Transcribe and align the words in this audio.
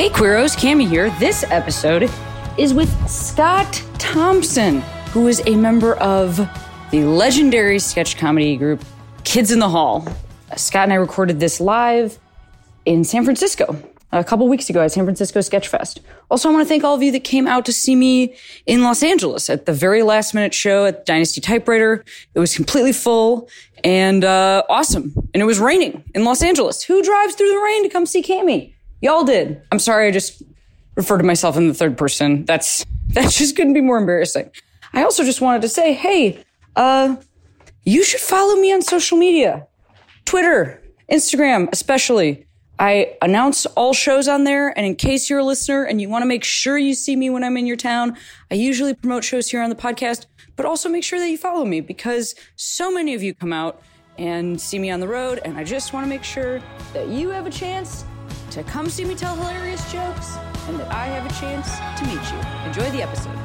Hey 0.00 0.08
Queeros, 0.08 0.56
Cami 0.56 0.88
here. 0.88 1.10
This 1.20 1.44
episode 1.50 2.10
is 2.56 2.72
with 2.72 2.88
Scott 3.06 3.84
Thompson, 3.98 4.80
who 5.10 5.28
is 5.28 5.42
a 5.44 5.54
member 5.54 5.94
of 5.96 6.38
the 6.90 7.04
legendary 7.04 7.78
sketch 7.78 8.16
comedy 8.16 8.56
group 8.56 8.82
Kids 9.24 9.52
in 9.52 9.58
the 9.58 9.68
Hall. 9.68 10.08
Scott 10.56 10.84
and 10.84 10.94
I 10.94 10.96
recorded 10.96 11.38
this 11.38 11.60
live 11.60 12.18
in 12.86 13.04
San 13.04 13.24
Francisco 13.24 13.76
a 14.10 14.24
couple 14.24 14.48
weeks 14.48 14.70
ago 14.70 14.80
at 14.80 14.90
San 14.90 15.04
Francisco 15.04 15.42
Sketch 15.42 15.68
Fest. 15.68 16.00
Also, 16.30 16.48
I 16.48 16.52
want 16.54 16.64
to 16.64 16.68
thank 16.70 16.82
all 16.82 16.94
of 16.94 17.02
you 17.02 17.12
that 17.12 17.24
came 17.24 17.46
out 17.46 17.66
to 17.66 17.72
see 17.74 17.94
me 17.94 18.34
in 18.64 18.82
Los 18.82 19.02
Angeles 19.02 19.50
at 19.50 19.66
the 19.66 19.74
very 19.74 20.02
last 20.02 20.32
minute 20.32 20.54
show 20.54 20.86
at 20.86 21.04
Dynasty 21.04 21.42
Typewriter. 21.42 22.06
It 22.32 22.38
was 22.38 22.56
completely 22.56 22.94
full 22.94 23.50
and 23.84 24.24
uh, 24.24 24.62
awesome. 24.70 25.12
And 25.34 25.42
it 25.42 25.46
was 25.46 25.58
raining 25.58 26.04
in 26.14 26.24
Los 26.24 26.42
Angeles. 26.42 26.82
Who 26.84 27.02
drives 27.02 27.34
through 27.34 27.50
the 27.50 27.60
rain 27.60 27.82
to 27.82 27.90
come 27.90 28.06
see 28.06 28.22
Cami? 28.22 28.72
Y'all 29.00 29.24
did. 29.24 29.62
I'm 29.72 29.78
sorry, 29.78 30.08
I 30.08 30.10
just 30.10 30.42
referred 30.94 31.18
to 31.18 31.24
myself 31.24 31.56
in 31.56 31.68
the 31.68 31.74
third 31.74 31.96
person. 31.96 32.44
That's 32.44 32.84
that 33.08 33.30
just 33.30 33.56
couldn't 33.56 33.74
be 33.74 33.80
more 33.80 33.98
embarrassing. 33.98 34.50
I 34.92 35.02
also 35.02 35.24
just 35.24 35.40
wanted 35.40 35.62
to 35.62 35.68
say, 35.68 35.92
hey, 35.92 36.44
uh, 36.76 37.16
you 37.84 38.04
should 38.04 38.20
follow 38.20 38.56
me 38.56 38.72
on 38.72 38.82
social 38.82 39.18
media. 39.18 39.66
Twitter, 40.24 40.82
Instagram, 41.10 41.68
especially. 41.72 42.46
I 42.78 43.16
announce 43.20 43.66
all 43.66 43.92
shows 43.92 44.26
on 44.26 44.44
there. 44.44 44.76
And 44.76 44.86
in 44.86 44.96
case 44.96 45.28
you're 45.28 45.40
a 45.40 45.44
listener 45.44 45.84
and 45.84 46.00
you 46.00 46.08
want 46.08 46.22
to 46.22 46.26
make 46.26 46.44
sure 46.44 46.78
you 46.78 46.94
see 46.94 47.14
me 47.14 47.28
when 47.28 47.44
I'm 47.44 47.56
in 47.56 47.66
your 47.66 47.76
town, 47.76 48.16
I 48.50 48.54
usually 48.54 48.94
promote 48.94 49.22
shows 49.22 49.50
here 49.50 49.60
on 49.60 49.70
the 49.70 49.76
podcast, 49.76 50.26
but 50.56 50.64
also 50.64 50.88
make 50.88 51.04
sure 51.04 51.18
that 51.18 51.28
you 51.28 51.36
follow 51.36 51.64
me 51.64 51.80
because 51.80 52.34
so 52.56 52.90
many 52.90 53.14
of 53.14 53.22
you 53.22 53.34
come 53.34 53.52
out 53.52 53.82
and 54.18 54.60
see 54.60 54.78
me 54.78 54.90
on 54.90 55.00
the 55.00 55.08
road. 55.08 55.40
And 55.44 55.58
I 55.58 55.64
just 55.64 55.92
want 55.92 56.04
to 56.04 56.08
make 56.08 56.24
sure 56.24 56.62
that 56.92 57.08
you 57.08 57.28
have 57.30 57.46
a 57.46 57.50
chance 57.50 58.04
to 58.50 58.64
come 58.64 58.88
see 58.88 59.04
me 59.04 59.14
tell 59.14 59.36
hilarious 59.36 59.80
jokes 59.92 60.36
and 60.66 60.76
that 60.80 60.90
I 60.90 61.06
have 61.06 61.24
a 61.24 61.34
chance 61.40 61.78
to 62.00 62.04
meet 62.04 62.20
you. 62.32 62.66
Enjoy 62.66 62.90
the 62.90 63.00
episode. 63.00 63.36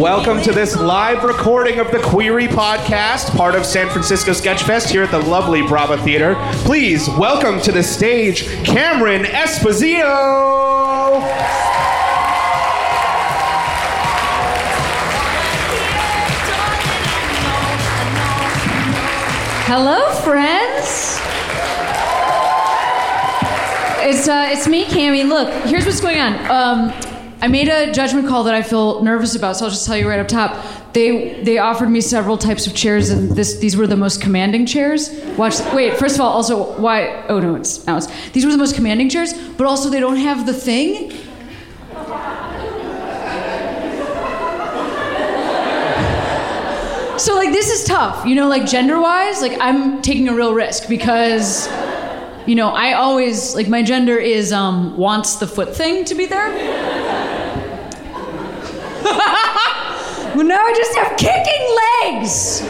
Welcome 0.00 0.42
to 0.42 0.50
this 0.50 0.74
live 0.76 1.22
recording 1.22 1.78
of 1.78 1.92
the 1.92 2.00
Queery 2.00 2.48
Podcast, 2.48 3.36
part 3.36 3.54
of 3.54 3.64
San 3.64 3.88
Francisco 3.90 4.32
Sketch 4.32 4.64
Fest 4.64 4.90
here 4.90 5.04
at 5.04 5.12
the 5.12 5.20
lovely 5.20 5.62
Brava 5.62 5.96
Theater. 5.98 6.34
Please 6.64 7.08
welcome 7.10 7.60
to 7.60 7.70
the 7.70 7.82
stage 7.82 8.48
Cameron 8.64 9.22
Esposito. 9.22 10.02
Hello, 19.64 20.12
friends. 20.22 21.31
It's 24.04 24.26
uh, 24.26 24.48
it's 24.50 24.66
me, 24.66 24.84
Cami. 24.84 25.28
Look, 25.28 25.48
here's 25.64 25.86
what's 25.86 26.00
going 26.00 26.18
on. 26.18 26.34
Um, 26.50 26.92
I 27.40 27.46
made 27.46 27.68
a 27.68 27.92
judgment 27.92 28.26
call 28.26 28.42
that 28.44 28.54
I 28.54 28.62
feel 28.62 29.00
nervous 29.00 29.36
about, 29.36 29.56
so 29.56 29.66
I'll 29.66 29.70
just 29.70 29.86
tell 29.86 29.96
you 29.96 30.08
right 30.08 30.18
up 30.18 30.26
top. 30.26 30.92
They 30.92 31.40
they 31.44 31.58
offered 31.58 31.88
me 31.88 32.00
several 32.00 32.36
types 32.36 32.66
of 32.66 32.74
chairs, 32.74 33.10
and 33.10 33.30
this 33.30 33.60
these 33.60 33.76
were 33.76 33.86
the 33.86 33.96
most 33.96 34.20
commanding 34.20 34.66
chairs. 34.66 35.10
Watch. 35.38 35.60
Wait. 35.72 35.96
First 35.98 36.16
of 36.16 36.20
all, 36.20 36.30
also 36.30 36.80
why? 36.80 37.24
Oh 37.28 37.38
no, 37.38 37.54
it's 37.54 37.86
now 37.86 37.96
it's. 37.96 38.08
These 38.30 38.44
were 38.44 38.50
the 38.50 38.58
most 38.58 38.74
commanding 38.74 39.08
chairs, 39.08 39.34
but 39.56 39.68
also 39.68 39.88
they 39.88 40.00
don't 40.00 40.16
have 40.16 40.46
the 40.46 40.54
thing. 40.54 41.12
So 47.18 47.36
like 47.36 47.52
this 47.52 47.70
is 47.70 47.84
tough, 47.84 48.26
you 48.26 48.34
know, 48.34 48.48
like 48.48 48.66
gender 48.66 49.00
wise, 49.00 49.40
like 49.40 49.56
I'm 49.60 50.02
taking 50.02 50.28
a 50.28 50.34
real 50.34 50.54
risk 50.54 50.88
because 50.88 51.68
you 52.46 52.54
know, 52.54 52.70
I 52.70 52.94
always 52.94 53.54
like 53.54 53.68
my 53.68 53.82
gender 53.82 54.16
is 54.18 54.52
um 54.52 54.96
wants 54.96 55.36
the 55.36 55.46
foot 55.46 55.74
thing 55.74 56.04
to 56.06 56.14
be 56.14 56.26
there. 56.26 56.48
well 60.34 60.44
now 60.44 60.60
I 60.60 60.72
just 60.76 60.94
have 60.96 61.16
kicking 61.16 61.76
legs. 62.02 62.62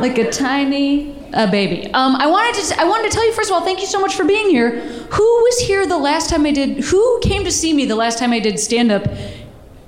Like 0.00 0.18
a 0.18 0.30
tiny 0.30 1.14
a 1.32 1.48
baby. 1.48 1.86
Um, 1.92 2.16
I 2.16 2.26
wanted 2.26 2.60
to 2.62 2.80
I 2.80 2.84
wanted 2.84 3.10
to 3.10 3.14
tell 3.14 3.26
you 3.26 3.32
first 3.32 3.50
of 3.50 3.54
all, 3.54 3.62
thank 3.62 3.80
you 3.80 3.86
so 3.86 4.00
much 4.00 4.14
for 4.14 4.24
being 4.24 4.48
here. 4.48 4.80
Who 4.80 5.22
was 5.22 5.60
here 5.60 5.86
the 5.86 5.98
last 5.98 6.30
time 6.30 6.46
I 6.46 6.52
did 6.52 6.84
who 6.84 7.20
came 7.20 7.44
to 7.44 7.52
see 7.52 7.72
me 7.72 7.84
the 7.84 7.96
last 7.96 8.18
time 8.18 8.32
I 8.32 8.40
did 8.40 8.58
stand 8.58 8.90
up 8.90 9.06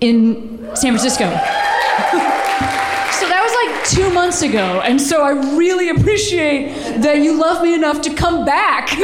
in 0.01 0.71
San 0.75 0.97
Francisco? 0.97 1.25
So 3.23 3.29
that 3.29 3.42
like 3.55 3.85
two 3.85 4.13
months 4.13 4.43
ago, 4.43 4.81
and 4.85 5.01
so 5.01 5.23
I 5.23 5.57
really 5.57 5.91
appreciate 5.91 7.01
that 7.03 7.19
you 7.19 7.39
love 7.39 7.63
me 7.63 7.75
enough 7.75 8.03
to 8.03 8.15
come 8.15 8.45
back. 8.45 8.89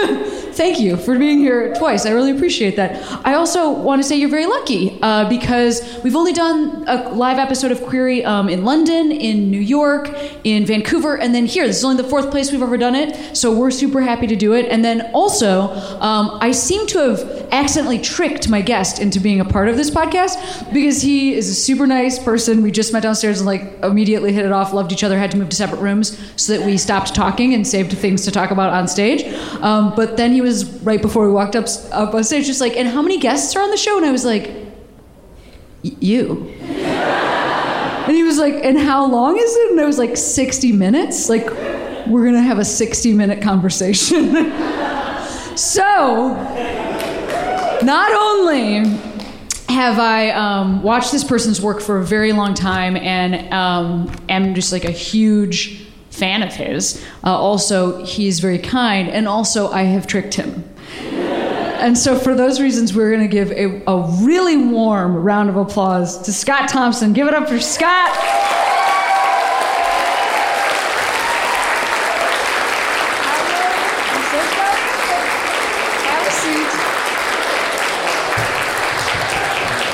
Thank 0.58 0.80
you 0.80 0.96
for 0.96 1.16
being 1.16 1.38
here 1.38 1.72
twice. 1.74 2.04
I 2.04 2.10
really 2.10 2.32
appreciate 2.32 2.74
that. 2.76 3.00
I 3.24 3.34
also 3.34 3.70
want 3.70 4.02
to 4.02 4.08
say 4.08 4.16
you're 4.16 4.28
very 4.28 4.46
lucky 4.46 4.98
uh, 5.02 5.28
because 5.28 6.00
we've 6.02 6.16
only 6.16 6.32
done 6.32 6.84
a 6.88 7.10
live 7.10 7.38
episode 7.38 7.70
of 7.70 7.80
Queery 7.84 8.24
um, 8.24 8.48
in 8.48 8.64
London, 8.64 9.12
in 9.12 9.52
New 9.52 9.60
York, 9.60 10.10
in 10.42 10.66
Vancouver, 10.66 11.16
and 11.16 11.32
then 11.32 11.46
here. 11.46 11.64
This 11.64 11.78
is 11.78 11.84
only 11.84 12.02
the 12.02 12.08
fourth 12.08 12.32
place 12.32 12.50
we've 12.50 12.60
ever 12.60 12.76
done 12.76 12.96
it, 12.96 13.36
so 13.36 13.56
we're 13.56 13.70
super 13.70 14.00
happy 14.00 14.26
to 14.26 14.34
do 14.34 14.52
it. 14.54 14.66
And 14.66 14.84
then 14.84 15.12
also, 15.12 15.68
um, 16.00 16.38
I 16.40 16.50
seem 16.50 16.88
to 16.88 16.98
have 16.98 17.48
accidentally 17.52 18.00
tricked 18.00 18.48
my 18.48 18.60
guest 18.60 18.98
into 18.98 19.20
being 19.20 19.38
a 19.40 19.44
part 19.44 19.68
of 19.68 19.76
this 19.76 19.90
podcast 19.92 20.72
because 20.72 21.02
he 21.02 21.34
is 21.34 21.48
a 21.48 21.54
super 21.54 21.86
nice 21.86 22.18
person. 22.18 22.62
We 22.62 22.72
just 22.72 22.92
met 22.92 23.04
downstairs 23.04 23.38
and 23.38 23.46
like 23.46 23.78
immediately 23.84 24.32
hit 24.38 24.46
it 24.46 24.52
off, 24.52 24.72
loved 24.72 24.92
each 24.92 25.02
other, 25.02 25.18
had 25.18 25.30
to 25.32 25.36
move 25.36 25.48
to 25.48 25.56
separate 25.56 25.80
rooms 25.80 26.16
so 26.36 26.56
that 26.56 26.64
we 26.64 26.78
stopped 26.78 27.14
talking 27.14 27.54
and 27.54 27.66
saved 27.66 27.92
things 27.92 28.24
to 28.24 28.30
talk 28.30 28.50
about 28.50 28.72
on 28.72 28.86
stage. 28.86 29.24
Um, 29.60 29.94
but 29.96 30.16
then 30.16 30.32
he 30.32 30.40
was 30.40 30.64
right 30.82 31.02
before 31.02 31.26
we 31.26 31.32
walked 31.32 31.56
up 31.56 31.66
up 31.90 32.14
on 32.14 32.24
stage, 32.24 32.46
just 32.46 32.60
like, 32.60 32.76
and 32.76 32.88
how 32.88 33.02
many 33.02 33.18
guests 33.18 33.54
are 33.56 33.62
on 33.62 33.70
the 33.70 33.76
show? 33.76 33.96
And 33.96 34.06
I 34.06 34.12
was 34.12 34.24
like, 34.24 34.50
you. 35.82 36.48
and 36.60 38.16
he 38.16 38.22
was 38.22 38.38
like, 38.38 38.54
and 38.64 38.78
how 38.78 39.06
long 39.06 39.36
is 39.36 39.56
it? 39.56 39.72
And 39.72 39.80
I 39.80 39.84
was 39.84 39.98
like, 39.98 40.16
60 40.16 40.72
minutes. 40.72 41.28
Like, 41.28 41.46
we're 42.06 42.24
gonna 42.24 42.40
have 42.40 42.58
a 42.58 42.64
60 42.64 43.12
minute 43.12 43.42
conversation. 43.42 44.32
so, 45.56 46.34
not 47.82 48.12
only 48.12 49.07
have 49.68 49.98
I 49.98 50.30
um, 50.30 50.82
watched 50.82 51.12
this 51.12 51.24
person's 51.24 51.60
work 51.60 51.80
for 51.80 51.98
a 51.98 52.04
very 52.04 52.32
long 52.32 52.54
time 52.54 52.96
and 52.96 53.52
um, 53.52 54.10
am 54.28 54.54
just 54.54 54.72
like 54.72 54.84
a 54.84 54.90
huge 54.90 55.86
fan 56.10 56.42
of 56.42 56.52
his. 56.54 57.04
Uh, 57.22 57.36
also, 57.36 58.04
he's 58.04 58.40
very 58.40 58.58
kind, 58.58 59.08
and 59.08 59.28
also 59.28 59.70
I 59.70 59.82
have 59.82 60.06
tricked 60.06 60.34
him. 60.34 60.64
and 61.12 61.96
so, 61.96 62.18
for 62.18 62.34
those 62.34 62.60
reasons, 62.60 62.94
we're 62.94 63.10
going 63.10 63.28
to 63.28 63.32
give 63.32 63.52
a, 63.52 63.82
a 63.86 64.24
really 64.24 64.56
warm 64.56 65.14
round 65.16 65.48
of 65.48 65.56
applause 65.56 66.20
to 66.22 66.32
Scott 66.32 66.68
Thompson. 66.68 67.12
Give 67.12 67.28
it 67.28 67.34
up 67.34 67.48
for 67.48 67.60
Scott. 67.60 68.57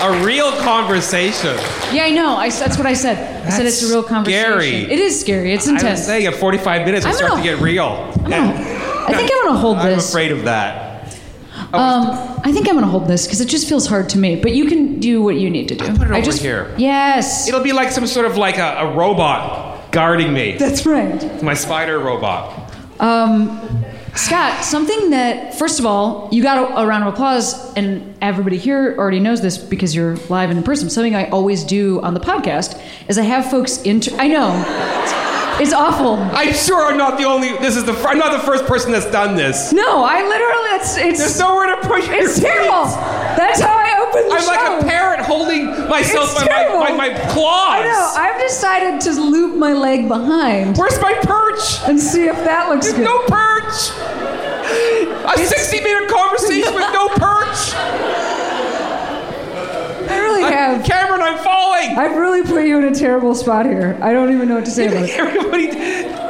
A 0.05 0.25
real 0.25 0.53
conversation. 0.61 1.57
Yeah, 1.93 2.05
I 2.05 2.11
know. 2.11 2.37
I, 2.37 2.51
that's 2.51 2.77
what 2.77 2.87
I 2.87 2.93
said. 2.95 3.47
I 3.47 3.51
said 3.51 3.67
it's 3.67 3.83
a 3.83 3.89
real 3.93 4.03
conversation. 4.03 4.45
scary. 4.53 4.93
It 4.93 4.99
is 4.99 5.19
scary. 5.19 5.53
It's 5.53 5.67
intense. 5.67 5.85
I 5.85 5.91
was 5.93 6.07
saying 6.07 6.27
at 6.27 6.35
45 6.35 6.85
minutes, 6.85 7.05
we 7.07 7.11
I'm 7.11 7.17
start 7.17 7.31
gonna- 7.33 7.43
to 7.43 7.49
get 7.49 7.61
real. 7.61 8.13
I 8.25 9.13
think 9.15 9.31
I'm 9.33 9.45
gonna 9.47 9.59
hold 9.59 9.79
this. 9.79 9.85
I'm 9.93 9.99
afraid 9.99 10.33
of 10.33 10.45
that. 10.45 10.93
Um, 11.73 12.41
I 12.45 12.53
think 12.53 12.69
I'm 12.69 12.75
gonna 12.75 12.87
hold 12.87 13.09
this 13.09 13.27
because 13.27 13.41
it 13.41 13.49
just 13.49 13.69
feels 13.69 13.87
hard 13.87 14.09
to 14.11 14.19
me. 14.19 14.37
But 14.37 14.55
you 14.55 14.67
can 14.67 15.01
do 15.01 15.23
what 15.23 15.37
you 15.37 15.51
need 15.51 15.69
to 15.69 15.75
do. 15.75 15.85
I'll 15.87 15.97
put 15.97 16.07
it 16.09 16.13
I 16.13 16.19
over 16.19 16.25
just, 16.25 16.41
here. 16.43 16.73
Yes. 16.79 17.49
It'll 17.49 17.63
be 17.63 17.73
like 17.73 17.91
some 17.91 18.07
sort 18.07 18.27
of 18.27 18.37
like 18.37 18.59
a, 18.59 18.77
a 18.79 18.95
robot 18.95 19.91
guarding 19.91 20.33
me. 20.33 20.57
That's 20.57 20.87
right. 20.87 21.43
My 21.43 21.55
spider 21.55 21.99
robot. 21.99 22.73
Um, 23.01 23.84
Scott, 24.17 24.65
something 24.65 25.11
that, 25.11 25.59
first 25.59 25.81
of 25.81 25.87
all, 25.87 26.29
you 26.31 26.43
got 26.43 26.71
a, 26.71 26.79
a 26.79 26.87
round 26.87 27.03
of 27.03 27.13
applause, 27.13 27.75
and 27.75 28.17
everybody 28.23 28.57
here 28.57 28.95
already 28.97 29.19
knows 29.19 29.41
this 29.43 29.59
because 29.59 29.95
you're 29.95 30.17
live 30.29 30.51
and 30.51 30.59
in 30.59 30.65
person. 30.65 30.89
Something 30.89 31.17
I 31.17 31.29
always 31.31 31.65
do 31.65 32.01
on 32.01 32.15
the 32.15 32.21
podcast 32.21 32.81
is 33.09 33.19
I 33.19 33.23
have 33.23 33.51
folks 33.51 33.83
inter. 33.83 34.15
I 34.17 34.29
know. 34.29 35.34
It's 35.61 35.73
awful. 35.73 36.15
I'm 36.35 36.53
sure 36.53 36.85
I'm 36.91 36.97
not 36.99 37.17
the 37.19 37.25
only. 37.25 37.53
This 37.59 37.77
is 37.77 37.85
the. 37.85 37.93
I'm 38.09 38.19
not 38.19 38.33
the 38.33 38.41
first 38.45 38.67
person 38.67 38.91
that's 38.93 39.09
done 39.11 39.37
this. 39.37 39.73
No, 39.73 40.03
I 40.05 40.23
literally, 40.27 40.71
it's, 40.81 40.95
There's 40.97 41.21
it's, 41.21 41.39
nowhere 41.39 41.67
to 41.77 41.87
push 41.87 42.07
your 42.09 42.17
it's 42.29 42.41
terrible. 42.41 42.87
feet. 42.87 42.99
That's 43.39 43.61
how 43.61 43.77
I 43.77 44.03
open 44.03 44.29
the 44.29 44.35
I'm 44.35 44.41
show. 44.43 44.47
like 44.49 44.83
a 44.83 44.87
parrot 44.87 45.21
holding 45.21 45.67
myself 45.89 46.31
It's 46.33 46.43
by 46.49 46.67
my, 46.75 46.91
by 46.91 46.97
my 46.97 47.11
claws. 47.31 47.79
I 47.79 47.85
know. 47.85 48.13
I've 48.17 48.41
decided 48.41 49.01
to 49.03 49.13
loop 49.21 49.57
my 49.57 49.73
leg 49.73 50.09
behind 50.09 50.77
Where's 50.77 51.01
my 51.01 51.15
perch? 51.23 51.89
and 51.89 51.99
see 52.01 52.25
if 52.27 52.37
that 52.45 52.69
looks 52.69 52.87
There's 52.87 52.99
good. 52.99 53.05
no 53.05 53.19
perch. 53.27 53.95
A 55.35 55.39
60 55.39 55.81
minute 55.81 56.11
conversation 56.11 56.75
with 56.79 56.93
no 56.93 57.09
perch. 57.15 57.75
I 60.43 60.47
really 60.49 60.53
have. 60.57 60.85
Cameron, 60.87 61.23
I'm 61.23 61.39
falling. 61.39 61.97
I've 61.99 62.17
really 62.17 62.43
put 62.43 62.65
you 62.67 62.79
in 62.79 62.85
a 62.85 62.95
terrible 62.95 63.35
spot 63.35 63.67
here. 63.67 63.99
I 64.03 64.13
don't 64.13 64.33
even 64.33 64.49
know 64.49 64.57
what 64.57 64.65
to 64.65 64.71
say 64.71 64.87
about 64.89 65.03
it. 65.09 65.19
Everybody. 65.19 65.67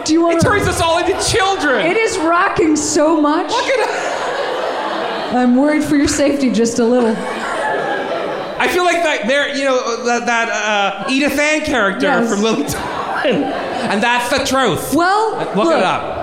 Do 0.05 0.13
you 0.13 0.23
want 0.23 0.37
It 0.39 0.43
turns 0.43 0.67
us 0.67 0.81
all 0.81 0.99
into 0.99 1.13
children. 1.31 1.87
It 1.87 1.97
is 1.97 2.19
rocking 2.19 2.77
so 2.77 3.21
much. 3.21 3.51
Look 3.51 3.65
at 3.67 5.35
I'm 5.35 5.57
worried 5.57 5.83
for 5.83 5.97
your 5.97 6.09
safety 6.09 6.51
just 6.51 6.79
a 6.79 6.85
little. 6.85 7.15
I 7.17 8.69
feel 8.69 8.85
like 8.85 9.03
that 9.03 9.27
there, 9.27 9.55
you 9.57 9.65
know, 9.65 10.05
that, 10.05 10.27
that 10.27 10.49
uh, 10.49 11.11
Edith 11.11 11.39
Ann 11.39 11.63
character 11.63 12.07
Yes. 12.07 12.31
from 12.31 12.41
Lily 12.43 12.65
Tomlin. 12.69 13.43
And 13.85 14.03
that's 14.03 14.31
the 14.31 14.45
truth. 14.47 14.95
Well, 14.95 15.37
Look, 15.39 15.57
look, 15.57 15.77
it 15.77 15.83
up. 15.83 16.14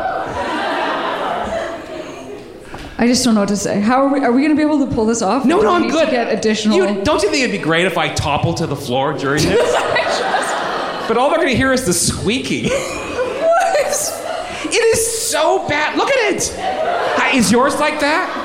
I 2.97 3.07
just 3.07 3.23
don't 3.23 3.33
know 3.33 3.41
what 3.41 3.49
to 3.49 3.57
say. 3.57 3.79
How 3.79 4.05
are 4.05 4.13
we? 4.13 4.19
Are 4.19 4.31
we 4.31 4.41
going 4.41 4.55
to 4.55 4.55
be 4.55 4.61
able 4.61 4.85
to 4.85 4.93
pull 4.93 5.05
this 5.05 5.21
off? 5.21 5.45
No, 5.45 5.61
no, 5.61 5.73
I'm 5.73 5.89
good. 5.89 6.05
To 6.05 6.11
get 6.11 6.31
additional. 6.31 6.77
You, 6.77 7.03
don't 7.03 7.21
you 7.23 7.29
think 7.29 7.43
it'd 7.43 7.57
be 7.57 7.63
great 7.63 7.85
if 7.85 7.97
I 7.97 8.13
topple 8.13 8.53
to 8.55 8.67
the 8.67 8.75
floor 8.75 9.13
during 9.13 9.43
this? 9.43 9.71
but 11.07 11.17
all 11.17 11.29
they're 11.29 11.39
gonna 11.39 11.51
hear 11.51 11.71
is 11.71 11.85
the 11.85 11.93
squeaking. 11.93 12.69
It 14.73 14.95
is 14.95 15.27
so 15.29 15.67
bad. 15.67 15.97
Look 15.97 16.09
at 16.09 16.33
it. 16.33 17.35
Is 17.35 17.51
yours 17.51 17.77
like 17.79 17.99
that? 17.99 18.40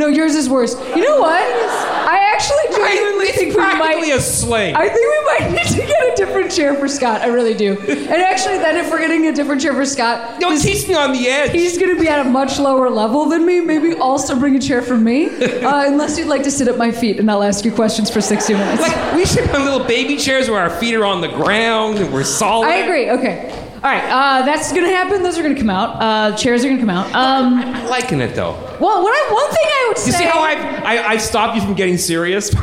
No, 0.00 0.08
yours 0.08 0.34
is 0.34 0.48
worse. 0.48 0.74
You 0.96 1.02
know 1.04 1.20
what? 1.20 1.42
I 1.42 2.18
actually 2.34 2.76
genuinely 2.76 3.26
It's 3.26 3.38
think 3.38 3.54
we 3.54 3.60
might. 3.60 4.02
a 4.12 4.20
sling. 4.20 4.74
I 4.74 4.88
think 4.88 5.06
we 5.16 5.20
might 5.46 5.52
need 5.52 5.68
to 5.80 5.86
get 5.86 6.12
a 6.12 6.16
different 6.16 6.50
chair 6.50 6.74
for 6.74 6.88
Scott. 6.88 7.20
I 7.20 7.26
really 7.28 7.54
do. 7.54 7.78
And 7.78 8.10
actually, 8.30 8.58
then 8.58 8.76
if 8.76 8.90
we're 8.90 8.98
getting 9.00 9.26
a 9.28 9.32
different 9.32 9.60
chair 9.60 9.72
for 9.74 9.84
Scott, 9.84 10.40
no, 10.40 10.48
it 10.48 10.54
this- 10.54 10.64
keeps 10.64 10.88
me 10.88 10.94
on 10.94 11.12
the 11.12 11.28
edge. 11.28 11.52
he's 11.52 11.78
going 11.78 11.94
to 11.94 12.00
be 12.00 12.08
at 12.08 12.24
a 12.26 12.28
much 12.28 12.58
lower 12.58 12.88
level 12.90 13.26
than 13.26 13.44
me. 13.46 13.60
Maybe 13.60 13.94
also 13.94 14.38
bring 14.38 14.56
a 14.56 14.60
chair 14.60 14.82
for 14.82 14.96
me, 14.96 15.26
uh, 15.62 15.86
unless 15.86 16.18
you'd 16.18 16.28
like 16.28 16.42
to 16.44 16.50
sit 16.50 16.66
at 16.66 16.76
my 16.78 16.90
feet 16.90 17.20
and 17.20 17.30
I'll 17.30 17.42
ask 17.44 17.64
you 17.64 17.70
questions 17.72 18.10
for 18.10 18.20
60 18.20 18.54
minutes. 18.54 18.82
Like 18.82 19.14
we 19.14 19.24
should 19.26 19.44
have 19.46 19.62
little 19.62 19.86
baby 19.86 20.16
chairs 20.16 20.48
where 20.50 20.60
our 20.60 20.70
feet 20.70 20.94
are 20.94 21.04
on 21.04 21.20
the 21.20 21.28
ground 21.28 21.98
and 21.98 22.12
we're 22.12 22.24
solid. 22.24 22.66
I 22.66 22.76
agree. 22.76 23.10
Okay. 23.10 23.66
All 23.82 23.90
right. 23.90 24.04
Uh, 24.04 24.44
that's 24.44 24.72
going 24.72 24.84
to 24.84 24.90
happen. 24.94 25.22
Those 25.22 25.38
are 25.38 25.42
going 25.42 25.54
to 25.54 25.60
come 25.60 25.70
out. 25.70 25.96
Uh, 26.02 26.36
chairs 26.36 26.62
are 26.64 26.68
going 26.68 26.76
to 26.76 26.82
come 26.82 26.90
out. 26.90 27.06
Um, 27.14 27.54
I'm 27.54 27.86
liking 27.88 28.20
it 28.20 28.34
though. 28.34 28.52
well, 28.78 29.02
what 29.02 29.10
I, 29.12 29.32
one 29.32 29.48
thing 29.50 29.64
I 29.64 29.84
would 29.88 29.96
You 29.96 30.02
say. 30.02 30.10
You 30.10 30.18
see 30.18 30.24
how 30.24 30.40
I've 30.40 30.84
I, 30.84 31.06
I've 31.12 31.22
stopped 31.22 31.56
you 31.56 31.62
from 31.62 31.74
getting 31.74 31.96
serious? 31.96 32.52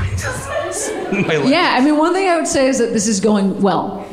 My. 1.11 1.33
Yeah, 1.45 1.75
I 1.75 1.81
mean, 1.83 1.97
one 1.97 2.13
thing 2.13 2.27
I 2.29 2.35
would 2.37 2.47
say 2.47 2.67
is 2.67 2.77
that 2.77 2.93
this 2.93 3.07
is 3.07 3.19
going 3.19 3.61
well. 3.61 4.05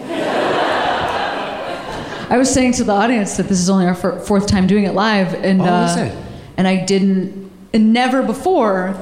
I 2.30 2.38
was 2.38 2.52
saying 2.52 2.72
to 2.74 2.84
the 2.84 2.92
audience 2.92 3.36
that 3.36 3.48
this 3.48 3.60
is 3.60 3.68
only 3.68 3.86
our 3.86 3.94
fir- 3.94 4.18
fourth 4.20 4.46
time 4.46 4.66
doing 4.66 4.84
it 4.84 4.94
live, 4.94 5.34
and 5.34 5.60
Oh, 5.60 5.64
uh, 5.66 6.22
and 6.56 6.66
I 6.66 6.84
didn't, 6.84 7.50
and 7.74 7.92
never 7.92 8.22
before 8.22 8.96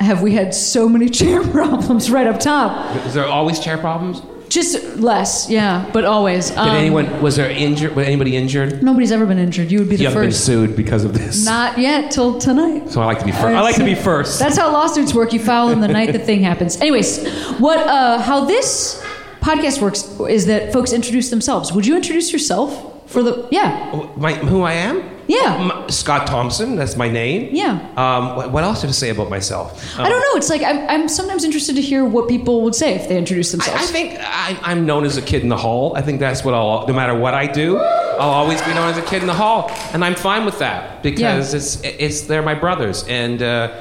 have 0.00 0.20
we 0.22 0.32
had 0.34 0.52
so 0.54 0.88
many 0.88 1.08
chair 1.20 1.42
problems 1.44 2.10
right 2.10 2.26
up 2.26 2.40
top. 2.40 2.96
Is 3.06 3.14
there 3.14 3.26
always 3.26 3.60
chair 3.60 3.78
problems? 3.78 4.20
Just 4.50 4.96
less, 4.98 5.48
yeah, 5.48 5.88
but 5.92 6.04
always. 6.04 6.50
Did 6.50 6.58
Um, 6.58 6.68
anyone 6.70 7.22
was 7.22 7.36
there 7.36 7.48
injured? 7.48 7.94
Was 7.94 8.04
anybody 8.06 8.36
injured? 8.36 8.82
Nobody's 8.82 9.12
ever 9.12 9.24
been 9.24 9.38
injured. 9.38 9.70
You 9.70 9.78
would 9.78 9.88
be 9.88 9.94
the 9.96 10.02
You 10.02 10.08
haven't 10.08 10.22
been 10.24 10.30
first. 10.32 10.44
sued 10.44 10.74
because 10.76 11.04
of 11.04 11.14
this. 11.14 11.44
Not 11.44 11.78
yet 11.78 12.10
till 12.10 12.38
tonight. 12.38 12.90
So 12.90 13.00
I 13.00 13.06
like 13.06 13.20
to 13.20 13.24
be 13.24 13.30
first. 13.32 13.44
I 13.56 13.60
like 13.60 13.76
to 13.76 13.84
be 13.84 13.94
first. 13.94 14.40
That's 14.40 14.58
how 14.58 14.72
lawsuits 14.72 15.14
work. 15.14 15.32
You 15.32 15.38
file 15.40 15.68
them 15.68 15.80
the 15.80 15.88
night 15.88 16.12
the 16.12 16.18
thing 16.18 16.40
happens. 16.42 16.76
Anyways, 16.80 17.24
what 17.60 17.78
uh, 17.78 18.18
how 18.18 18.44
this 18.44 19.00
podcast 19.40 19.80
works 19.80 20.02
is 20.28 20.46
that 20.46 20.72
folks 20.72 20.92
introduce 20.92 21.30
themselves. 21.30 21.72
Would 21.72 21.86
you 21.86 21.94
introduce 21.96 22.32
yourself 22.32 23.08
for 23.08 23.22
the 23.22 23.46
yeah 23.52 23.70
My, 24.16 24.34
who 24.34 24.62
I 24.62 24.72
am? 24.72 25.02
Yeah 25.36 25.80
M- 25.82 25.88
Scott 25.90 26.26
Thompson. 26.26 26.76
That's 26.76 26.96
my 26.96 27.08
name. 27.08 27.40
yeah. 27.62 27.72
Um, 27.96 28.36
what, 28.36 28.46
what 28.52 28.64
else 28.64 28.80
to 28.82 28.92
say 28.92 29.10
about 29.10 29.28
myself? 29.30 29.66
Um, 29.98 30.04
I 30.06 30.08
don't 30.10 30.20
know. 30.26 30.34
It's 30.40 30.50
like 30.50 30.62
I'm, 30.62 30.78
I'm 30.92 31.08
sometimes 31.08 31.44
interested 31.44 31.74
to 31.76 31.82
hear 31.90 32.04
what 32.04 32.28
people 32.28 32.62
would 32.64 32.74
say 32.74 32.94
if 32.94 33.08
they 33.08 33.16
introduce 33.16 33.48
I, 33.50 33.56
themselves. 33.56 33.82
I 33.82 33.86
think 33.96 34.08
I, 34.20 34.58
I'm 34.70 34.86
known 34.86 35.04
as 35.04 35.16
a 35.16 35.22
kid 35.22 35.42
in 35.42 35.48
the 35.48 35.56
hall. 35.66 35.96
I 35.96 36.02
think 36.02 36.20
that's 36.20 36.44
what 36.44 36.54
I'll. 36.54 36.86
No 36.86 36.94
matter 36.94 37.14
what 37.14 37.34
I 37.34 37.46
do, 37.46 37.78
I'll 37.78 38.36
always 38.42 38.60
be 38.62 38.72
known 38.74 38.88
as 38.90 38.98
a 38.98 39.02
kid 39.02 39.20
in 39.22 39.26
the 39.26 39.34
hall, 39.44 39.70
and 39.92 40.04
I'm 40.04 40.14
fine 40.14 40.44
with 40.44 40.58
that 40.58 41.02
because 41.02 41.20
Yeah. 41.52 41.56
it's 41.58 41.80
it's 41.82 42.20
they're 42.28 42.42
my 42.42 42.54
brothers, 42.54 43.04
and 43.08 43.40
uh, 43.42 43.72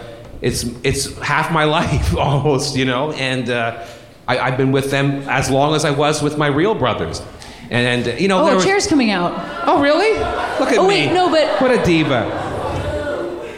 it's 0.41 0.63
it's 0.83 1.17
half 1.19 1.51
my 1.51 1.63
life 1.79 2.15
almost, 2.15 2.75
you 2.75 2.85
know, 2.85 3.11
and 3.13 3.49
uh, 3.49 3.85
I, 4.27 4.37
I've 4.39 4.57
been 4.57 4.71
with 4.71 4.91
them 4.91 5.23
as 5.27 5.49
long 5.49 5.73
as 5.75 5.83
I 5.85 5.91
was 5.91 6.21
with 6.21 6.37
my 6.37 6.47
real 6.47 6.75
brothers, 6.75 7.21
and, 7.69 8.07
uh, 8.07 8.11
you 8.11 8.27
know. 8.27 8.39
oh, 8.41 8.45
there 8.45 8.53
a 8.53 8.55
was- 8.55 8.65
chair's 8.65 8.87
coming 8.87 9.11
out. 9.11 9.33
Oh, 9.67 9.81
really? 9.81 10.11
Look 10.59 10.71
at 10.71 10.77
Oh, 10.79 10.87
me. 10.87 11.07
wait, 11.07 11.13
no, 11.13 11.29
but- 11.29 11.61
what 11.61 11.71
a 11.71 11.83
diva. 11.83 12.47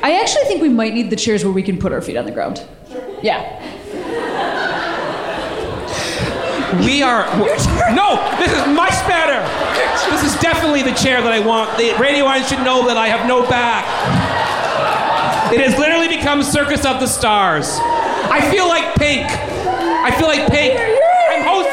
I 0.04 0.20
actually 0.20 0.46
think 0.46 0.62
we 0.62 0.70
might 0.70 0.94
need 0.94 1.10
the 1.12 1.16
chairs 1.16 1.44
where 1.44 1.54
we 1.54 1.62
can 1.64 1.78
put 1.78 1.92
our 1.94 2.02
feet 2.02 2.18
on 2.18 2.26
the 2.26 2.32
ground. 2.32 2.62
Yeah. 3.22 3.58
We 6.86 7.04
are. 7.04 7.26
No, 7.92 8.16
this 8.40 8.52
is 8.52 8.66
much 8.74 8.96
better. 9.08 9.44
This 10.10 10.24
is 10.34 10.40
definitely 10.40 10.82
the 10.82 10.94
chair 10.94 11.22
that 11.22 11.32
I 11.34 11.40
want. 11.46 11.78
The 11.78 11.94
radio 12.00 12.24
audience 12.26 12.48
should 12.50 12.64
know 12.64 12.88
that 12.88 12.96
I 12.96 13.08
have 13.10 13.28
no 13.28 13.42
back. 13.50 13.84
It 15.52 15.60
has 15.60 15.78
literally 15.78 16.08
become 16.08 16.42
Circus 16.42 16.86
of 16.86 17.02
the 17.02 17.08
Stars. 17.08 17.78
I 17.82 18.40
feel 18.50 18.68
like 18.70 18.96
Pink. 18.96 19.26
I 19.28 20.12
feel 20.18 20.28
like 20.28 20.50
Pink. 20.50 20.80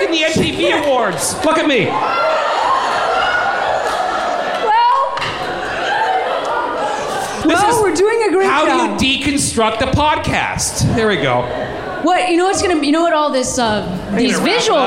I'm 0.08 0.14
the 0.14 0.20
MTV 0.40 0.86
Awards. 0.86 1.34
Look 1.44 1.58
at 1.58 1.66
me. 1.66 1.84
Well, 4.64 5.14
This 7.46 7.52
well, 7.62 7.76
is 7.76 7.82
we're 7.82 7.94
doing 7.94 8.22
a 8.26 8.32
great 8.32 8.46
job. 8.46 8.68
how 8.68 8.86
job. 8.88 8.98
do 8.98 9.06
you 9.06 9.18
deconstruct 9.22 9.82
a 9.82 9.90
podcast? 9.94 10.94
There 10.96 11.08
we 11.08 11.16
go. 11.16 11.42
what 12.04 12.30
you 12.30 12.38
know? 12.38 12.44
What's 12.46 12.62
gonna? 12.62 12.82
You 12.82 12.92
know 12.92 13.02
what? 13.02 13.12
All 13.12 13.30
this 13.30 13.58
uh, 13.58 13.82
these 14.16 14.32
gonna 14.38 14.44
wrap 14.44 14.54
it 14.54 14.60
visual. 14.60 14.78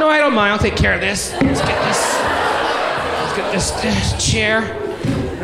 No, 0.00 0.08
I 0.08 0.18
don't 0.18 0.34
mind. 0.34 0.52
I'll 0.52 0.58
take 0.58 0.74
care 0.76 0.94
of 0.94 1.00
this. 1.00 1.30
Let's 1.40 1.60
get 1.60 1.84
this. 1.84 2.16
Let's 3.20 3.36
get 3.36 3.52
this, 3.52 3.70
this 3.82 4.32
chair 4.32 4.62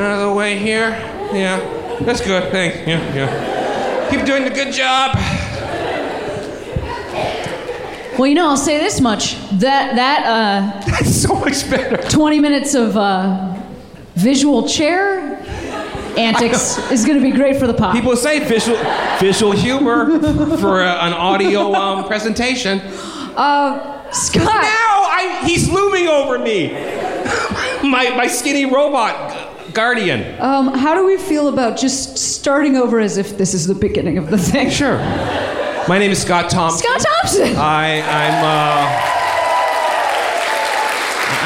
out 0.00 0.18
of 0.20 0.28
the 0.28 0.34
way 0.34 0.58
here. 0.58 0.90
Yeah, 1.32 1.60
that's 2.00 2.20
good. 2.20 2.50
Thanks. 2.50 2.78
Yeah, 2.88 3.14
yeah. 3.14 4.10
Keep 4.10 4.24
doing 4.26 4.44
a 4.44 4.50
good 4.50 4.72
job. 4.72 5.16
Well, 8.18 8.26
you 8.26 8.34
know, 8.34 8.48
I'll 8.48 8.56
say 8.56 8.78
this 8.78 9.00
much: 9.00 9.36
that 9.58 9.94
that 9.96 10.24
uh, 10.26 10.80
That's 10.90 11.14
so 11.14 11.34
much 11.34 11.68
better. 11.68 11.96
20 12.08 12.40
minutes 12.40 12.74
of 12.74 12.96
uh, 12.96 13.60
visual 14.14 14.66
chair 14.68 15.36
antics 16.16 16.78
is 16.90 17.04
going 17.04 17.18
to 17.18 17.22
be 17.22 17.32
great 17.32 17.56
for 17.58 17.66
the 17.66 17.74
pop. 17.74 17.94
People 17.94 18.16
say 18.16 18.38
visual 18.40 18.78
visual 19.20 19.52
humor 19.52 20.18
for 20.58 20.82
uh, 20.82 21.06
an 21.06 21.12
audio 21.12 21.74
um, 21.74 22.06
presentation. 22.06 22.80
uh, 23.36 24.10
Scott, 24.12 24.44
Now 24.44 24.52
I, 24.52 25.42
he's 25.44 25.68
looming 25.68 26.06
over 26.08 26.38
me. 26.38 26.72
my 27.82 28.10
my 28.16 28.26
skinny 28.28 28.64
robot 28.64 29.74
guardian. 29.74 30.40
um, 30.40 30.68
how 30.72 30.94
do 30.94 31.04
we 31.04 31.18
feel 31.18 31.48
about 31.48 31.76
just 31.76 32.16
starting 32.16 32.76
over 32.76 32.98
as 32.98 33.18
if 33.18 33.36
this 33.36 33.52
is 33.52 33.66
the 33.66 33.74
beginning 33.74 34.16
of 34.16 34.30
the 34.30 34.38
thing? 34.38 34.70
Sure. 34.70 34.96
My 35.88 35.98
name 35.98 36.10
is 36.10 36.20
Scott 36.20 36.50
Thompson. 36.50 36.80
Scott 36.84 37.00
Thompson. 37.22 37.54
I, 37.56 38.00
I'm, 38.00 38.44
uh, 38.44 38.86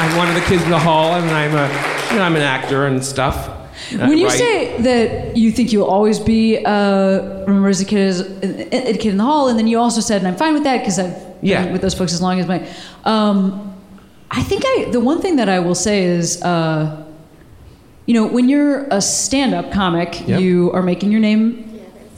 I'm 0.01 0.17
one 0.17 0.27
of 0.29 0.33
the 0.35 0.41
kids 0.49 0.63
in 0.63 0.71
the 0.71 0.79
hall, 0.79 1.13
and 1.13 1.29
I'm 1.29 1.53
a, 1.53 1.67
you 2.11 2.17
know, 2.17 2.23
I'm 2.23 2.35
an 2.35 2.41
actor 2.41 2.87
and 2.87 3.03
stuff. 3.05 3.49
I 3.93 4.09
when 4.09 4.17
you 4.17 4.29
say 4.31 4.81
that 4.81 5.37
you 5.37 5.51
think 5.51 5.71
you'll 5.71 5.85
always 5.85 6.17
be, 6.19 6.57
uh, 6.65 7.43
remember 7.45 7.69
as 7.69 7.81
a 7.81 7.85
kid, 7.85 7.99
as 8.07 8.21
a, 8.21 8.89
a 8.89 8.97
kid 8.97 9.11
in 9.11 9.17
the 9.17 9.23
hall, 9.23 9.47
and 9.47 9.59
then 9.59 9.67
you 9.67 9.77
also 9.79 10.01
said, 10.01 10.17
and 10.19 10.27
I'm 10.27 10.35
fine 10.35 10.55
with 10.55 10.63
that 10.63 10.79
because 10.79 10.97
I've 10.97 11.15
Yeah. 11.43 11.63
been 11.63 11.73
with 11.73 11.81
those 11.83 11.93
folks 11.93 12.11
as 12.13 12.21
long 12.21 12.39
as 12.39 12.47
my. 12.47 12.67
Um, 13.05 13.75
I 14.31 14.41
think 14.41 14.63
I 14.65 14.85
the 14.91 14.99
one 14.99 15.21
thing 15.21 15.35
that 15.35 15.49
I 15.49 15.59
will 15.59 15.75
say 15.75 16.03
is, 16.03 16.41
uh, 16.41 17.03
you 18.07 18.15
know, 18.15 18.25
when 18.25 18.49
you're 18.49 18.87
a 18.89 19.01
stand-up 19.01 19.71
comic, 19.71 20.27
Yep. 20.27 20.39
you 20.39 20.71
are 20.73 20.81
making 20.81 21.11
your 21.11 21.21
name 21.21 21.70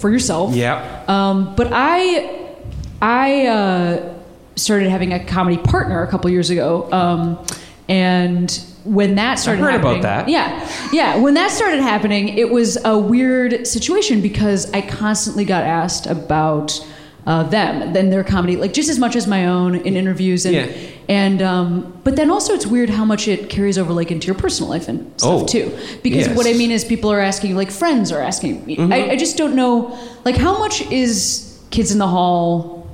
for 0.03 0.09
yourself. 0.11 0.53
yeah, 0.53 1.01
Um, 1.07 1.55
but 1.55 1.69
I, 1.71 2.57
I 3.01 3.45
uh, 3.47 4.13
started 4.57 4.89
having 4.89 5.13
a 5.13 5.23
comedy 5.23 5.55
partner 5.57 6.03
a 6.03 6.07
couple 6.07 6.29
years 6.29 6.49
ago, 6.49 6.91
um, 6.91 7.39
and 7.87 8.51
when 8.83 9.15
that 9.15 9.39
started 9.39 9.63
I 9.63 9.71
heard 9.71 9.79
about 9.79 10.01
that. 10.01 10.27
yeah, 10.27 10.69
yeah, 10.91 11.15
when 11.19 11.35
that 11.35 11.51
started 11.51 11.79
happening, 11.79 12.37
it 12.37 12.49
was 12.51 12.77
a 12.83 12.97
weird 12.97 13.65
situation 13.65 14.19
because 14.19 14.69
I 14.73 14.81
constantly 14.81 15.45
got 15.45 15.63
asked 15.63 16.05
about 16.05 16.85
uh, 17.25 17.43
them 17.43 17.93
than 17.93 18.09
their 18.09 18.23
comedy, 18.23 18.55
like 18.57 18.73
just 18.73 18.89
as 18.89 18.99
much 18.99 19.15
as 19.15 19.27
my 19.27 19.45
own 19.47 19.75
in 19.75 19.95
interviews 19.95 20.45
and 20.45 20.55
Yeah. 20.55 20.67
and 21.07 21.41
um, 21.41 22.01
but 22.03 22.15
then 22.17 22.29
also 22.29 22.53
it's 22.53 22.67
weird 22.67 22.89
how 22.89 23.05
much 23.05 23.27
it 23.29 23.49
carries 23.49 23.77
over 23.77 23.93
like 23.93 24.11
into 24.11 24.27
your 24.27 24.35
personal 24.35 24.69
life 24.69 24.87
and 24.89 25.09
stuff 25.19 25.43
Oh, 25.43 25.45
too. 25.45 25.71
Because 26.03 26.27
yes. 26.27 26.35
what 26.37 26.47
I 26.47 26.53
mean 26.53 26.71
is 26.71 26.83
people 26.83 27.11
are 27.11 27.21
asking, 27.21 27.55
like 27.55 27.71
friends 27.71 28.11
are 28.11 28.21
asking 28.21 28.65
me. 28.65 28.77
I, 28.77 29.11
I 29.11 29.15
just 29.15 29.37
don't 29.37 29.55
know, 29.55 29.97
like 30.25 30.35
how 30.35 30.57
much 30.59 30.81
is 30.91 31.59
Kids 31.71 31.91
in 31.91 31.97
the 31.97 32.07
Hall 32.07 32.87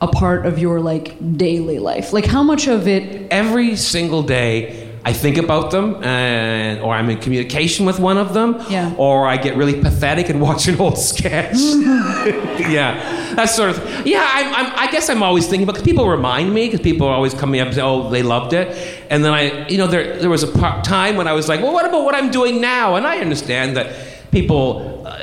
a 0.00 0.06
part 0.06 0.46
of 0.46 0.58
your 0.58 0.78
like 0.80 1.16
daily 1.36 1.78
life? 1.80 2.12
Like 2.12 2.26
how 2.26 2.42
much 2.44 2.68
of 2.68 2.86
it? 2.86 3.26
every 3.32 3.74
single 3.76 4.22
day 4.22 4.85
I 5.08 5.12
think 5.12 5.38
about 5.38 5.70
them, 5.70 6.02
and 6.02 6.80
or 6.80 6.92
I'm 6.92 7.08
in 7.10 7.18
communication 7.18 7.86
with 7.86 8.00
one 8.00 8.18
of 8.18 8.34
them, 8.34 8.60
Yeah. 8.68 8.92
or 8.98 9.28
I 9.28 9.36
get 9.36 9.56
really 9.56 9.80
pathetic 9.80 10.28
and 10.30 10.40
watch 10.40 10.66
an 10.66 10.80
old 10.80 10.98
sketch. 10.98 11.54
yeah, 12.76 13.34
that 13.36 13.48
sort 13.50 13.70
of. 13.70 14.06
Yeah, 14.06 14.28
I'm, 14.36 14.52
I'm, 14.52 14.72
I 14.76 14.90
guess 14.90 15.08
I'm 15.08 15.22
always 15.22 15.46
thinking 15.46 15.62
about 15.62 15.74
because 15.74 15.86
people 15.86 16.08
remind 16.08 16.52
me 16.52 16.66
because 16.66 16.80
people 16.80 17.06
are 17.06 17.14
always 17.14 17.34
coming 17.34 17.60
up 17.60 17.66
and 17.68 17.76
say, 17.76 17.82
"Oh, 17.82 18.10
they 18.10 18.24
loved 18.24 18.52
it," 18.52 18.66
and 19.08 19.24
then 19.24 19.32
I, 19.32 19.68
you 19.68 19.78
know, 19.78 19.86
there 19.86 20.18
there 20.18 20.28
was 20.30 20.42
a 20.42 20.48
par- 20.48 20.82
time 20.82 21.14
when 21.16 21.28
I 21.28 21.34
was 21.34 21.48
like, 21.48 21.60
"Well, 21.62 21.72
what 21.72 21.86
about 21.86 22.04
what 22.04 22.16
I'm 22.16 22.32
doing 22.32 22.60
now?" 22.60 22.96
And 22.96 23.06
I 23.06 23.18
understand 23.18 23.76
that 23.76 23.86
people. 24.32 25.04
Uh, 25.06 25.20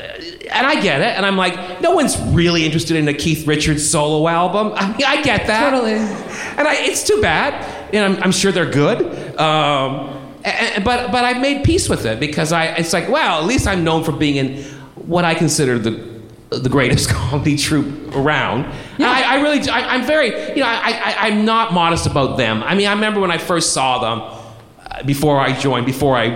and 0.52 0.68
I 0.68 0.80
get 0.82 1.02
it, 1.02 1.18
and 1.18 1.26
I'm 1.26 1.36
like, 1.36 1.82
no 1.82 1.92
one's 1.96 2.16
really 2.28 2.64
interested 2.64 2.96
in 2.96 3.08
a 3.08 3.14
Keith 3.14 3.48
Richards 3.48 3.90
solo 3.90 4.28
album. 4.28 4.72
I, 4.76 4.88
mean, 4.92 5.08
I 5.08 5.22
get 5.24 5.48
that. 5.48 5.72
Totally. 5.72 5.94
And 5.94 6.68
I, 6.68 6.76
it's 6.76 7.04
too 7.08 7.20
bad. 7.22 7.54
And 7.94 8.04
I'm, 8.18 8.24
I'm 8.24 8.32
sure 8.32 8.52
they're 8.52 8.70
good. 8.70 9.00
Um, 9.40 10.10
a- 10.44 10.78
a- 10.78 10.82
but 10.82 11.12
but 11.12 11.24
I 11.24 11.34
made 11.40 11.64
peace 11.64 11.88
with 11.88 12.06
it 12.06 12.20
because 12.20 12.52
I 12.52 12.66
it's 12.76 12.92
like 12.94 13.08
well 13.08 13.40
at 13.42 13.46
least 13.48 13.68
I'm 13.68 13.84
known 13.84 14.04
for 14.04 14.12
being 14.12 14.36
in 14.36 14.64
what 14.96 15.24
I 15.26 15.36
consider 15.36 15.78
the 15.80 15.92
the 16.50 16.70
greatest 16.70 17.10
comedy 17.18 17.56
troupe 17.58 18.16
around. 18.16 18.66
And 18.98 19.06
I, 19.06 19.36
I 19.38 19.42
really 19.42 19.68
I, 19.70 19.96
I'm 19.96 20.06
very 20.06 20.30
you 20.56 20.58
know 20.62 20.68
I, 20.68 20.92
I 21.06 21.28
I'm 21.28 21.46
not 21.46 21.74
modest 21.74 22.06
about 22.08 22.38
them. 22.38 22.62
I 22.64 22.76
mean 22.76 22.88
I 22.88 22.94
remember 22.94 23.20
when 23.22 23.32
I 23.32 23.38
first 23.38 23.74
saw 23.74 24.00
them 24.00 24.20
uh, 24.92 25.04
before 25.04 25.40
I 25.40 25.54
joined 25.58 25.86
before 25.86 26.18
I 26.18 26.28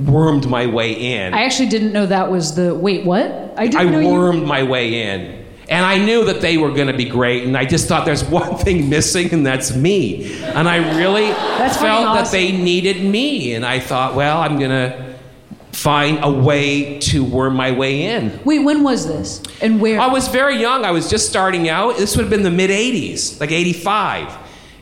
wormed 0.00 0.48
my 0.48 0.66
way 0.66 0.92
in. 0.92 1.32
I 1.34 1.44
actually 1.44 1.68
didn't 1.68 1.92
know 1.92 2.06
that 2.06 2.30
was 2.30 2.54
the. 2.56 2.74
Wait, 2.74 3.04
what? 3.04 3.26
I 3.56 3.66
didn't 3.68 3.86
I 3.86 3.90
know 3.90 4.00
you. 4.00 4.08
wormed 4.08 4.46
my 4.46 4.62
way 4.62 5.02
in. 5.10 5.41
And 5.72 5.86
I 5.86 5.96
knew 5.96 6.26
that 6.26 6.42
they 6.42 6.58
were 6.58 6.70
going 6.70 6.88
to 6.88 6.92
be 6.92 7.06
great, 7.06 7.44
and 7.44 7.56
I 7.56 7.64
just 7.64 7.88
thought 7.88 8.04
there's 8.04 8.22
one 8.40 8.58
thing 8.58 8.90
missing, 8.90 9.32
and 9.32 9.46
that's 9.46 9.74
me. 9.74 10.38
And 10.42 10.68
I 10.68 10.98
really 10.98 11.28
felt 11.32 11.72
fucking 11.72 12.14
that 12.14 12.28
they 12.30 12.52
needed 12.52 13.02
me, 13.02 13.54
and 13.54 13.64
I 13.64 13.80
thought, 13.80 14.14
well, 14.14 14.38
I'm 14.42 14.58
going 14.58 14.70
to 14.70 15.14
find 15.72 16.22
a 16.22 16.30
way 16.30 16.98
to 16.98 17.24
worm 17.24 17.56
my 17.56 17.72
way 17.72 18.02
in. 18.02 18.38
Wait, 18.44 18.58
when 18.58 18.82
was 18.82 19.06
this? 19.06 19.42
And 19.62 19.80
where? 19.80 19.98
I 19.98 20.08
was 20.08 20.28
very 20.28 20.60
young. 20.60 20.84
I 20.84 20.90
was 20.90 21.08
just 21.08 21.30
starting 21.30 21.70
out. 21.70 21.96
This 21.96 22.16
would 22.16 22.24
have 22.24 22.30
been 22.30 22.42
the 22.42 22.50
mid 22.50 22.68
80s, 22.68 23.40
like 23.40 23.50
85. 23.50 24.36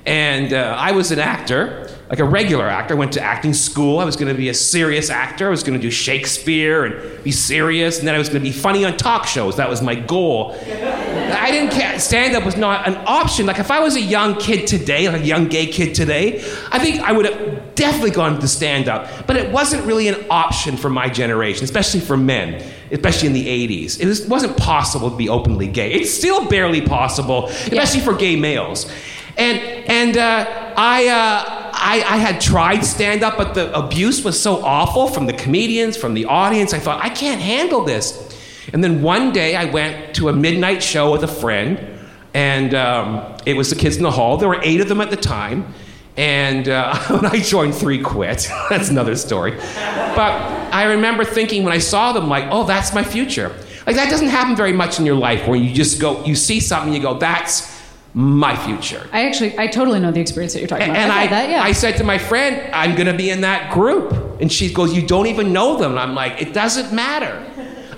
And 0.07 0.53
uh, 0.53 0.75
I 0.77 0.91
was 0.91 1.13
an 1.13 1.21
actor, 1.21 1.80
like 2.11 2.19
a 2.19 2.25
regular 2.25 2.69
actor. 2.69 2.95
I 2.95 2.99
went 2.99 3.13
to 3.13 3.23
acting 3.23 3.55
school. 3.55 4.01
I 4.01 4.05
was 4.05 4.17
going 4.17 4.27
to 4.29 4.35
be 4.35 4.49
a 4.49 4.55
serious 4.55 5.11
actor. 5.11 5.47
I 5.47 5.51
was 5.51 5.63
going 5.63 5.79
to 5.79 5.81
do 5.81 5.93
Shakespeare 5.93 6.85
and 6.85 7.23
be 7.23 7.31
serious. 7.31 8.01
And 8.01 8.09
then 8.09 8.17
I 8.17 8.19
was 8.19 8.29
going 8.29 8.43
to 8.43 8.45
be 8.45 8.53
funny 8.53 8.85
on 8.85 8.97
talk 8.97 9.29
shows. 9.29 9.57
That 9.57 9.71
was 9.71 9.81
my 9.81 9.95
goal. 9.95 10.57
I 10.61 11.53
didn't 11.53 11.71
care. 11.71 12.01
Stand 12.01 12.35
up 12.35 12.45
was 12.45 12.57
not 12.57 12.89
an 12.89 12.97
option. 13.07 13.47
Like, 13.47 13.61
if 13.61 13.71
I 13.71 13.79
was 13.79 13.95
a 13.95 14.01
young 14.01 14.35
kid 14.35 14.67
today, 14.67 15.09
like 15.09 15.23
a 15.23 15.25
young 15.25 15.47
gay 15.47 15.69
kid 15.69 15.95
today, 15.95 16.41
I 16.73 16.81
think 16.81 17.01
I 17.01 17.13
would 17.13 17.27
have 17.27 17.77
definitely 17.77 18.11
gone 18.11 18.41
to 18.41 18.49
stand 18.49 18.89
up. 18.89 19.29
But 19.29 19.37
it 19.37 19.53
wasn't 19.53 19.87
really 19.87 20.09
an 20.09 20.27
option 20.31 20.77
for 20.77 20.91
my 20.91 21.09
generation, 21.09 21.63
especially 21.63 22.01
for 22.01 22.17
men, 22.17 22.61
especially 22.91 23.29
in 23.29 23.35
the 23.35 23.47
80s. 23.47 24.01
It 24.01 24.07
was, 24.07 24.27
wasn't 24.27 24.57
possible 24.57 25.13
to 25.13 25.17
be 25.17 25.29
openly 25.29 25.69
gay. 25.69 25.93
It's 25.93 26.13
still 26.13 26.49
barely 26.49 26.81
possible, 26.81 27.47
especially 27.47 28.01
for 28.01 28.15
gay 28.15 28.35
males. 28.35 28.91
And, 29.37 29.59
and 29.89 30.17
uh, 30.17 30.70
I, 30.83 31.09
uh, 31.09 31.71
I, 31.75 31.97
I 32.09 32.17
had 32.17 32.41
tried 32.41 32.81
stand 32.87 33.23
up, 33.23 33.37
but 33.37 33.53
the 33.53 33.71
abuse 33.79 34.25
was 34.25 34.41
so 34.41 34.65
awful 34.65 35.09
from 35.09 35.27
the 35.27 35.35
comedians, 35.35 35.95
from 35.95 36.15
the 36.15 36.25
audience. 36.25 36.73
I 36.73 36.79
thought, 36.79 37.05
I 37.05 37.11
can't 37.11 37.43
handle 37.43 37.85
this. 37.85 38.35
And 38.73 38.83
then 38.83 39.03
one 39.03 39.31
day 39.31 39.57
I 39.57 39.67
went 39.67 40.15
to 40.15 40.31
a 40.31 40.33
midnight 40.33 40.83
show 40.83 41.13
with 41.13 41.23
a 41.23 41.29
friend, 41.29 41.87
and 42.33 42.73
um, 42.73 43.37
it 43.45 43.59
was 43.59 43.69
the 43.69 43.77
Kids 43.77 43.99
in 43.99 44.05
the 44.05 44.11
Hall. 44.11 44.39
There 44.39 44.49
were 44.49 44.61
eight 44.63 44.81
of 44.81 44.89
them 44.89 45.03
at 45.03 45.11
the 45.11 45.19
time. 45.19 45.75
And 46.17 46.67
uh, 46.67 46.97
when 47.09 47.27
I 47.27 47.41
joined, 47.41 47.75
three 47.75 48.01
quit. 48.01 48.49
that's 48.71 48.89
another 48.89 49.17
story. 49.17 49.51
But 49.51 50.33
I 50.73 50.85
remember 50.85 51.25
thinking 51.27 51.63
when 51.63 51.75
I 51.75 51.79
saw 51.79 52.15
them, 52.15 52.31
like, 52.31 52.47
oh, 52.51 52.65
that's 52.65 52.95
my 52.95 53.05
future. 53.05 53.55
Like, 53.87 53.97
that 53.97 54.09
doesn't 54.09 54.29
happen 54.29 54.57
very 54.57 54.73
much 54.73 54.99
in 54.99 55.05
your 55.05 55.17
life 55.17 55.47
where 55.47 55.59
you 55.59 55.75
just 55.75 56.01
go, 56.01 56.25
you 56.25 56.35
see 56.35 56.59
something, 56.59 56.95
you 56.95 57.03
go, 57.03 57.19
that's 57.19 57.80
my 58.15 58.57
future. 58.57 59.07
I 59.13 59.27
actually, 59.27 59.57
I 59.59 59.69
totally 59.69 60.01
know 60.01 60.11
the 60.11 60.21
experience 60.21 60.53
that 60.55 60.59
you're 60.61 60.69
talking 60.69 60.91
about. 60.91 60.97
and 60.97 61.13
I, 61.13 61.23
I, 61.23 61.27
that, 61.29 61.51
yeah. 61.51 61.63
I 61.63 61.73
said 61.73 61.97
to 61.99 62.05
my 62.05 62.19
friend, 62.19 62.75
I'm 62.75 62.95
going 62.95 63.07
to 63.07 63.17
be 63.17 63.31
in 63.31 63.43
that 63.43 63.73
group. 63.73 64.13
And 64.41 64.51
she 64.53 64.73
goes, 64.73 64.95
You 64.95 65.07
don't 65.07 65.27
even 65.27 65.53
know 65.53 65.77
them. 65.77 65.93
And 65.93 66.01
I'm 66.01 66.15
like, 66.15 66.41
It 66.43 66.53
doesn't 66.53 66.93
matter. 66.93 67.47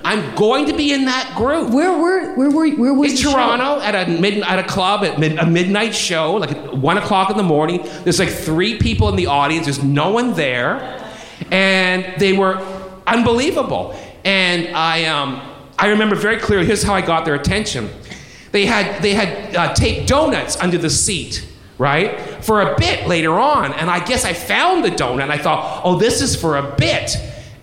I'm 0.05 0.35
going 0.35 0.67
to 0.67 0.77
be 0.77 0.93
in 0.93 1.05
that 1.05 1.35
group. 1.37 1.71
where 1.71 1.93
were, 1.93 2.35
where 2.35 2.51
were, 2.51 2.69
where 2.71 2.93
was 2.93 3.11
In 3.13 3.17
the 3.17 3.23
show? 3.23 3.33
Toronto, 3.33 3.81
at 3.81 3.95
a 3.95 4.11
mid, 4.21 4.43
at 4.43 4.59
a 4.59 4.65
club 4.65 5.05
at 5.05 5.19
mid, 5.19 5.39
a 5.39 5.47
midnight 5.47 5.95
show, 5.95 6.35
like 6.35 6.51
at 6.51 6.77
one 6.77 6.99
o'clock 6.99 7.31
in 7.31 7.37
the 7.37 7.43
morning. 7.45 7.81
There's 8.03 8.19
like 8.19 8.29
three 8.31 8.79
people 8.79 9.09
in 9.09 9.17
the 9.17 9.27
audience. 9.27 9.67
There's 9.67 9.83
no 9.83 10.11
one 10.11 10.35
there, 10.35 11.09
and 11.53 12.21
they 12.21 12.33
were 12.33 12.57
unbelievable. 13.07 13.97
And 14.25 14.75
I, 14.77 15.05
um, 15.05 15.41
I 15.79 15.89
remember 15.89 16.17
very 16.17 16.39
clearly. 16.39 16.67
Here's 16.67 16.83
how 16.83 16.95
I 16.95 17.01
got 17.01 17.25
their 17.25 17.35
attention. 17.37 17.89
They 18.53 18.67
had 18.67 19.03
they 19.03 19.15
had 19.15 19.57
uh, 19.57 19.75
taped 19.75 20.09
donuts 20.09 20.57
under 20.61 20.79
the 20.79 20.91
seat, 20.91 21.47
right, 21.79 22.45
for 22.45 22.61
a 22.61 22.77
bit 22.77 23.09
later 23.09 23.33
on. 23.33 23.73
And 23.73 23.91
I 23.91 24.05
guess 24.05 24.25
I 24.25 24.35
found 24.35 24.85
the 24.85 24.91
donut. 24.91 25.31
I 25.31 25.39
thought, 25.39 25.83
oh, 25.85 25.99
this 25.99 26.23
is 26.23 26.37
for 26.37 26.57
a 26.59 26.77
bit. 26.77 27.17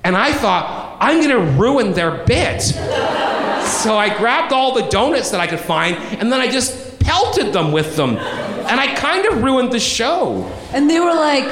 And 0.03 0.17
I 0.17 0.33
thought, 0.33 0.97
I'm 0.99 1.21
going 1.21 1.29
to 1.29 1.51
ruin 1.59 1.93
their 1.93 2.25
bit. 2.25 2.61
So 2.61 3.97
I 3.97 4.15
grabbed 4.17 4.51
all 4.51 4.73
the 4.73 4.87
donuts 4.89 5.31
that 5.31 5.39
I 5.39 5.47
could 5.47 5.59
find, 5.59 5.95
and 5.95 6.31
then 6.31 6.41
I 6.41 6.49
just 6.49 6.99
pelted 6.99 7.53
them 7.53 7.71
with 7.71 7.95
them. 7.95 8.17
And 8.17 8.79
I 8.79 8.95
kind 8.95 9.25
of 9.25 9.43
ruined 9.43 9.71
the 9.71 9.79
show. 9.79 10.43
And 10.73 10.89
they 10.89 10.99
were 10.99 11.13
like, 11.13 11.47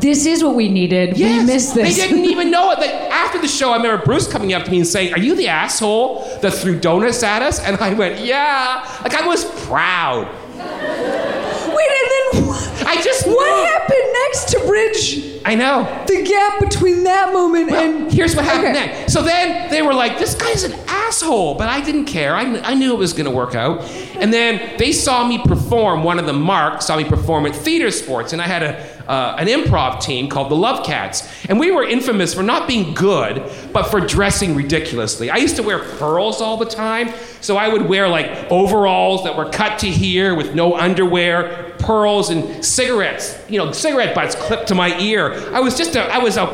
this 0.00 0.26
is 0.26 0.42
what 0.44 0.54
we 0.54 0.68
needed. 0.68 1.16
Yes, 1.16 1.40
we 1.40 1.46
missed 1.46 1.74
this. 1.74 1.96
They 1.96 2.08
didn't 2.08 2.24
even 2.26 2.50
know 2.50 2.70
it. 2.72 2.78
Like, 2.84 2.90
after 2.90 3.40
the 3.40 3.48
show, 3.48 3.72
I 3.72 3.76
remember 3.76 4.04
Bruce 4.04 4.28
coming 4.30 4.52
up 4.52 4.64
to 4.64 4.70
me 4.70 4.78
and 4.78 4.86
saying, 4.86 5.14
Are 5.14 5.18
you 5.18 5.34
the 5.34 5.48
asshole 5.48 6.20
that 6.42 6.52
threw 6.52 6.78
donuts 6.78 7.22
at 7.22 7.40
us? 7.42 7.58
And 7.60 7.76
I 7.78 7.94
went, 7.94 8.20
Yeah. 8.20 8.84
Like, 9.02 9.14
I 9.14 9.26
was 9.26 9.44
proud. 9.66 10.26
Wait, 10.56 11.88
and 11.90 12.10
then 12.42 12.46
what, 12.46 12.86
I 12.86 13.00
just 13.02 13.26
what 13.26 13.34
knew. 13.34 13.64
happened 13.64 14.12
next 14.12 14.48
to 14.50 14.58
bridge 14.66 15.40
I 15.46 15.54
know. 15.54 15.84
the 16.06 16.22
gap 16.24 16.60
between 16.60 17.04
that 17.04 17.32
moment 17.32 17.70
Well, 17.70 17.84
and 17.84 18.12
here's 18.12 18.34
what 18.34 18.44
happened 18.44 18.76
Okay. 18.76 18.86
next. 18.86 19.12
So 19.12 19.22
then 19.22 19.70
they 19.70 19.82
were 19.82 19.92
like, 19.94 20.18
this 20.18 20.34
guy's 20.34 20.64
an 20.64 20.72
asshole. 20.88 21.54
But 21.56 21.68
I 21.68 21.80
didn't 21.80 22.06
care. 22.06 22.34
I, 22.34 22.42
I 22.60 22.74
knew 22.74 22.92
it 22.94 22.98
was 22.98 23.12
going 23.12 23.26
to 23.26 23.30
work 23.30 23.54
out. 23.54 23.82
And 24.16 24.32
then 24.32 24.76
they 24.78 24.92
saw 24.92 25.26
me 25.26 25.38
perform, 25.38 26.02
one 26.02 26.18
of 26.18 26.26
the 26.26 26.32
marks 26.32 26.86
saw 26.86 26.96
me 26.96 27.04
perform 27.04 27.46
at 27.46 27.54
Theater 27.54 27.90
Sports. 27.90 28.32
And 28.32 28.40
I 28.40 28.46
had 28.46 28.62
a, 28.62 28.93
uh, 29.06 29.36
an 29.38 29.46
improv 29.46 30.00
team 30.00 30.28
called 30.28 30.50
the 30.50 30.56
Love 30.56 30.84
Cats. 30.84 31.28
And 31.48 31.58
we 31.58 31.70
were 31.70 31.84
infamous 31.84 32.34
for 32.34 32.42
not 32.42 32.66
being 32.66 32.94
good, 32.94 33.50
but 33.72 33.84
for 33.84 34.00
dressing 34.00 34.54
ridiculously. 34.54 35.30
I 35.30 35.36
used 35.36 35.56
to 35.56 35.62
wear 35.62 35.78
pearls 35.78 36.40
all 36.40 36.56
the 36.56 36.66
time. 36.66 37.12
So 37.40 37.56
I 37.56 37.68
would 37.68 37.82
wear 37.82 38.08
like 38.08 38.50
overalls 38.50 39.24
that 39.24 39.36
were 39.36 39.50
cut 39.50 39.78
to 39.80 39.86
here 39.86 40.34
with 40.34 40.54
no 40.54 40.76
underwear, 40.76 41.74
pearls, 41.78 42.30
and 42.30 42.64
cigarettes, 42.64 43.38
you 43.48 43.58
know, 43.58 43.72
cigarette 43.72 44.14
butts 44.14 44.34
clipped 44.34 44.68
to 44.68 44.74
my 44.74 44.98
ear. 44.98 45.34
I 45.54 45.60
was 45.60 45.76
just 45.76 45.96
a, 45.96 46.02
I 46.02 46.18
was 46.18 46.36
a 46.36 46.46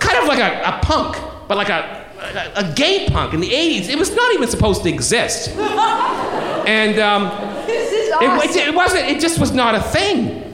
kind 0.00 0.18
of 0.18 0.28
like 0.28 0.38
a, 0.38 0.62
a 0.62 0.80
punk, 0.82 1.16
but 1.48 1.56
like 1.56 1.68
a, 1.68 2.06
a, 2.56 2.66
a 2.66 2.72
gay 2.74 3.06
punk 3.10 3.34
in 3.34 3.40
the 3.40 3.50
80s. 3.50 3.88
It 3.88 3.98
was 3.98 4.14
not 4.14 4.32
even 4.32 4.48
supposed 4.48 4.82
to 4.84 4.88
exist. 4.88 5.54
And 6.66 6.98
um, 6.98 7.28
this 7.64 7.92
is 7.92 8.08
it, 8.08 8.56
it, 8.56 8.68
it 8.68 8.74
wasn't, 8.74 9.04
it 9.06 9.20
just 9.20 9.38
was 9.38 9.52
not 9.52 9.76
a 9.76 9.80
thing. 9.80 10.45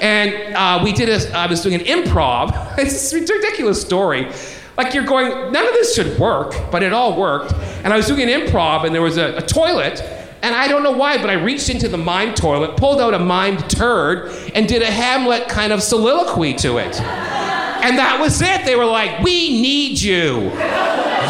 And 0.00 0.54
uh, 0.54 0.80
we 0.82 0.92
did 0.92 1.08
a, 1.08 1.36
I 1.36 1.46
was 1.46 1.62
doing 1.62 1.74
an 1.74 1.86
improv. 1.86 2.56
It's 2.78 3.12
a 3.12 3.18
ridiculous 3.18 3.80
story. 3.80 4.30
Like 4.76 4.94
you're 4.94 5.04
going, 5.04 5.52
none 5.52 5.66
of 5.66 5.74
this 5.74 5.94
should 5.94 6.18
work, 6.18 6.54
but 6.70 6.82
it 6.82 6.92
all 6.92 7.18
worked. 7.18 7.52
And 7.84 7.92
I 7.92 7.96
was 7.96 8.06
doing 8.06 8.22
an 8.22 8.28
improv, 8.40 8.86
and 8.86 8.94
there 8.94 9.02
was 9.02 9.18
a, 9.18 9.36
a 9.36 9.42
toilet, 9.42 10.00
and 10.42 10.54
I 10.54 10.68
don't 10.68 10.82
know 10.82 10.92
why, 10.92 11.18
but 11.18 11.28
I 11.28 11.34
reached 11.34 11.68
into 11.68 11.88
the 11.88 11.98
mime 11.98 12.34
toilet, 12.34 12.78
pulled 12.78 13.00
out 13.00 13.12
a 13.12 13.18
mimed 13.18 13.68
turd, 13.68 14.32
and 14.54 14.66
did 14.66 14.80
a 14.80 14.90
Hamlet 14.90 15.48
kind 15.48 15.72
of 15.72 15.82
soliloquy 15.82 16.54
to 16.54 16.78
it. 16.78 16.98
And 16.98 17.98
that 17.98 18.18
was 18.20 18.40
it. 18.40 18.64
They 18.64 18.76
were 18.76 18.86
like, 18.86 19.22
We 19.22 19.60
need 19.60 20.00
you. 20.00 20.50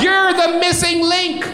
You're 0.01 0.33
the 0.33 0.59
missing 0.61 1.03
link. 1.03 1.45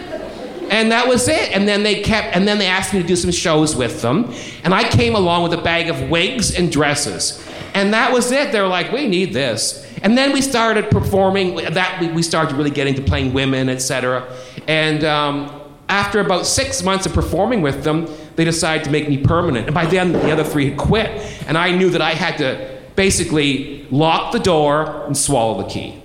And 0.70 0.92
that 0.92 1.06
was 1.08 1.28
it. 1.28 1.52
And 1.52 1.66
then 1.66 1.82
they 1.82 2.02
kept, 2.02 2.34
and 2.36 2.46
then 2.46 2.58
they 2.58 2.66
asked 2.66 2.92
me 2.92 3.00
to 3.00 3.06
do 3.06 3.16
some 3.16 3.30
shows 3.30 3.76
with 3.76 4.02
them. 4.02 4.32
And 4.64 4.74
I 4.74 4.88
came 4.88 5.14
along 5.14 5.44
with 5.44 5.52
a 5.52 5.62
bag 5.62 5.88
of 5.88 6.10
wigs 6.10 6.54
and 6.54 6.70
dresses. 6.70 7.42
And 7.74 7.92
that 7.92 8.12
was 8.12 8.32
it. 8.32 8.52
They 8.52 8.60
were 8.60 8.68
like, 8.68 8.90
we 8.92 9.06
need 9.06 9.32
this. 9.32 9.86
And 10.02 10.16
then 10.16 10.32
we 10.32 10.40
started 10.40 10.90
performing. 10.90 11.56
That 11.56 12.14
we, 12.14 12.22
started 12.22 12.56
really 12.56 12.70
getting 12.70 12.94
to 12.94 13.02
playing 13.02 13.32
women, 13.32 13.68
etc. 13.68 14.26
And 14.66 15.04
um, 15.04 15.60
after 15.88 16.20
about 16.20 16.46
six 16.46 16.82
months 16.82 17.06
of 17.06 17.12
performing 17.12 17.62
with 17.62 17.84
them, 17.84 18.08
they 18.36 18.44
decided 18.44 18.84
to 18.84 18.90
make 18.90 19.08
me 19.08 19.18
permanent. 19.18 19.66
And 19.66 19.74
by 19.74 19.86
then, 19.86 20.12
the 20.12 20.30
other 20.30 20.44
three 20.44 20.70
had 20.70 20.78
quit. 20.78 21.10
And 21.46 21.56
I 21.56 21.76
knew 21.76 21.90
that 21.90 22.02
I 22.02 22.12
had 22.12 22.38
to 22.38 22.80
basically 22.96 23.86
lock 23.90 24.32
the 24.32 24.40
door 24.40 25.04
and 25.06 25.16
swallow 25.16 25.62
the 25.62 25.68
key. 25.68 26.02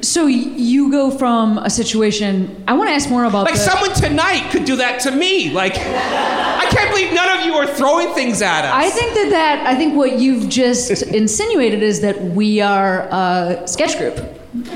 So 0.00 0.26
you 0.26 0.90
go 0.92 1.10
from 1.10 1.58
a 1.58 1.68
situation. 1.70 2.62
I 2.68 2.74
want 2.74 2.88
to 2.88 2.94
ask 2.94 3.10
more 3.10 3.24
about 3.24 3.44
Like 3.46 3.54
the, 3.54 3.60
someone 3.60 3.92
tonight 3.94 4.48
could 4.52 4.64
do 4.64 4.76
that 4.76 5.00
to 5.00 5.10
me. 5.10 5.50
Like, 5.50 5.74
I 5.76 6.66
can't 6.70 6.90
believe 6.90 7.12
none 7.12 7.38
of 7.38 7.44
you 7.44 7.54
are 7.54 7.66
throwing 7.66 8.14
things 8.14 8.40
at 8.40 8.64
us. 8.64 8.72
I 8.72 8.90
think 8.90 9.14
that 9.14 9.30
that 9.30 9.66
I 9.66 9.74
think 9.74 9.96
what 9.96 10.18
you've 10.20 10.48
just 10.48 11.02
insinuated 11.22 11.82
is 11.82 12.00
that 12.02 12.20
we 12.22 12.60
are 12.60 13.08
a 13.10 13.66
sketch 13.66 13.98
group. 13.98 14.16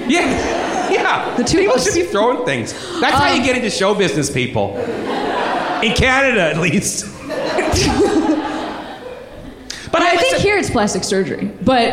Yeah, 0.09 0.91
yeah. 0.91 1.35
The 1.37 1.45
two 1.45 1.59
of 1.59 1.63
people 1.63 1.75
us. 1.77 1.85
should 1.85 1.95
be 1.95 2.07
throwing 2.09 2.45
things. 2.45 2.73
That's 3.01 3.17
how 3.17 3.29
you 3.33 3.41
Um, 3.41 3.47
get 3.47 3.57
into 3.57 3.71
show 3.71 3.95
business, 3.95 4.29
people. 4.31 4.77
In 4.77 5.95
Canada, 5.95 6.43
at 6.43 6.59
least. 6.59 7.07
but 9.93 10.03
I 10.03 10.11
think 10.17 10.33
listen, 10.33 10.41
here 10.41 10.57
it's 10.59 10.71
plastic 10.71 11.05
surgery, 11.05 11.51
but 11.63 11.91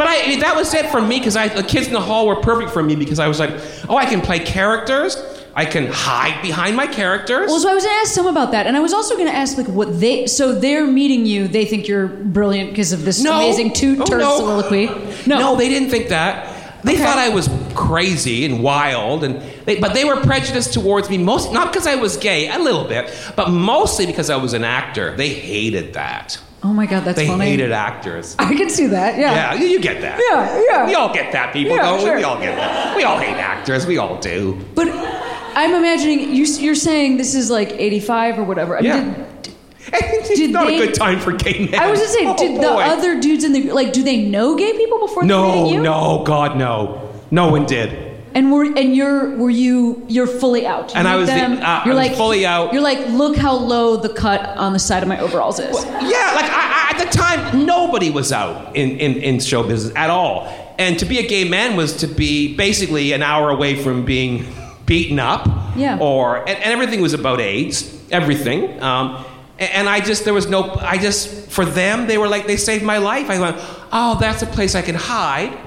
But 0.00 0.08
I, 0.08 0.36
that 0.40 0.56
was 0.56 0.72
it 0.72 0.86
for 0.86 1.02
me 1.02 1.18
because 1.18 1.34
the 1.34 1.62
kids 1.62 1.86
in 1.86 1.92
the 1.92 2.00
hall 2.00 2.26
were 2.26 2.36
perfect 2.36 2.70
for 2.70 2.82
me 2.82 2.96
because 2.96 3.18
I 3.18 3.28
was 3.28 3.38
like, 3.38 3.50
oh, 3.86 3.96
I 3.98 4.06
can 4.06 4.22
play 4.22 4.38
characters. 4.38 5.14
I 5.54 5.66
can 5.66 5.88
hide 5.92 6.40
behind 6.40 6.74
my 6.74 6.86
characters. 6.86 7.50
well, 7.50 7.60
so 7.60 7.68
I 7.68 7.74
was 7.74 7.84
going 7.84 7.94
to 7.96 8.00
ask 8.00 8.14
some 8.14 8.26
about 8.26 8.52
that, 8.52 8.66
and 8.66 8.78
I 8.78 8.80
was 8.80 8.94
also 8.94 9.14
going 9.14 9.26
to 9.26 9.34
ask 9.34 9.58
like 9.58 9.66
what 9.66 10.00
they. 10.00 10.26
So 10.26 10.52
they're 10.58 10.86
meeting 10.86 11.26
you. 11.26 11.48
They 11.48 11.66
think 11.66 11.86
you're 11.86 12.06
brilliant 12.06 12.70
because 12.70 12.94
of 12.94 13.04
this 13.04 13.22
No. 13.22 13.34
amazing 13.36 13.74
two 13.74 13.96
Oh, 14.00 14.06
no. 14.16 14.38
soliloquy. 14.38 14.86
No, 15.26 15.54
they 15.56 15.68
didn't 15.68 15.90
think 15.90 16.08
that. 16.08 16.82
They 16.82 16.94
Okay. 16.94 17.02
thought 17.04 17.18
I 17.18 17.28
was 17.28 17.50
crazy 17.74 18.46
and 18.46 18.62
wild, 18.62 19.22
and 19.22 19.42
they, 19.66 19.80
but 19.80 19.92
they 19.92 20.06
were 20.06 20.16
prejudiced 20.16 20.72
towards 20.72 21.10
me 21.10 21.18
most 21.18 21.52
not 21.52 21.70
because 21.74 21.86
I 21.86 21.96
was 21.96 22.16
gay, 22.16 22.48
a 22.48 22.58
little 22.58 22.84
bit, 22.84 23.12
but 23.36 23.50
mostly 23.50 24.06
because 24.06 24.30
I 24.30 24.36
was 24.36 24.54
an 24.54 24.64
actor. 24.64 25.14
They 25.14 25.28
hated 25.28 25.92
that. 25.92 26.38
Oh 26.62 26.72
my 26.74 26.84
god, 26.86 27.04
that's 27.04 27.16
They 27.16 27.26
funny. 27.26 27.46
hated 27.46 27.72
actors. 27.72 28.36
I 28.38 28.54
can 28.54 28.68
see 28.68 28.86
that. 28.88 29.18
Yeah. 29.18 29.54
Yeah, 29.54 29.62
you, 29.62 29.80
get 29.80 30.00
that. 30.02 30.20
Yeah, 30.30 30.62
yeah. 30.68 30.86
We 30.86 30.94
all 30.94 31.12
get 31.12 31.32
that, 31.32 31.52
people. 31.54 31.74
Yeah, 31.76 31.82
don't 31.82 31.98
we? 31.98 32.04
sure. 32.04 32.16
We 32.16 32.22
all 32.24 32.38
get 32.38 32.54
that. 32.56 32.96
We 32.96 33.02
all 33.02 33.18
hate 33.18 33.36
actors. 33.36 33.86
We 33.86 33.96
all 33.96 34.18
do. 34.20 34.58
But 34.74 34.88
I'm 34.90 35.74
imagining 35.74 36.34
you. 36.34 36.44
You're 36.44 36.74
saying 36.74 37.16
this 37.16 37.34
is 37.34 37.50
like 37.50 37.72
'85 37.72 38.38
or 38.40 38.44
whatever. 38.44 38.76
I 38.76 38.82
mean, 38.82 38.90
Yeah. 38.90 39.26
did- 39.42 39.54
it's 39.92 40.28
Did 40.38 40.50
not 40.50 40.66
they- 40.66 40.76
a 40.82 40.86
good 40.86 40.94
time 40.94 41.18
for 41.18 41.32
gay 41.32 41.66
men. 41.70 41.80
I 41.80 41.90
was 41.90 41.98
gonna 42.00 42.12
say, 42.12 42.26
Oh, 42.26 42.36
did 42.36 42.60
the 42.60 42.68
other 42.68 43.18
dudes 43.20 43.42
in 43.44 43.52
the 43.54 43.72
like, 43.72 43.94
do 43.94 44.02
they 44.02 44.18
know 44.22 44.54
gay 44.54 44.76
people 44.76 44.98
before 44.98 45.22
they 45.22 45.28
meeting 45.28 45.64
No, 45.64 45.70
you? 45.72 45.82
no, 45.82 46.22
God, 46.26 46.58
no. 46.58 47.08
No 47.30 47.48
one 47.48 47.64
did. 47.64 48.09
And 48.34 48.52
were 48.52 48.64
and 48.64 48.94
you're 48.94 49.36
were 49.36 49.50
you 49.50 50.04
you're 50.08 50.26
fully 50.26 50.64
out? 50.66 50.90
You 50.92 50.98
And 51.00 51.08
I 51.08 51.16
was 51.16 51.28
the- 51.28 51.34
uh, 51.34 51.84
you're 51.84 51.94
was 51.94 52.06
like 52.08 52.16
fully 52.16 52.46
out. 52.46 52.72
You're 52.72 52.82
like, 52.82 53.08
look 53.08 53.36
how 53.36 53.54
low 53.54 53.96
the 53.96 54.08
cut 54.08 54.56
on 54.56 54.72
the 54.72 54.78
side 54.78 55.02
of 55.02 55.08
my 55.08 55.18
overalls 55.20 55.58
is. 55.58 55.84
Yeah, 55.84 56.32
like 56.36 56.50
I, 56.50 56.88
I, 56.90 56.94
at 56.94 57.04
the 57.04 57.10
time, 57.16 57.66
nobody 57.66 58.10
was 58.10 58.30
out 58.32 58.76
in, 58.76 58.98
in, 59.00 59.16
in 59.16 59.40
show 59.40 59.62
business 59.64 59.92
at 59.96 60.10
all. 60.10 60.46
And 60.78 60.98
to 61.00 61.06
be 61.06 61.18
a 61.18 61.26
gay 61.26 61.48
man 61.48 61.76
was 61.76 61.96
to 61.98 62.06
be 62.06 62.56
basically 62.56 63.12
an 63.12 63.22
hour 63.22 63.50
away 63.50 63.74
from 63.82 64.04
being 64.04 64.46
beaten 64.86 65.18
up. 65.18 65.46
Yeah. 65.76 65.98
Or 66.00 66.38
and, 66.38 66.50
and 66.50 66.72
everything 66.72 67.00
was 67.00 67.14
about 67.14 67.40
AIDS, 67.40 68.00
everything. 68.12 68.80
Um, 68.80 69.24
and, 69.58 69.70
and 69.72 69.88
I 69.88 70.00
just 70.00 70.24
there 70.24 70.34
was 70.34 70.48
no. 70.48 70.70
I 70.80 70.98
just 70.98 71.50
for 71.50 71.64
them 71.64 72.06
they 72.06 72.16
were 72.16 72.28
like 72.28 72.46
they 72.46 72.56
saved 72.56 72.84
my 72.84 72.98
life. 72.98 73.28
I 73.28 73.40
went, 73.40 73.56
oh, 73.92 74.18
that's 74.20 74.42
a 74.42 74.46
place 74.46 74.76
I 74.76 74.82
can 74.82 74.94
hide 74.94 75.58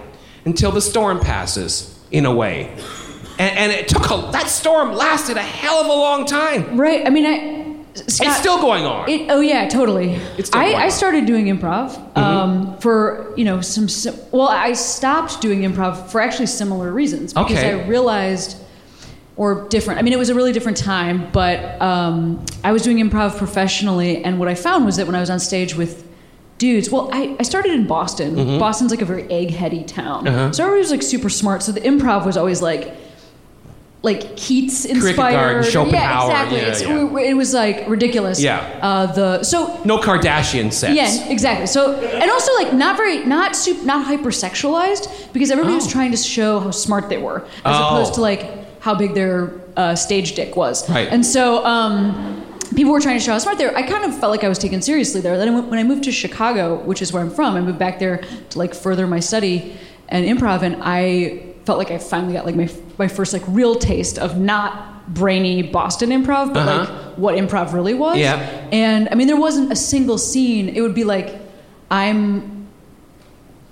until 0.46 0.72
the 0.72 0.82
storm 0.82 1.20
passes. 1.20 1.90
In 2.14 2.26
a 2.26 2.34
way. 2.34 2.70
And, 3.40 3.58
and 3.58 3.72
it 3.72 3.88
took 3.88 4.06
a, 4.12 4.30
that 4.32 4.48
storm 4.48 4.94
lasted 4.94 5.36
a 5.36 5.42
hell 5.42 5.78
of 5.82 5.88
a 5.88 5.90
long 5.90 6.26
time. 6.26 6.80
Right. 6.80 7.06
I 7.06 7.10
mean, 7.10 7.26
I. 7.26 7.64
Scott, 7.96 8.28
it's 8.28 8.38
still 8.38 8.60
going 8.62 8.86
on. 8.86 9.08
It, 9.10 9.30
oh 9.30 9.40
yeah, 9.42 9.68
totally. 9.68 10.14
It's 10.38 10.48
still 10.50 10.62
I, 10.62 10.74
I 10.74 10.90
started 10.90 11.26
doing 11.28 11.46
improv 11.46 12.16
um, 12.18 12.76
for 12.80 13.34
you 13.38 13.46
know 13.46 13.62
some. 13.62 13.88
sim- 13.90 14.16
Well, 14.32 14.48
I 14.48 14.74
stopped 14.74 15.42
doing 15.42 15.62
improv 15.62 16.08
for 16.10 16.20
actually 16.22 16.48
similar 16.48 16.92
reasons 16.92 17.34
because 17.34 17.52
Okay. 17.52 17.72
I 17.82 17.88
realized, 17.88 18.58
or 19.36 19.68
different. 19.70 20.00
I 20.00 20.04
mean, 20.04 20.14
it 20.14 20.18
was 20.20 20.30
a 20.30 20.36
really 20.36 20.54
different 20.54 20.78
time, 20.78 21.32
but 21.32 21.80
um, 21.82 22.44
I 22.64 22.72
was 22.72 22.82
doing 22.82 22.98
improv 22.98 23.38
professionally, 23.38 24.24
and 24.24 24.40
what 24.40 24.48
I 24.48 24.56
found 24.56 24.86
was 24.86 24.96
that 24.98 25.06
when 25.06 25.16
I 25.16 25.20
was 25.20 25.30
on 25.30 25.40
stage 25.40 25.76
with 25.76 26.08
dudes, 26.58 26.90
well, 26.90 27.10
I, 27.12 27.36
I 27.40 27.44
started 27.44 27.72
in 27.74 27.88
Boston. 27.88 28.36
Mm-hmm. 28.36 28.60
Boston's 28.60 28.92
like 28.92 29.02
a 29.02 29.06
very 29.06 29.24
egg-heady 29.32 29.84
town, 29.84 30.28
Uh-huh. 30.28 30.52
so 30.52 30.64
everybody 30.64 30.82
was 30.82 30.92
like 30.92 31.02
super 31.04 31.30
smart. 31.30 31.64
So 31.64 31.72
the 31.72 31.82
improv 31.82 32.26
was 32.26 32.38
always 32.38 32.62
like. 32.62 32.96
Like 34.06 34.36
Keats 34.36 34.84
inspired, 34.84 35.64
yeah, 35.64 35.70
exactly. 35.70 36.58
yeah, 36.58 36.64
It's- 36.64 36.82
yeah. 36.82 37.18
It 37.20 37.36
was 37.38 37.54
like 37.54 37.88
ridiculous. 37.88 38.42
Yeah. 38.42 38.58
Uh, 38.82 39.06
the 39.06 39.44
so 39.46 39.80
no 39.86 39.98
Kardashian 39.98 40.74
sets. 40.74 40.94
yeah, 40.94 41.30
exactly. 41.30 41.68
So 41.68 41.94
and 42.02 42.30
also 42.30 42.54
like 42.56 42.74
not 42.74 42.98
very 42.98 43.24
not 43.26 43.56
super 43.56 43.86
not 43.86 44.06
hypersexualized 44.06 45.32
because 45.32 45.52
everybody 45.52 45.76
was 45.76 45.88
Oh. 45.88 45.90
trying 45.90 46.12
to 46.12 46.18
show 46.18 46.60
how 46.60 46.72
smart 46.72 47.08
they 47.08 47.18
were 47.18 47.46
as 47.64 47.78
Oh. 47.78 47.88
opposed 47.96 48.16
to 48.16 48.22
like 48.22 48.42
how 48.82 48.94
big 48.94 49.14
their 49.14 49.54
uh, 49.78 49.96
stage 49.96 50.36
dick 50.36 50.58
was. 50.58 50.84
Right. 50.90 51.08
And 51.10 51.26
so 51.26 51.64
um, 51.66 52.43
people 52.76 52.92
were 52.94 53.00
trying 53.02 53.18
to 53.18 53.24
show 53.24 53.32
how 53.34 53.40
smart 53.40 53.58
they 53.58 53.66
were. 53.66 53.76
I 53.76 53.84
kind 53.84 54.06
of 54.06 54.18
felt 54.20 54.32
like 54.32 54.44
I 54.44 54.50
was 54.50 54.58
taken 54.60 54.82
seriously 54.82 55.22
there. 55.22 55.38
Then 55.38 55.50
I 55.50 55.52
went- 55.52 55.68
when 55.70 55.80
I 55.80 55.84
moved 55.84 56.04
to 56.06 56.12
Chicago, 56.12 56.76
which 56.84 57.02
is 57.02 57.12
where 57.14 57.22
I'm 57.22 57.30
from, 57.30 57.56
I 57.56 57.62
moved 57.62 57.80
back 57.80 58.00
there 58.00 58.22
to 58.50 58.58
like 58.60 58.74
further 58.74 59.06
my 59.08 59.20
study 59.20 59.76
and 60.10 60.26
improv, 60.26 60.62
and 60.62 60.78
I 60.82 61.44
felt 61.66 61.78
like 61.78 61.92
I 61.92 61.98
finally 61.98 62.34
got 62.34 62.46
like 62.46 62.56
my 62.56 62.70
my 62.98 63.08
first 63.08 63.34
like 63.34 63.44
real 63.48 63.76
taste 63.76 64.18
of 64.20 64.38
not 64.38 65.14
brainy 65.14 65.62
Boston 65.64 66.10
improv, 66.12 66.54
but 66.54 66.68
Uh-huh. 66.68 66.80
like 66.80 66.90
what 67.18 67.36
improv 67.36 67.74
really 67.74 67.94
was. 67.94 68.18
Yeah. 68.18 68.36
And 68.72 69.10
I 69.12 69.16
mean, 69.16 69.28
there 69.28 69.40
wasn't 69.40 69.72
a 69.72 69.76
single 69.76 70.18
scene. 70.18 70.70
It 70.70 70.82
would 70.82 70.94
be 70.96 71.04
like, 71.04 71.36
I'm, 71.92 72.68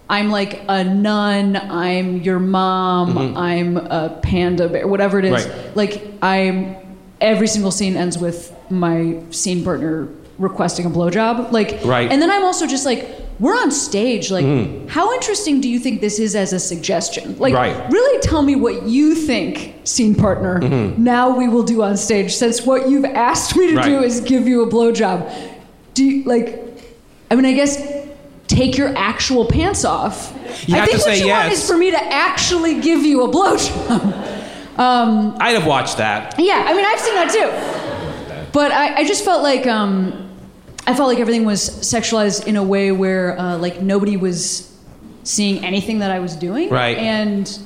I'm 0.09 0.29
like 0.29 0.61
a 0.67 0.83
nun. 0.83 1.55
I'm 1.55 2.17
your 2.21 2.39
mom. 2.39 3.37
I'm 3.37 3.77
a 3.77 4.19
panda 4.21 4.67
bear. 4.67 4.87
Whatever 4.87 5.19
it 5.19 5.25
is. 5.25 5.45
Mm-hmm. 5.45 5.67
Right. 5.67 5.75
Like 5.77 6.13
I'm. 6.21 6.75
Every 7.21 7.45
single 7.47 7.69
scene 7.71 7.95
ends 7.95 8.17
with 8.17 8.50
my 8.71 9.21
scene 9.31 9.63
partner 9.63 10.07
requesting 10.37 10.85
a 10.85 10.89
blowjob. 10.89 11.51
Like. 11.51 11.79
Right. 11.83 12.11
And 12.11 12.21
then 12.21 12.31
I'm 12.31 12.43
also 12.43 12.65
just 12.67 12.85
like, 12.85 13.07
we're 13.39 13.55
on 13.55 13.71
stage. 13.71 14.29
Like, 14.31 14.87
how 14.89 15.11
interesting 15.13 15.61
do 15.61 15.69
you 15.69 15.79
think 15.79 15.99
this 16.01 16.19
is 16.19 16.35
as 16.35 16.53
a 16.53 16.59
suggestion? 16.59 17.37
Like. 17.39 17.53
Right. 17.53 17.91
really 17.91 18.19
tell 18.21 18.41
me 18.43 18.55
what 18.55 18.83
you 18.83 19.15
think, 19.15 19.75
scene 19.83 20.13
partner. 20.15 20.59
Mm-hmm. 20.59 21.03
Now 21.03 21.35
we 21.37 21.47
will 21.47 21.63
do 21.63 21.81
on 21.83 21.97
stage. 21.97 22.33
Since 22.35 22.65
what 22.65 22.89
you've 22.89 23.05
asked 23.05 23.55
me 23.55 23.67
to 23.71 23.75
Right. 23.77 23.85
do 23.85 24.01
is 24.03 24.21
give 24.21 24.47
you 24.47 24.63
a 24.63 24.67
blowjob. 24.67 25.31
Do 25.93 26.03
you 26.05 26.23
like? 26.25 26.59
I 27.29 27.35
mean, 27.35 27.45
I 27.45 27.53
guess 27.53 27.81
take 28.47 28.77
your 28.77 28.95
actual 28.97 29.45
pants 29.45 29.85
off. 29.85 30.33
You 30.67 30.75
I 30.75 30.79
have 30.79 30.89
think 30.89 30.97
what 30.99 31.05
say 31.05 31.19
you 31.21 31.27
want 31.29 31.49
yes. 31.49 31.63
is 31.63 31.69
for 31.69 31.77
me 31.77 31.91
to 31.91 32.03
actually 32.03 32.81
give 32.81 33.03
you 33.03 33.23
a 33.23 33.29
blowjob. 33.29 34.17
I'd 34.77 35.53
have 35.53 35.65
watched 35.65 35.97
that. 35.97 36.35
yeah, 36.39 36.65
I 36.67 36.73
mean, 36.73 36.85
I've 36.85 36.99
seen 36.99 37.15
that 37.15 37.31
too. 37.31 37.49
But 38.53 38.71
I, 38.71 38.97
I 38.97 39.03
just 39.05 39.23
felt 39.23 39.43
like 39.43 39.65
um, 39.67 40.29
I 40.85 40.93
felt 40.95 41.07
like 41.07 41.19
everything 41.19 41.45
was 41.45 41.61
sexualized 41.69 42.47
in 42.47 42.55
a 42.55 42.63
way 42.63 42.91
where 42.91 43.37
uh, 43.37 43.57
like 43.57 43.81
nobody 43.81 44.17
was 44.17 44.67
seeing 45.23 45.63
anything 45.63 45.99
that 45.99 46.11
I 46.11 46.19
was 46.19 46.35
doing. 46.35 46.69
Right. 46.69 46.97
And 46.97 47.59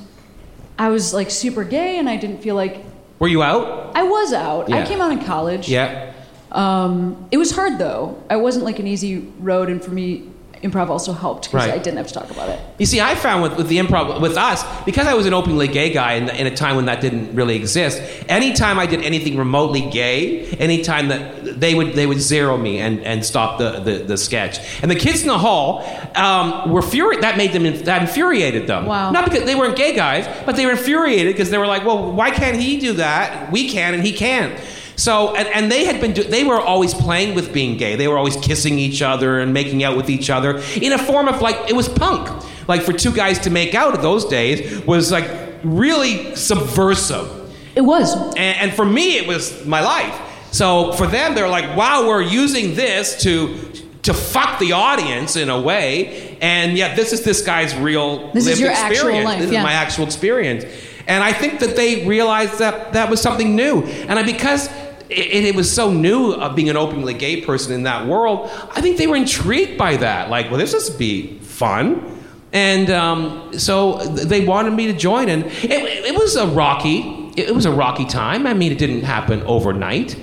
I 0.78 0.90
was 0.90 1.14
like 1.14 1.30
super 1.30 1.64
gay, 1.64 1.98
and 1.98 2.08
I 2.08 2.16
didn't 2.16 2.38
feel 2.38 2.54
like 2.54 2.84
Were 3.18 3.28
you 3.28 3.42
out? 3.42 3.96
I 3.96 4.02
was 4.02 4.32
out. 4.32 4.72
I 4.72 4.84
came 4.86 5.00
out 5.00 5.12
in 5.12 5.24
college. 5.24 5.68
Yeah. 5.68 6.12
Um, 6.52 7.26
it 7.30 7.38
was 7.38 7.50
hard 7.50 7.78
though. 7.78 8.22
I 8.30 8.36
wasn't 8.36 8.64
like 8.64 8.78
an 8.78 8.86
easy 8.86 9.32
road, 9.40 9.68
and 9.68 9.82
for 9.82 9.90
me, 9.90 10.30
improv 10.62 10.88
also 10.88 11.12
helped 11.12 11.44
because 11.50 11.66
Right. 11.68 11.74
I 11.74 11.78
didn't 11.78 11.98
have 11.98 12.06
to 12.08 12.14
talk 12.14 12.30
about 12.30 12.48
it. 12.48 12.60
You 12.78 12.86
see, 12.86 13.00
I 13.00 13.14
found 13.14 13.42
with, 13.42 13.56
with 13.56 13.68
the 13.68 13.78
improv, 13.78 14.20
with 14.20 14.36
us, 14.36 14.64
because 14.84 15.06
I 15.06 15.14
was 15.14 15.26
an 15.26 15.34
openly 15.34 15.68
gay 15.68 15.92
guy 15.92 16.14
in, 16.14 16.28
in 16.30 16.46
a 16.46 16.54
time 16.54 16.76
when 16.76 16.86
that 16.86 17.00
didn't 17.00 17.34
really 17.34 17.56
exist, 17.56 18.02
anytime 18.28 18.78
I 18.78 18.86
did 18.86 19.02
anything 19.02 19.36
remotely 19.36 19.88
gay, 19.90 20.46
anytime 20.58 21.08
that 21.08 21.60
they 21.60 21.74
would, 21.74 21.94
they 21.94 22.06
would 22.06 22.20
zero 22.20 22.56
me 22.56 22.78
and, 22.78 23.00
and 23.00 23.24
stop 23.24 23.58
the, 23.58 23.80
the, 23.80 23.98
the 24.04 24.16
sketch. 24.16 24.58
And 24.82 24.90
the 24.90 24.96
kids 24.96 25.22
in 25.22 25.28
the 25.28 25.38
hall 25.38 25.84
um, 26.16 26.70
were 26.70 26.82
furious. 26.82 27.20
That 27.22 27.36
made 27.36 27.52
them, 27.52 27.64
that 27.84 28.02
infuriated 28.02 28.66
them. 28.66 28.86
Wow. 28.86 29.10
Not 29.10 29.24
because 29.24 29.44
they 29.44 29.54
weren't 29.54 29.76
gay 29.76 29.94
guys, 29.94 30.26
but 30.44 30.56
they 30.56 30.66
were 30.66 30.72
infuriated 30.72 31.32
because 31.34 31.50
they 31.50 31.58
were 31.58 31.66
like, 31.66 31.84
well, 31.84 32.12
why 32.12 32.30
can't 32.30 32.56
he 32.56 32.78
do 32.78 32.94
that? 32.94 33.52
We 33.52 33.68
can 33.68 33.94
and 33.94 34.02
he 34.04 34.12
can't. 34.12 34.58
So, 34.96 35.36
and, 35.36 35.46
and 35.48 35.70
they 35.70 35.84
had 35.84 36.00
been, 36.00 36.14
do, 36.14 36.24
they 36.24 36.42
were 36.42 36.58
always 36.60 36.94
playing 36.94 37.34
with 37.34 37.52
being 37.52 37.76
gay. 37.76 37.96
They 37.96 38.08
were 38.08 38.16
always 38.16 38.36
kissing 38.36 38.78
each 38.78 39.02
other 39.02 39.38
and 39.40 39.52
making 39.52 39.84
out 39.84 39.96
with 39.96 40.08
each 40.08 40.30
other 40.30 40.62
in 40.80 40.92
a 40.92 40.98
form 40.98 41.28
of 41.28 41.42
like, 41.42 41.68
it 41.68 41.76
was 41.76 41.88
punk. 41.88 42.44
Like 42.66 42.82
for 42.82 42.92
two 42.92 43.12
guys 43.12 43.38
to 43.40 43.50
make 43.50 43.74
out 43.74 43.94
of 43.94 44.02
those 44.02 44.24
days 44.24 44.84
was 44.86 45.12
like 45.12 45.30
really 45.62 46.34
subversive. 46.34 47.30
It 47.76 47.82
was. 47.82 48.16
And, 48.36 48.38
and 48.38 48.72
for 48.72 48.86
me, 48.86 49.18
it 49.18 49.28
was 49.28 49.66
my 49.66 49.82
life. 49.82 50.18
So 50.50 50.92
for 50.92 51.06
them, 51.06 51.34
they're 51.34 51.48
like, 51.48 51.76
wow, 51.76 52.08
we're 52.08 52.22
using 52.22 52.74
this 52.74 53.22
to, 53.22 53.58
to 54.04 54.14
fuck 54.14 54.58
the 54.58 54.72
audience 54.72 55.36
in 55.36 55.50
a 55.50 55.60
way. 55.60 56.38
And 56.40 56.76
yet, 56.78 56.96
this 56.96 57.12
is 57.12 57.22
this 57.22 57.42
guy's 57.42 57.76
real 57.76 58.32
This 58.32 58.44
is 58.44 58.48
lived 58.48 58.60
your 58.60 58.70
actual 58.70 58.92
experience. 58.92 59.24
life, 59.26 59.38
this 59.40 59.52
yeah. 59.52 59.58
is 59.58 59.64
my 59.64 59.72
actual 59.72 60.04
experience. 60.06 60.64
And 61.06 61.22
I 61.22 61.32
think 61.32 61.60
that 61.60 61.76
they 61.76 62.06
realized 62.06 62.58
that 62.58 62.94
that 62.94 63.10
was 63.10 63.20
something 63.20 63.54
new. 63.54 63.82
And 63.82 64.18
I, 64.18 64.22
because 64.22 64.68
it, 65.08 65.44
it 65.44 65.54
was 65.54 65.72
so 65.72 65.90
new 65.90 66.32
of 66.32 66.56
being 66.56 66.68
an 66.68 66.76
openly 66.76 67.14
gay 67.14 67.40
person 67.40 67.72
in 67.72 67.84
that 67.84 68.06
world, 68.06 68.50
I 68.74 68.80
think 68.80 68.96
they 68.96 69.06
were 69.06 69.16
intrigued 69.16 69.78
by 69.78 69.96
that. 69.96 70.30
Like, 70.30 70.50
well, 70.50 70.58
this 70.58 70.72
must 70.72 70.98
be 70.98 71.38
fun. 71.38 72.12
And 72.52 72.90
um, 72.90 73.58
so 73.58 73.98
they 73.98 74.44
wanted 74.44 74.72
me 74.72 74.86
to 74.86 74.92
join. 74.92 75.28
And 75.28 75.44
it, 75.44 76.06
it 76.06 76.14
was 76.14 76.36
a 76.36 76.46
rocky, 76.46 77.32
it 77.36 77.54
was 77.54 77.66
a 77.66 77.72
rocky 77.72 78.06
time. 78.06 78.46
I 78.46 78.54
mean, 78.54 78.72
it 78.72 78.78
didn't 78.78 79.02
happen 79.02 79.42
overnight. 79.42 80.18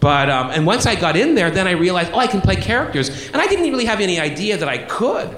But 0.00 0.28
um, 0.28 0.50
and 0.50 0.66
once 0.66 0.84
I 0.84 0.96
got 0.96 1.16
in 1.16 1.34
there, 1.34 1.50
then 1.50 1.66
I 1.66 1.70
realized, 1.70 2.12
oh, 2.12 2.18
I 2.18 2.26
can 2.26 2.42
play 2.42 2.56
characters, 2.56 3.28
and 3.28 3.36
I 3.36 3.46
didn't 3.46 3.70
really 3.70 3.86
have 3.86 4.00
any 4.00 4.20
idea 4.20 4.58
that 4.58 4.68
I 4.68 4.76
could 4.76 5.34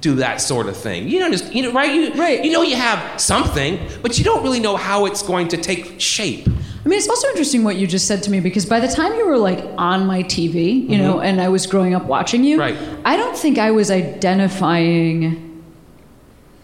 do 0.00 0.16
that 0.16 0.40
sort 0.40 0.66
of 0.66 0.76
thing. 0.76 1.08
You 1.08 1.20
know, 1.20 1.30
just, 1.30 1.52
you 1.52 1.62
know, 1.62 1.72
right? 1.72 1.94
You, 1.94 2.12
Right. 2.14 2.44
You 2.44 2.50
know, 2.50 2.62
you 2.62 2.76
have 2.76 3.20
something, 3.20 3.78
but 4.02 4.18
you 4.18 4.24
don't 4.24 4.42
really 4.42 4.60
know 4.60 4.76
how 4.76 5.06
it's 5.06 5.22
going 5.22 5.48
to 5.48 5.56
take 5.56 6.00
shape. 6.00 6.48
I 6.88 6.90
mean, 6.90 6.98
it's 7.00 7.08
also 7.10 7.28
interesting 7.28 7.64
what 7.64 7.76
you 7.76 7.86
just 7.86 8.06
said 8.06 8.22
to 8.22 8.30
me 8.30 8.40
because 8.40 8.64
by 8.64 8.80
the 8.80 8.88
time 8.88 9.12
you 9.14 9.26
were 9.26 9.36
like 9.36 9.62
on 9.76 10.06
my 10.06 10.22
TV, 10.22 10.88
you 10.88 10.96
know, 10.96 11.20
and 11.20 11.38
I 11.38 11.48
was 11.50 11.66
growing 11.66 11.94
up 11.94 12.04
watching 12.06 12.44
you, 12.44 12.58
Right. 12.58 12.78
I 13.04 13.18
don't 13.18 13.36
think 13.36 13.58
I 13.58 13.72
was 13.72 13.90
identifying 13.90 15.62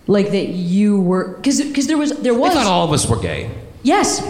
like 0.07 0.31
that 0.31 0.49
you 0.49 0.99
were 0.99 1.35
because 1.37 1.61
because 1.61 1.89
there 1.89 1.99
was 1.99 2.13
there 2.21 2.33
I 2.33 2.37
was 2.39 2.55
thought 2.55 2.67
all 2.67 2.87
of 2.87 2.93
us 2.93 3.07
were 3.07 3.19
gay. 3.19 3.51
yes, 3.83 4.23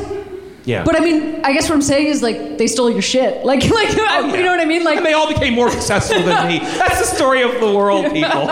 Yeah. 0.65 0.83
but 0.83 0.97
I 0.97 1.01
mean, 1.01 1.45
I 1.45 1.53
guess 1.53 1.69
what 1.69 1.77
I'm 1.77 1.83
saying 1.83 2.09
is 2.09 2.23
like 2.23 2.59
they 2.59 2.67
stole 2.67 2.91
your 2.91 3.01
shit, 3.03 3.45
like 3.51 3.63
like 3.71 3.91
you 3.91 4.43
know 4.43 4.51
what 4.51 4.59
I 4.61 4.65
mean, 4.65 4.83
like 4.83 4.97
and 4.97 5.07
they 5.07 5.13
all 5.13 5.29
became 5.33 5.55
more 5.55 5.71
successful 5.71 6.21
than 6.25 6.49
me. 6.49 6.59
That's 6.79 6.99
the 7.09 7.17
story 7.17 7.43
of 7.43 7.61
the 7.61 7.73
world, 7.73 8.13
people. 8.13 8.47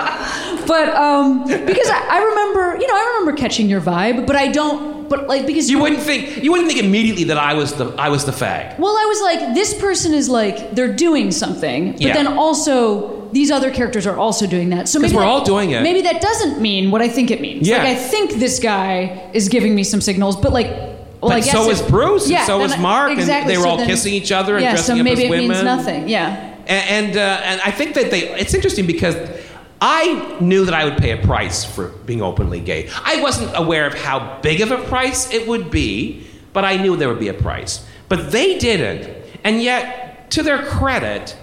but 0.68 0.88
um 0.94 1.42
because 1.44 1.90
I, 1.90 2.06
I 2.08 2.22
remember 2.22 2.76
you 2.80 2.86
know 2.86 2.94
I 2.94 3.16
remember 3.18 3.36
catching 3.40 3.68
your 3.68 3.80
vibe, 3.80 4.28
but 4.28 4.36
I 4.36 4.46
don't 4.46 4.91
but 5.12 5.28
like 5.32 5.44
because 5.50 5.66
You 5.72 5.78
wouldn't 5.84 6.02
think 6.10 6.42
you 6.44 6.50
wouldn't 6.52 6.68
think 6.70 6.80
immediately 6.88 7.24
that 7.30 7.38
I 7.50 7.52
was 7.60 7.70
the 7.80 7.86
I 8.06 8.08
was 8.14 8.22
the 8.30 8.32
fag. 8.42 8.64
Well, 8.84 8.96
I 9.04 9.06
was 9.12 9.20
like, 9.28 9.40
this 9.60 9.70
person 9.86 10.10
is 10.20 10.26
like 10.40 10.56
they're 10.76 10.96
doing 11.06 11.26
something, 11.42 11.80
but 11.92 12.00
Yeah. 12.00 12.14
then 12.18 12.28
also 12.44 12.76
these 13.38 13.50
other 13.56 13.70
characters 13.78 14.04
are 14.10 14.18
also 14.26 14.44
doing 14.46 14.68
that. 14.74 14.88
So 14.88 14.98
maybe 14.98 15.14
we're 15.14 15.22
that- 15.22 15.28
all 15.28 15.44
doing 15.54 15.68
it. 15.76 15.82
Maybe 15.90 16.02
that 16.08 16.18
doesn't 16.28 16.60
mean 16.68 16.90
what 16.92 17.00
I 17.06 17.08
think 17.16 17.30
it 17.30 17.40
means. 17.46 17.62
Yeah. 17.68 17.78
Like 17.78 17.88
I 17.96 17.98
think 18.12 18.26
this 18.46 18.56
guy 18.72 18.92
is 19.38 19.44
giving 19.56 19.72
me 19.78 19.84
some 19.92 20.00
signals, 20.00 20.34
but 20.44 20.52
like. 20.60 20.70
Well, 21.22 21.30
I 21.38 21.40
guess 21.40 21.52
so 21.52 21.70
is 21.70 21.80
Bruce, 21.94 22.28
and 22.28 22.44
so 22.52 22.60
I- 22.62 22.76
Mark, 22.90 23.10
and 23.10 23.20
exactly, 23.20 23.52
they 23.52 23.58
were 23.58 23.62
so 23.68 23.70
all 23.70 23.76
then- 23.76 23.86
kissing 23.92 24.12
each 24.20 24.32
other 24.32 24.52
and 24.56 24.62
yeah, 24.64 24.72
dressing 24.72 24.96
so 24.96 25.00
up 25.02 25.04
maybe 25.04 25.22
it 25.26 25.30
means 25.30 25.62
nothing. 25.62 26.08
Yeah. 26.08 26.26
And 26.66 26.84
and, 26.96 27.12
uh, 27.16 27.48
and 27.48 27.60
I 27.70 27.70
think 27.78 27.90
that 27.98 28.10
they 28.12 28.22
it's 28.42 28.54
interesting 28.58 28.86
because 28.94 29.14
I 29.84 30.38
knew 30.38 30.64
that 30.66 30.74
I 30.74 30.84
would 30.84 30.98
pay 30.98 31.10
a 31.10 31.16
price 31.16 31.64
for 31.64 31.88
being 31.88 32.22
openly 32.22 32.60
gay. 32.60 32.88
I 33.04 33.20
wasn't 33.20 33.50
aware 33.56 33.84
of 33.84 33.94
how 33.94 34.38
big 34.40 34.60
of 34.60 34.70
a 34.70 34.78
price 34.78 35.32
it 35.32 35.48
would 35.48 35.72
be, 35.72 36.24
but 36.52 36.64
I 36.64 36.76
knew 36.76 36.94
there 36.94 37.08
would 37.08 37.18
be 37.18 37.26
a 37.26 37.34
price. 37.34 37.84
But 38.08 38.30
they 38.30 38.58
didn't, 38.58 39.12
and 39.42 39.60
yet 39.60 40.30
to 40.30 40.44
their 40.44 40.64
credit, 40.64 41.36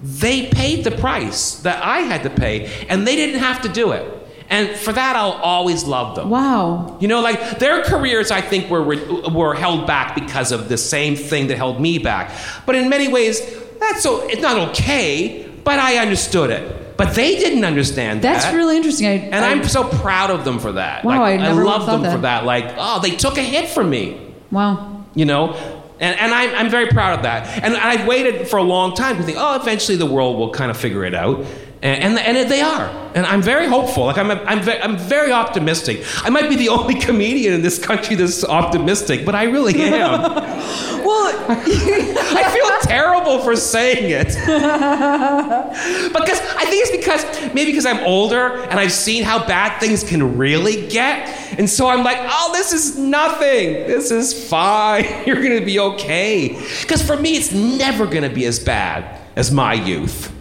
they 0.00 0.46
paid 0.46 0.84
the 0.84 0.92
price 0.92 1.56
that 1.62 1.82
I 1.82 2.02
had 2.02 2.22
to 2.22 2.30
pay, 2.30 2.86
and 2.88 3.04
they 3.04 3.16
didn't 3.16 3.40
have 3.40 3.62
to 3.62 3.68
do 3.68 3.90
it. 3.90 4.18
And 4.48 4.76
for 4.76 4.92
that, 4.92 5.16
I'll 5.16 5.32
always 5.32 5.82
love 5.82 6.14
them. 6.14 6.30
Wow. 6.30 6.98
You 7.00 7.08
know, 7.08 7.20
like 7.20 7.58
their 7.58 7.82
careers, 7.82 8.30
I 8.30 8.42
think, 8.42 8.70
were, 8.70 8.84
were 8.84 9.54
held 9.54 9.88
back 9.88 10.14
because 10.14 10.52
of 10.52 10.68
the 10.68 10.78
same 10.78 11.16
thing 11.16 11.48
that 11.48 11.56
held 11.56 11.80
me 11.80 11.98
back. 11.98 12.32
But 12.64 12.76
in 12.76 12.88
many 12.88 13.08
ways, 13.08 13.40
that's 13.80 14.02
so, 14.02 14.28
it's 14.28 14.42
not 14.42 14.70
okay, 14.70 15.50
but 15.64 15.80
I 15.80 15.96
understood 15.96 16.50
it. 16.50 16.81
But 17.04 17.14
they 17.14 17.36
didn't 17.36 17.64
understand 17.64 18.22
That's 18.22 18.44
that. 18.44 18.54
really 18.54 18.76
interesting. 18.76 19.06
I, 19.06 19.12
And 19.12 19.34
I, 19.36 19.50
I'm 19.50 19.64
so 19.64 19.84
proud 19.84 20.30
of 20.30 20.44
them 20.44 20.58
for 20.58 20.72
that. 20.72 21.04
Wow, 21.04 21.20
like, 21.20 21.40
I 21.40 21.42
never 21.42 21.62
I 21.62 21.64
love 21.64 21.86
them 21.86 22.00
for 22.00 22.18
that. 22.18 22.40
that. 22.40 22.44
Like, 22.44 22.74
oh, 22.76 23.00
they 23.00 23.16
took 23.16 23.38
a 23.38 23.42
hit 23.42 23.68
from 23.68 23.90
me 23.90 24.32
wow. 24.52 25.04
you 25.14 25.24
know 25.24 25.54
and, 25.98 26.18
and 26.18 26.32
I'm, 26.32 26.54
I'm 26.54 26.70
very 26.70 26.88
proud 26.88 27.16
of 27.16 27.22
that 27.24 27.62
and 27.64 27.74
i've 27.76 28.06
waited 28.06 28.46
for 28.48 28.58
a 28.58 28.62
long 28.62 28.94
time 28.94 29.16
to 29.16 29.22
think 29.22 29.38
oh 29.40 29.56
eventually 29.56 29.96
the 29.96 30.06
world 30.06 30.38
will 30.38 30.50
kind 30.52 30.70
of 30.70 30.76
figure 30.76 31.04
it 31.04 31.14
out 31.14 31.44
and, 31.82 32.16
and, 32.16 32.36
and 32.38 32.48
they 32.48 32.60
are. 32.60 32.88
And 33.14 33.26
i'm 33.26 33.42
very 33.42 33.66
hopeful. 33.66 34.04
Like 34.06 34.16
I'm, 34.16 34.30
I'm, 34.30 34.62
ve- 34.62 34.78
I'm 34.80 34.96
very 34.96 35.32
optimistic. 35.32 36.04
I 36.22 36.30
might 36.30 36.48
be 36.48 36.56
the 36.56 36.68
only 36.68 36.94
comedian 36.94 37.52
in 37.52 37.62
this 37.62 37.78
country 37.78 38.14
that's 38.16 38.44
optimistic 38.44 39.26
but 39.26 39.34
i 39.34 39.44
really 39.44 39.74
am. 39.82 40.70
Well, 41.02 41.34
i 41.48 42.50
feel 42.52 42.88
terrible 42.88 43.40
for 43.40 43.56
saying 43.56 44.10
it. 44.10 44.28
Because 46.12 46.40
i 46.40 46.64
think 46.64 46.86
it's 46.86 46.96
because 46.96 47.54
maybe 47.54 47.72
because 47.72 47.86
i'm 47.86 47.98
older 48.04 48.62
and 48.70 48.78
i've 48.78 48.92
seen 48.92 49.24
how 49.24 49.44
bad 49.44 49.80
things 49.80 50.04
can 50.04 50.38
really 50.38 50.86
get. 50.88 51.28
And 51.58 51.68
so 51.68 51.88
i'm 51.88 52.04
like 52.04 52.18
oh 52.20 52.52
this 52.54 52.72
is 52.72 52.96
nothing. 52.96 53.72
This 53.88 54.12
is 54.12 54.48
fine. 54.48 55.04
You're 55.26 55.42
gonna 55.42 55.64
be 55.64 55.80
okay. 55.80 56.50
Because 56.80 57.02
for 57.04 57.16
me 57.16 57.36
it's 57.36 57.52
never 57.52 58.06
gonna 58.06 58.30
be 58.30 58.46
as 58.46 58.60
bad 58.60 59.20
as 59.34 59.50
my 59.50 59.74
youth 59.74 60.32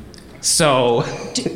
so 0.41 1.03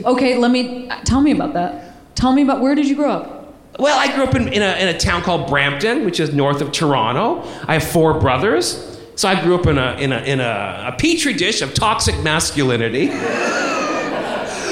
okay, 0.05 0.37
let 0.37 0.51
me 0.51 0.89
tell 1.03 1.21
me 1.21 1.31
about 1.31 1.53
that. 1.53 2.15
Tell 2.15 2.31
me 2.31 2.41
about 2.41 2.61
where 2.61 2.75
did 2.75 2.87
you 2.87 2.95
grow 2.95 3.11
up? 3.11 3.35
well 3.79 3.97
i 3.99 4.13
grew 4.13 4.23
up 4.23 4.35
in, 4.35 4.47
in, 4.47 4.61
a, 4.61 4.75
in 4.77 4.87
a 4.87 4.97
town 4.97 5.21
called 5.21 5.49
brampton 5.49 6.05
which 6.05 6.19
is 6.19 6.33
north 6.33 6.61
of 6.61 6.71
toronto 6.71 7.41
i 7.67 7.73
have 7.73 7.83
four 7.83 8.19
brothers 8.19 8.99
so 9.15 9.27
i 9.27 9.41
grew 9.41 9.55
up 9.55 9.67
in 9.67 9.77
a, 9.77 9.93
in 9.95 10.11
a, 10.11 10.17
in 10.19 10.39
a, 10.39 10.93
a 10.93 10.95
petri 10.97 11.33
dish 11.33 11.61
of 11.61 11.73
toxic 11.73 12.21
masculinity 12.23 13.09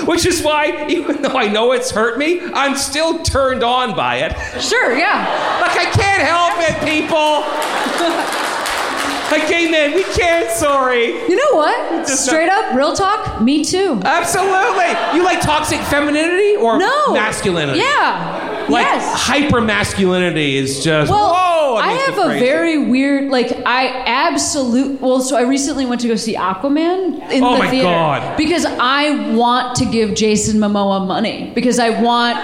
Which 0.06 0.26
is 0.26 0.44
why, 0.44 0.86
even 0.90 1.22
though 1.22 1.38
I 1.38 1.48
know 1.48 1.72
it's 1.72 1.90
hurt 1.90 2.18
me, 2.18 2.42
I'm 2.42 2.76
still 2.76 3.24
turned 3.24 3.64
on 3.64 3.96
by 3.96 4.18
it. 4.18 4.34
Sure, 4.62 4.98
yeah. 4.98 5.62
Like, 5.62 5.78
I 5.78 5.90
can't 5.92 6.22
help 6.22 6.56
it, 6.60 6.76
people. 6.84 8.40
like, 9.40 9.48
gay 9.50 9.70
men, 9.70 9.94
we 9.94 10.04
can't, 10.04 10.50
sorry. 10.52 11.08
You 11.30 11.36
know 11.36 11.58
what? 11.58 12.08
Just 12.08 12.26
Straight 12.26 12.50
up, 12.50 12.76
real 12.76 12.94
talk, 12.94 13.42
me 13.42 13.64
too. 13.64 14.00
Absolutely. 14.04 15.18
You 15.18 15.24
like 15.24 15.42
toxic 15.42 15.80
femininity 15.82 16.56
or 16.58 16.78
No. 16.80 17.14
masculinity? 17.14 17.80
Yeah. 17.80 18.66
Like, 18.70 18.86
yes. 18.86 19.22
hyper 19.22 19.60
masculinity 19.60 20.56
is 20.58 20.84
just, 20.84 21.12
Well, 21.12 21.34
whoa. 21.34 21.76
I 21.78 21.92
have 21.94 22.18
a 22.18 22.40
very 22.40 22.78
weird, 22.78 23.30
like, 23.30 23.52
I 23.66 23.88
absolute. 24.06 25.02
Well, 25.02 25.20
so 25.22 25.36
I 25.36 25.42
recently 25.42 25.86
went 25.86 26.02
to 26.02 26.08
go 26.08 26.16
see 26.16 26.36
Aquaman 26.36 27.30
in 27.32 27.44
Oh 27.44 27.54
the 27.54 27.60
my 27.60 27.70
theater 27.70 27.84
God. 27.88 28.38
because 28.38 28.66
I 28.66 29.34
want 29.34 29.76
to 29.78 29.86
give 29.86 30.14
Jason 30.16 30.60
Momoa 30.60 31.06
money 31.06 31.52
because 31.56 31.78
I 31.80 31.90
want 32.02 32.38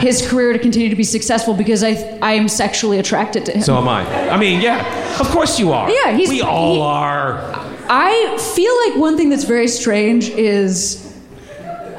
his 0.00 0.26
career 0.28 0.52
to 0.52 0.58
continue 0.58 0.88
to 0.88 0.96
be 0.96 1.04
successful 1.04 1.54
because 1.54 1.82
I 1.84 1.92
I 2.22 2.32
am 2.34 2.48
sexually 2.48 2.98
attracted 2.98 3.44
to 3.46 3.52
him. 3.52 3.62
So 3.62 3.76
am 3.76 3.88
I. 3.88 4.02
I 4.30 4.36
mean, 4.36 4.60
yeah. 4.60 4.78
Of 5.20 5.28
course 5.28 5.58
you 5.58 5.72
are. 5.72 5.90
Yeah, 5.90 6.12
he's- 6.16 6.28
We 6.28 6.40
all 6.42 6.74
he- 6.74 6.80
are. 6.82 7.40
I 7.88 8.38
feel 8.54 8.72
like 8.86 9.00
one 9.00 9.16
thing 9.16 9.30
that's 9.30 9.44
very 9.44 9.66
strange 9.68 10.28
is 10.28 11.06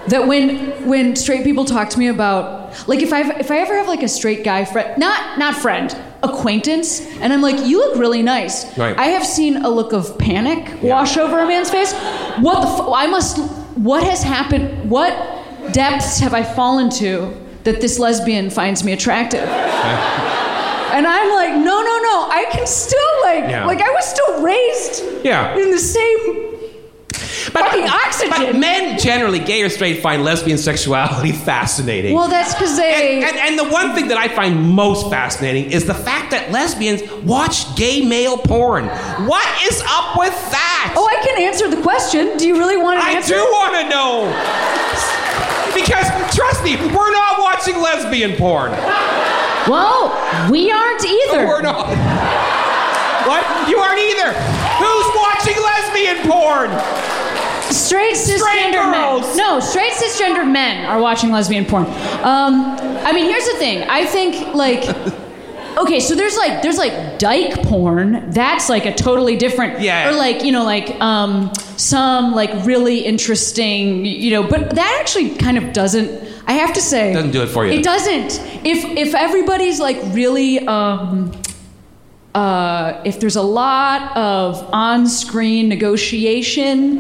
that 0.08 0.26
when 0.28 0.58
when 0.88 1.16
straight 1.16 1.44
people 1.44 1.66
talk 1.66 1.90
to 1.90 2.00
me 2.00 2.08
about 2.08 2.42
like 2.88 3.02
if 3.02 3.12
I 3.14 3.22
if 3.40 3.52
I 3.52 3.58
ever 3.60 3.76
have 3.78 3.88
like 3.88 4.02
a 4.04 4.08
straight 4.08 4.44
guy 4.44 4.64
friend 4.66 4.98
not 4.98 5.38
not 5.38 5.56
friend 5.56 5.96
acquaintance 6.24 7.02
and 7.22 7.34
I'm 7.34 7.42
like 7.42 7.66
you 7.68 7.78
look 7.78 7.98
really 8.00 8.24
nice 8.24 8.66
Right. 8.78 8.98
I 8.98 9.08
have 9.08 9.26
seen 9.26 9.58
a 9.58 9.70
look 9.70 9.92
of 9.94 10.18
panic 10.18 10.82
wash 10.82 11.18
over 11.18 11.40
a 11.40 11.46
man's 11.48 11.70
face 11.70 11.94
what 12.40 12.62
the 12.62 12.68
fu- 12.68 12.94
I 12.94 13.08
must 13.08 13.38
what 13.78 14.04
has 14.04 14.24
happened 14.24 14.90
what 14.90 15.12
depths 15.74 16.20
have 16.20 16.34
I 16.34 16.44
fallen 16.44 16.90
to 17.02 17.34
that 17.64 17.82
this 17.82 18.00
lesbian 18.00 18.50
finds 18.50 18.84
me 18.84 18.92
attractive 18.94 19.42
and 20.94 21.08
I'm 21.08 21.30
like 21.34 21.54
no 21.54 21.82
no 21.82 21.98
no 22.10 22.28
I 22.30 22.48
can 22.52 22.66
still 22.68 23.00
like 23.24 23.50
Yeah. 23.50 23.66
like 23.66 23.82
I 23.82 23.90
was 23.92 24.06
still 24.06 24.42
raised 24.42 25.04
Yeah. 25.26 25.56
in 25.58 25.72
the 25.72 25.80
same 25.80 26.48
But, 27.54 27.64
Fucking 27.66 27.88
oxygen. 27.90 28.30
But 28.32 28.56
men 28.56 28.98
generally, 29.00 29.40
gay 29.40 29.62
or 29.64 29.70
straight, 29.70 30.02
find 30.02 30.24
lesbian 30.24 30.58
sexuality 30.58 31.32
fascinating. 31.52 32.14
Well, 32.16 32.30
that's 32.30 32.54
because 32.54 32.78
they. 32.78 33.18
and, 33.18 33.26
and, 33.26 33.38
and 33.38 33.60
the 33.60 33.68
one 33.74 33.94
thing 33.96 34.08
that 34.10 34.18
I 34.18 34.28
find 34.30 34.70
most 34.70 35.10
fascinating 35.10 35.72
is 35.72 35.86
the 35.86 35.94
fact 35.94 36.32
that 36.32 36.52
lesbians 36.52 37.02
watch 37.24 37.76
gay 37.76 38.06
male 38.06 38.38
porn. 38.38 38.86
What 39.28 39.48
is 39.70 39.82
up 39.88 40.18
with 40.18 40.38
that? 40.52 40.94
oh, 40.96 41.06
I 41.06 41.18
can 41.26 41.42
answer 41.42 41.68
the 41.70 41.82
question. 41.82 42.38
Do 42.38 42.48
you 42.48 42.58
really 42.58 42.78
want 42.78 43.02
to 43.02 43.06
I 43.06 43.12
answer? 43.14 43.34
do 43.34 43.42
want 43.44 43.74
to 43.82 43.90
know. 43.90 45.21
Because 45.74 46.08
trust 46.36 46.64
me, 46.64 46.76
we're 46.76 47.12
not 47.12 47.40
watching 47.40 47.80
lesbian 47.82 48.36
porn. 48.36 48.72
Well, 49.68 50.10
we 50.50 50.72
aren't 50.72 51.04
either. 51.06 51.48
We're 51.48 51.62
not. 51.62 51.88
What? 53.28 53.70
You 53.70 53.78
aren't 53.78 54.00
either. 54.00 54.34
Who's 54.82 55.08
watching 55.16 55.62
lesbian 55.62 56.18
porn? 56.30 56.72
Straight 57.72 58.16
cisgender 58.16 58.90
men. 58.92 59.38
No, 59.38 59.60
straight 59.60 59.94
cisgender 59.94 60.50
men 60.50 60.86
are 60.86 61.00
watching 61.00 61.32
lesbian 61.32 61.66
porn. 61.66 61.86
Um, 62.24 62.76
I 63.06 63.12
mean, 63.14 63.26
here's 63.26 63.46
the 63.46 63.58
thing. 63.58 63.88
I 63.90 64.06
think 64.06 64.54
like 64.54 64.84
okay, 65.78 66.00
so 66.00 66.16
there's 66.16 66.38
like 66.38 66.62
there's 66.62 66.78
like 66.78 67.20
dyke 67.20 67.54
porn. 67.64 68.30
That's 68.32 68.70
like 68.70 68.86
a 68.86 68.94
totally 68.94 69.36
different. 69.38 69.82
Yeah. 69.82 70.10
Or 70.10 70.14
like 70.14 70.44
you 70.44 70.52
know 70.52 70.64
like 70.64 70.90
um 71.02 71.54
some 71.78 72.34
like 72.34 72.66
really 72.66 73.00
interesting 73.00 74.06
you 74.06 74.32
know, 74.32 74.44
but 74.44 74.76
that 74.76 74.98
actually 75.00 75.36
kind 75.36 75.58
of 75.58 75.74
doesn't. 75.74 76.30
I 76.48 76.54
have 76.54 76.74
to 76.74 76.82
say, 76.82 77.14
Doesn't 77.14 77.32
do 77.32 77.44
it 77.44 77.48
for 77.48 77.66
you. 77.66 77.74
It 77.74 77.84
doesn't. 77.84 78.40
If 78.66 78.84
if 78.98 79.16
everybody's 79.16 79.80
like 79.80 79.98
really 80.14 80.60
um. 80.68 81.32
Uh, 82.34 83.02
if 83.04 83.20
there's 83.20 83.36
a 83.36 83.42
lot 83.42 84.16
of 84.16 84.64
on-screen 84.74 85.68
negotiation, 85.68 86.98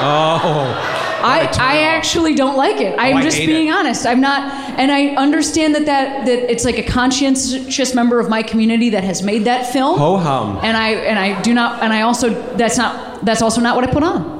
Oh. 0.00 0.94
I, 1.20 1.48
I 1.60 1.80
actually 1.80 2.34
don't 2.34 2.56
like 2.56 2.80
it. 2.80 2.94
I'm 2.98 3.18
I 3.18 3.22
just 3.22 3.36
being 3.36 3.68
it. 3.68 3.72
honest. 3.72 4.06
I'm 4.06 4.20
not, 4.22 4.67
and 4.78 4.90
I 4.92 5.08
understand 5.16 5.74
that, 5.74 5.86
that 5.86 6.26
that 6.26 6.50
it's 6.50 6.64
like 6.64 6.78
a 6.78 6.82
conscientious 6.84 7.94
member 7.94 8.20
of 8.20 8.28
my 8.28 8.42
community 8.42 8.90
that 8.90 9.04
has 9.04 9.22
made 9.22 9.44
that 9.44 9.72
film. 9.72 9.98
Ho 9.98 10.16
hum. 10.16 10.58
And 10.62 10.76
I 10.76 10.90
and 10.90 11.18
I 11.18 11.40
do 11.42 11.52
not, 11.52 11.82
and 11.82 11.92
I 11.92 12.02
also 12.02 12.30
that's 12.56 12.78
not 12.78 13.24
that's 13.24 13.42
also 13.42 13.60
not 13.60 13.76
what 13.76 13.84
I 13.88 13.92
put 13.92 14.02
on. 14.02 14.38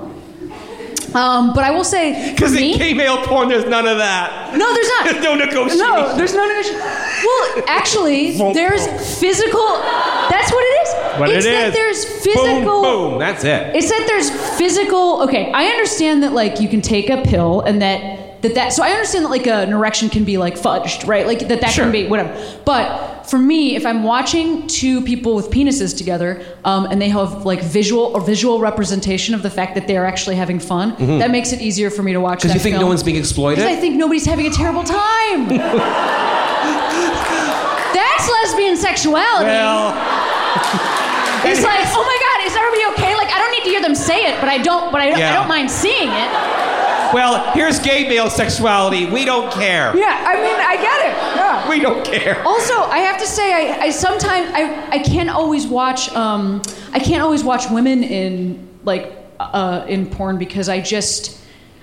Um, 1.14 1.55
but 1.55 1.64
I 1.64 1.70
will 1.70 1.85
say, 1.85 2.33
Because 2.35 2.53
in 2.53 2.61
me, 2.61 2.77
gay 2.77 2.92
male 2.92 3.16
porn, 3.24 3.48
there's 3.48 3.64
none 3.64 3.88
of 3.88 3.96
that. 3.96 4.55
no, 4.57 4.72
there's 4.74 4.88
not. 4.88 5.05
There's 5.09 5.24
no 5.24 5.35
negotiation. 5.35 5.79
No, 5.79 6.16
there's 6.16 6.35
no 6.35 6.46
negotiation. 6.46 6.81
Well, 6.81 7.64
actually, 7.66 8.37
there's 8.53 8.87
physical. 9.18 9.66
That's 10.29 10.53
what 10.53 10.62
it 10.62 10.74
is. 10.83 11.18
What 11.18 11.31
it's 11.31 11.46
it 11.46 11.51
that 11.51 11.68
is. 11.68 11.74
there's 11.74 12.05
physical. 12.24 12.83
Boom, 12.83 13.11
boom. 13.12 13.18
That's 13.18 13.42
it. 13.42 13.74
It's 13.74 13.88
that 13.88 14.05
there's 14.07 14.31
physical. 14.59 15.22
Okay, 15.22 15.51
I 15.51 15.64
understand 15.66 16.22
that 16.24 16.33
like 16.35 16.61
you 16.61 16.68
can 16.68 16.83
take 16.83 17.09
a 17.09 17.22
pill 17.22 17.62
and 17.62 17.81
that 17.81 18.28
that 18.42 18.55
that. 18.55 18.72
So 18.72 18.83
I 18.83 18.90
understand 18.90 19.24
that 19.24 19.31
like 19.31 19.46
an 19.46 19.72
erection 19.72 20.09
can 20.09 20.24
be 20.24 20.38
like 20.38 20.55
fudged, 20.57 21.07
right? 21.07 21.27
Like 21.27 21.40
that 21.48 21.61
that 21.61 21.70
Sure. 21.72 21.85
can 21.85 21.92
be 21.92 22.07
whatever. 22.07 22.33
But 22.64 23.24
for 23.29 23.38
me, 23.38 23.77
if 23.77 23.85
I'm 23.85 24.05
watching 24.05 24.66
two 24.68 25.03
people 25.03 25.35
with 25.35 25.51
penises 25.51 25.96
together 25.96 26.42
um, 26.64 26.87
and 26.87 27.01
they 27.03 27.09
have 27.11 27.44
like 27.44 27.62
visual 27.62 28.05
or 28.14 28.20
visual 28.22 28.59
representation 28.61 29.35
of 29.35 29.42
the 29.42 29.51
fact 29.51 29.74
that 29.74 29.87
they're 29.87 30.07
actually 30.07 30.37
having 30.37 30.59
fun, 30.61 30.94
that 31.18 31.31
makes 31.31 31.53
it 31.53 31.61
easier 31.61 31.90
for 31.90 32.03
me 32.03 32.12
to 32.14 32.20
watch. 32.20 32.38
Because 32.38 32.53
Mm-hmm. 32.53 32.57
you 32.59 32.62
think 32.62 32.72
film. 32.74 32.83
no 32.85 32.88
one's 32.88 33.03
being 33.03 33.16
exploited? 33.18 33.57
Because 33.64 33.77
I 33.77 33.81
think 33.81 33.96
nobody's 33.96 34.24
having 34.24 34.46
a 34.46 34.51
terrible 34.51 34.83
time. 34.85 35.48
That's 37.94 38.31
lesbian 38.31 38.77
sexuality. 38.77 39.46
well, 39.46 39.90
it's 41.44 41.62
like, 41.64 41.81
oh 41.85 42.05
my 42.05 42.18
god, 42.24 42.46
is 42.46 42.55
everybody 42.57 42.85
okay? 42.94 43.14
Like, 43.16 43.31
I 43.35 43.38
don't 43.38 43.51
need 43.53 43.64
to 43.64 43.70
hear 43.70 43.83
them 43.83 43.94
say 43.94 44.27
it, 44.33 44.40
but 44.40 44.48
I 44.48 44.59
don't. 44.59 44.92
But 44.92 45.01
I 45.01 45.11
don't, 45.11 45.20
I 45.22 45.33
don't 45.35 45.48
mind 45.48 45.70
seeing 45.70 46.09
it. 46.09 46.31
Well, 47.12 47.53
here's 47.53 47.79
gay 47.79 48.09
male 48.09 48.31
sexuality. 48.31 49.07
We 49.07 49.25
don't 49.25 49.53
care. 49.53 49.97
Yeah, 49.97 50.25
I 50.27 50.35
mean, 50.37 50.55
I 50.55 50.77
get 50.77 51.01
it. 51.07 51.37
Yeah. 51.37 51.68
We 51.68 51.81
don't 51.81 52.05
care. 52.05 52.42
Also, 52.47 52.75
I 52.75 52.99
have 52.99 53.18
to 53.18 53.27
say, 53.27 53.53
I, 53.73 53.87
I 53.87 53.90
sometimes 53.90 54.51
I, 54.55 54.88
I 54.90 54.99
can't 54.99 55.31
always 55.31 55.66
watch 55.66 56.11
um, 56.14 56.62
I 56.92 56.99
can't 56.99 57.23
always 57.23 57.44
watch 57.44 57.71
women 57.71 58.03
in 58.03 58.68
like 58.85 59.12
uh, 59.40 59.85
in 59.88 60.07
porn 60.07 60.38
because 60.38 60.68
I 60.68 60.81
just 60.81 61.38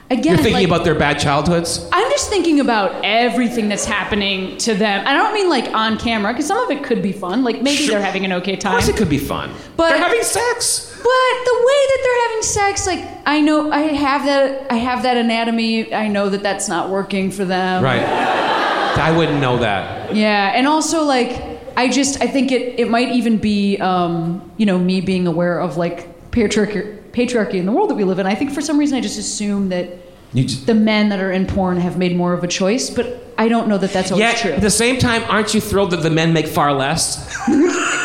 I 0.10 0.16
again 0.16 0.26
You're 0.36 0.38
thinking 0.38 0.54
like, 0.54 0.68
about 0.68 0.84
their 0.84 0.96
bad 0.96 1.20
childhoods? 1.20 1.88
I'm 1.92 2.10
just 2.12 2.30
thinking 2.30 2.60
about 2.60 3.04
everything 3.04 3.70
that's 3.70 3.86
happening 3.86 4.58
to 4.60 4.74
them. 4.76 5.06
I 5.08 5.14
don't 5.14 5.34
mean 5.34 5.50
like 5.50 5.74
on 5.74 5.98
camera 5.98 6.32
because 6.34 6.48
some 6.48 6.58
of 6.58 6.70
it 6.72 6.84
could 6.84 7.02
be 7.02 7.12
fun. 7.12 7.44
Like 7.44 7.62
maybe 7.62 7.78
Sure. 7.78 7.96
they're 7.96 8.06
having 8.06 8.26
an 8.26 8.34
okay 8.34 8.56
time. 8.56 8.76
Of 8.76 8.80
course, 8.84 8.90
it 8.90 8.98
could 8.98 9.10
be 9.10 9.18
fun. 9.18 9.52
But- 9.78 9.90
they're 9.90 9.98
having 9.98 10.24
sex. 10.24 10.92
But 11.06 11.46
the 11.46 11.54
way 11.54 11.82
that 11.92 12.00
they're 12.04 12.22
having 12.28 12.42
sex, 12.42 12.88
like 12.88 13.22
I 13.28 13.40
know 13.40 13.72
I 13.72 13.82
have 13.82 14.26
that 14.26 14.72
I 14.72 14.76
have 14.78 15.04
that 15.04 15.18
anatomy. 15.18 15.94
I 15.94 16.08
know 16.08 16.30
that 16.30 16.42
that's 16.42 16.68
not 16.68 16.90
working 16.90 17.30
for 17.30 17.46
them. 17.46 17.84
Right. 17.84 18.02
I 18.02 19.16
wouldn't 19.16 19.40
know 19.40 19.58
that. 19.60 20.16
Yeah, 20.16 20.52
and 20.56 20.66
also 20.68 21.04
like 21.04 21.40
I 21.78 21.90
just 21.90 22.22
I 22.22 22.28
think 22.28 22.52
it 22.52 22.80
it 22.80 22.90
might 22.90 23.10
even 23.12 23.38
be 23.38 23.78
um, 23.78 24.50
you 24.58 24.66
know 24.66 24.80
me 24.80 25.00
being 25.00 25.28
aware 25.28 25.60
of 25.60 25.78
like 25.78 26.32
patriarchy 26.32 26.98
patriarchy 27.12 27.56
in 27.56 27.68
the 27.68 27.72
world 27.72 27.92
that 27.92 27.96
we 27.96 28.04
live 28.04 28.18
in. 28.18 28.26
I 28.26 28.34
think 28.34 28.52
for 28.52 28.62
some 28.62 28.80
reason 28.80 28.98
I 28.98 29.02
just 29.02 29.20
assume 29.20 29.70
that 29.70 29.90
just, 30.34 30.66
the 30.66 30.74
men 30.74 31.10
that 31.10 31.20
are 31.20 31.32
in 31.32 31.46
porn 31.46 31.78
have 31.78 32.00
made 32.00 32.16
more 32.16 32.34
of 32.34 32.44
a 32.44 32.48
choice, 32.48 32.90
but 32.90 33.32
I 33.38 33.48
don't 33.48 33.68
know 33.68 33.78
that 33.78 33.92
that's 33.92 34.12
always 34.12 34.22
Yet, 34.24 34.38
true. 34.38 34.52
at 34.54 34.62
the 34.62 34.72
same 34.72 34.98
time, 34.98 35.24
aren't 35.30 35.54
you 35.54 35.62
thrilled 35.62 35.92
that 35.92 36.02
the 36.02 36.10
men 36.10 36.34
make 36.34 36.48
far 36.48 36.74
less? 36.74 37.32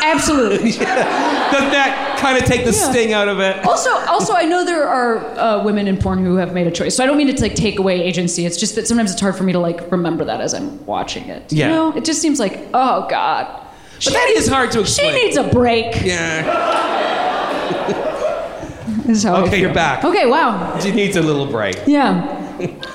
Absolutely. 0.03 0.71
Doesn't 0.71 1.71
that 1.71 2.17
kind 2.19 2.37
of 2.37 2.45
take 2.45 2.61
the 2.65 2.71
Yeah. 2.71 2.89
sting 2.91 3.13
out 3.13 3.27
of 3.27 3.39
it? 3.39 3.63
Also, 3.65 3.89
also, 4.07 4.33
I 4.33 4.43
know 4.45 4.65
there 4.65 4.87
are 4.87 5.17
uh, 5.39 5.63
women 5.63 5.87
in 5.87 5.97
porn 5.97 6.23
who 6.25 6.35
have 6.37 6.53
made 6.53 6.65
a 6.67 6.71
choice. 6.71 6.95
So 6.95 7.03
I 7.03 7.07
don't 7.07 7.17
mean 7.17 7.33
to 7.33 7.41
like 7.41 7.55
take 7.55 7.77
away 7.79 8.01
agency. 8.01 8.45
It's 8.45 8.57
just 8.57 8.75
that 8.75 8.87
sometimes 8.87 9.11
it's 9.11 9.21
hard 9.21 9.35
for 9.35 9.43
me 9.43 9.51
to 9.53 9.59
like 9.59 9.91
remember 9.91 10.25
that 10.25 10.41
as 10.41 10.53
I'm 10.53 10.83
watching 10.85 11.25
it. 11.29 11.51
Yeah. 11.53 11.67
You 11.67 11.73
know, 11.73 11.91
it 11.95 12.03
just 12.05 12.21
seems 12.21 12.39
like, 12.39 12.57
oh 12.73 13.07
god, 13.09 13.45
But 14.03 14.13
that 14.13 14.29
is 14.35 14.47
hard 14.47 14.71
to 14.71 14.79
explain. 14.81 15.13
she 15.13 15.23
needs 15.25 15.37
a 15.37 15.43
break. 15.43 16.03
yeah. 16.03 16.79
This 19.05 19.17
is 19.17 19.23
how 19.23 19.43
Okay, 19.45 19.59
you're 19.59 19.73
back. 19.73 20.03
Okay, 20.05 20.25
wow, 20.29 20.79
She 20.79 20.91
needs 20.91 21.15
a 21.17 21.21
little 21.21 21.45
break. 21.47 21.75
yeah. 21.87 22.37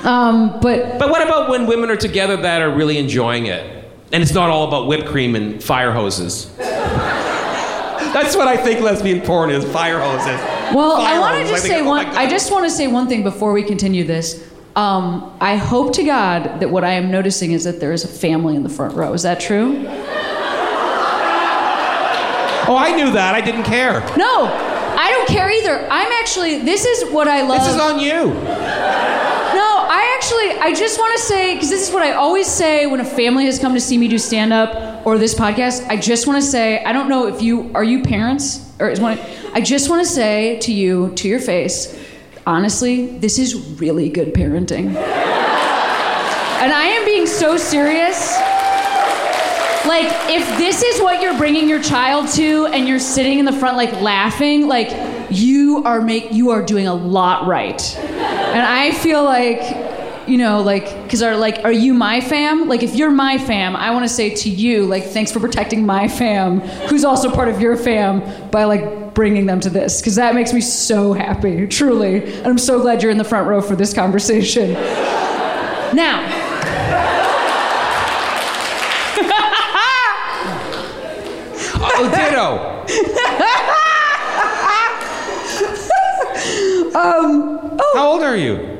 Um, 0.05 0.59
but 0.63 0.99
But 0.99 1.11
what 1.11 1.21
about 1.23 1.51
when 1.51 1.67
women 1.67 1.91
are 1.91 1.97
together 1.97 2.37
that 2.37 2.63
are 2.63 2.71
really 2.71 2.97
enjoying 2.99 3.47
it? 3.47 3.76
And 4.17 4.23
it's 4.23 4.33
not 4.33 4.49
all 4.49 4.67
about 4.67 4.87
whipped 4.87 5.05
cream 5.05 5.35
and 5.35 5.63
fire 5.63 5.93
hoses. 5.93 6.51
That's 6.57 8.35
what 8.35 8.49
I 8.49 8.57
think 8.57 8.81
lesbian 8.81 9.21
porn 9.21 9.51
is 9.51 9.63
fire 9.71 10.01
hoses. 10.01 10.41
well, 10.75 10.97
I 10.97 11.19
want 11.19 11.37
to 11.37 11.47
just 11.47 11.67
say 11.67 11.83
oh 11.83 11.85
one. 11.85 12.07
I 12.07 12.27
just 12.27 12.51
want 12.51 12.65
to 12.65 12.71
say 12.71 12.87
one 12.87 13.09
thing 13.09 13.23
before 13.23 13.53
we 13.53 13.63
continue 13.63 14.05
this. 14.05 14.43
Um, 14.75 15.37
I 15.39 15.57
hope 15.57 15.93
to 15.97 16.03
God 16.03 16.61
that 16.61 16.71
what 16.71 16.83
I 16.83 16.93
am 16.93 17.11
noticing 17.11 17.53
is 17.53 17.65
that 17.65 17.79
there 17.79 17.93
is 17.93 18.05
a 18.05 18.09
family 18.09 18.57
in 18.57 18.63
the 18.63 18.71
front 18.71 18.95
row. 18.95 19.13
Is 19.13 19.23
that 19.25 19.39
true? 19.39 19.85
Oh, 22.69 22.75
I 22.75 22.97
knew 22.97 23.13
that. 23.13 23.35
I 23.35 23.43
didn't 23.43 23.65
care. 23.65 24.01
No, 24.17 24.45
I 24.47 25.11
don't 25.11 25.29
care 25.29 25.51
either. 25.51 25.87
I'm 25.91 26.11
actually. 26.23 26.63
This 26.63 26.87
is 26.87 27.13
what 27.13 27.29
I 27.29 27.43
love. 27.43 27.61
This 27.61 27.75
is 27.75 27.79
on 27.79 28.01
you. 28.01 29.26
Actually, 30.17 30.59
I 30.61 30.73
just 30.73 30.99
want 30.99 31.15
to 31.19 31.23
say, 31.25 31.55
because 31.55 31.69
this 31.69 31.87
is 31.87 31.93
what 31.93 32.03
I 32.03 32.13
always 32.13 32.47
say 32.47 32.87
when 32.87 33.01
a 33.01 33.05
family 33.05 33.45
has 33.45 33.59
come 33.59 33.75
to 33.75 33.81
see 33.81 33.99
me 33.99 34.09
do 34.09 34.17
stand 34.17 34.51
up 34.51 35.07
or 35.07 35.19
this 35.19 35.35
podcast. 35.35 35.87
I 35.89 35.99
just 35.99 36.27
want 36.27 36.43
to 36.43 36.49
say, 36.49 36.83
I 36.83 36.95
don't 36.95 37.11
know 37.11 37.27
if 37.27 37.43
you, 37.43 37.71
are 37.75 37.85
you 37.85 38.03
parents? 38.03 38.73
Or 38.81 38.89
is 38.89 38.99
one, 38.99 39.19
I 39.53 39.61
just 39.61 39.91
want 39.91 40.07
to 40.07 40.11
say 40.11 40.59
to 40.61 40.73
you, 40.73 41.13
to 41.17 41.29
your 41.29 41.39
face, 41.39 42.03
honestly, 42.47 43.19
this 43.19 43.39
is 43.39 43.79
really 43.79 44.09
good 44.09 44.33
parenting. 44.33 44.87
And 44.97 46.73
I 46.73 46.87
am 46.87 47.05
being 47.05 47.27
so 47.27 47.59
serious. 47.59 48.35
Like, 49.87 50.11
if 50.31 50.57
this 50.57 50.83
is 50.83 51.03
what 51.03 51.21
you're 51.21 51.37
bringing 51.37 51.69
your 51.69 51.83
child 51.83 52.29
to, 52.31 52.67
and 52.69 52.89
you're 52.89 52.99
sitting 52.99 53.39
in 53.39 53.45
the 53.45 53.53
front, 53.53 53.77
like 53.77 53.93
laughing, 54.01 54.67
like 54.67 54.89
you 55.31 55.83
are 55.85 56.01
make 56.01 56.33
you 56.33 56.51
are 56.51 56.63
doing 56.63 56.87
a 56.87 56.95
lot 56.95 57.47
right. 57.47 57.97
And 57.99 58.63
I 58.63 58.93
feel 58.93 59.23
like, 59.23 59.95
you 60.29 60.39
know, 60.39 60.61
like, 60.61 60.85
because 61.05 61.23
are 61.23 61.37
like, 61.37 61.65
are 61.65 61.73
you 61.73 61.95
my 61.95 62.21
fam? 62.21 62.69
Like, 62.69 62.83
if 62.83 62.95
you're 62.95 63.11
my 63.11 63.39
fam, 63.39 63.77
I 63.77 63.91
want 63.91 64.05
to 64.05 64.09
say 64.09 64.31
to 64.31 64.51
you, 64.51 64.87
like, 64.87 65.05
thanks 65.05 65.33
for 65.33 65.41
protecting 65.41 65.87
my 65.87 66.09
fam, 66.09 66.61
who's 66.89 67.05
also 67.05 67.31
part 67.31 67.49
of 67.49 67.61
your 67.61 67.77
fam, 67.77 68.51
by 68.51 68.65
like 68.65 69.15
bringing 69.15 69.47
them 69.47 69.61
to 69.61 69.71
this, 69.71 70.01
because 70.01 70.17
that 70.17 70.35
makes 70.35 70.53
me 70.53 70.61
so 70.61 71.13
happy, 71.13 71.67
truly. 71.67 72.25
And 72.25 72.47
I'm 72.47 72.59
so 72.59 72.81
glad 72.81 73.03
you're 73.03 73.13
in 73.13 73.19
the 73.19 73.25
front 73.25 73.49
row 73.49 73.63
for 73.63 73.77
this 73.77 73.95
conversation. 73.95 74.77
Now. 75.95 76.27
Oh, 81.99 82.11
ditto. 82.11 82.59
um, 86.99 87.79
oh. 87.81 87.93
How 87.95 88.11
old 88.11 88.23
are 88.23 88.37
you? 88.37 88.76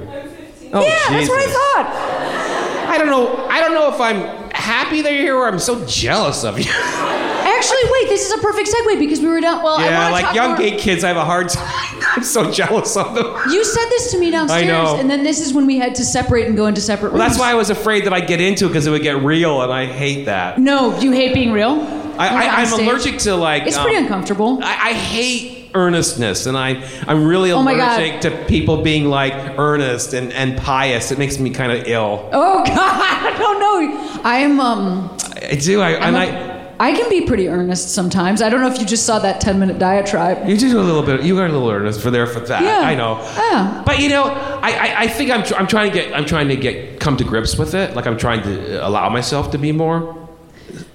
Oh, 0.77 0.83
Yeah, 0.87 1.11
that's 1.11 1.29
what 1.29 1.39
I 1.41 1.47
thought. 1.53 2.87
I 2.91 2.99
don't 2.99 3.09
know. 3.09 3.47
I 3.49 3.61
don't 3.61 3.75
know 3.75 3.93
if 3.93 4.01
I'm 4.01 4.51
happy 4.53 5.03
that 5.03 5.13
you're 5.13 5.23
here 5.23 5.37
or 5.37 5.49
I'm 5.49 5.59
so 5.59 5.85
jealous 5.87 6.45
of 6.45 6.59
you. 6.59 6.71
Actually, 6.73 7.91
wait, 7.91 8.09
this 8.09 8.27
is 8.27 8.33
a 8.33 8.39
perfect 8.43 8.69
segue 8.69 8.99
because 8.99 9.21
we 9.21 9.29
were 9.29 9.41
down. 9.41 9.63
Well, 9.63 9.81
yeah, 9.81 10.07
to 10.09 10.13
like 10.13 10.25
talk 10.27 10.35
young 10.35 10.49
more. 10.51 10.59
gay 10.59 10.77
kids, 10.77 11.05
I 11.05 11.09
have 11.09 11.17
a 11.17 11.25
hard 11.25 11.49
time. 11.51 12.03
I'm 12.17 12.23
so 12.23 12.51
jealous 12.51 12.97
of 12.97 13.15
them. 13.15 13.27
You 13.51 13.65
said 13.65 13.87
this 13.89 14.11
to 14.13 14.19
me 14.19 14.31
downstairs, 14.31 14.67
know. 14.69 14.97
and 14.99 15.09
then 15.11 15.23
this 15.25 15.41
is 15.41 15.53
when 15.55 15.67
we 15.67 15.79
had 15.79 15.95
to 15.97 16.05
separate 16.05 16.47
and 16.47 16.57
go 16.57 16.67
into 16.67 16.81
separate 16.81 17.13
Well, 17.13 17.21
rooms. 17.23 17.33
that's 17.33 17.41
why 17.41 17.51
I 17.51 17.55
was 17.55 17.71
afraid 17.71 18.05
that 18.05 18.13
I'd 18.13 18.27
get 18.27 18.41
into 18.41 18.67
it 18.67 18.69
because 18.69 18.87
it 18.87 18.91
would 18.91 19.03
get 19.03 19.23
real, 19.23 19.63
and 19.63 19.73
I 19.73 19.87
hate 19.87 20.27
that. 20.27 20.59
No, 20.59 20.99
you 21.01 21.13
hate 21.13 21.35
being 21.35 21.53
real. 21.53 21.81
I, 22.19 22.29
I, 22.29 22.47
I'm 22.61 22.67
stage? 22.67 22.87
allergic 22.87 23.19
to 23.21 23.37
like. 23.37 23.67
It's 23.67 23.77
um, 23.77 23.85
pretty 23.85 23.99
uncomfortable. 23.99 24.59
I, 24.63 24.91
I 24.91 24.93
hate 24.95 25.56
earnestness, 25.75 26.47
and 26.47 26.57
I 26.57 26.83
I'm 27.07 27.27
really 27.27 27.53
Oh 27.53 27.61
allergic 27.63 28.21
to 28.23 28.31
people 28.47 28.83
being 28.83 29.07
like 29.07 29.33
earnest 29.59 30.13
and, 30.15 30.33
and 30.33 30.57
pious. 30.59 31.11
It 31.11 31.19
makes 31.19 31.39
me 31.39 31.51
kind 31.51 31.73
of 31.73 31.87
ill. 31.87 32.29
oh 32.33 32.65
God, 32.67 32.75
I 32.77 33.37
don't 33.39 33.61
know. 33.61 34.21
I 34.25 34.39
am. 34.39 34.61
Um, 34.61 35.17
I 35.43 35.55
do. 35.57 35.81
I 35.81 35.97
I'm 35.97 36.15
and 36.15 36.17
a- 36.17 36.53
I. 36.53 36.57
I 36.79 36.93
can 36.93 37.09
be 37.09 37.23
pretty 37.27 37.49
earnest 37.49 37.95
sometimes. 37.95 38.43
I 38.43 38.51
don't 38.51 38.61
know 38.61 38.71
if 38.71 38.79
you 38.79 38.85
just 38.85 39.07
saw 39.07 39.19
that 39.21 39.41
ten 39.41 39.59
minute 39.59 39.79
diatribe. 39.79 40.47
You 40.47 40.59
do 40.59 40.79
a 40.79 40.83
little 40.83 41.03
bit. 41.03 41.23
You 41.23 41.39
are 41.39 41.47
a 41.47 41.49
little 41.51 41.71
earnest 41.71 42.03
for 42.03 42.11
there 42.11 42.27
for 42.27 42.41
that. 42.41 42.63
Yeah. 42.63 42.81
I 42.81 42.95
know. 42.95 43.19
Yeah. 43.23 43.83
But 43.87 43.99
you 43.99 44.11
know, 44.11 44.25
I, 44.25 44.71
I, 44.73 45.01
I 45.05 45.07
think 45.09 45.31
I'm, 45.31 45.43
tr- 45.43 45.55
I'm 45.55 45.67
trying 45.67 45.91
to 45.91 45.95
get 45.99 46.13
I'm 46.15 46.27
trying 46.27 46.49
to 46.49 46.57
get 46.57 47.01
come 47.01 47.17
to 47.17 47.25
grips 47.25 47.57
with 47.57 47.75
it. 47.75 47.97
Like 47.97 48.07
I'm 48.07 48.19
trying 48.19 48.43
to 48.43 48.87
allow 48.87 49.09
myself 49.09 49.53
to 49.53 49.59
be 49.59 49.73
more 49.73 50.29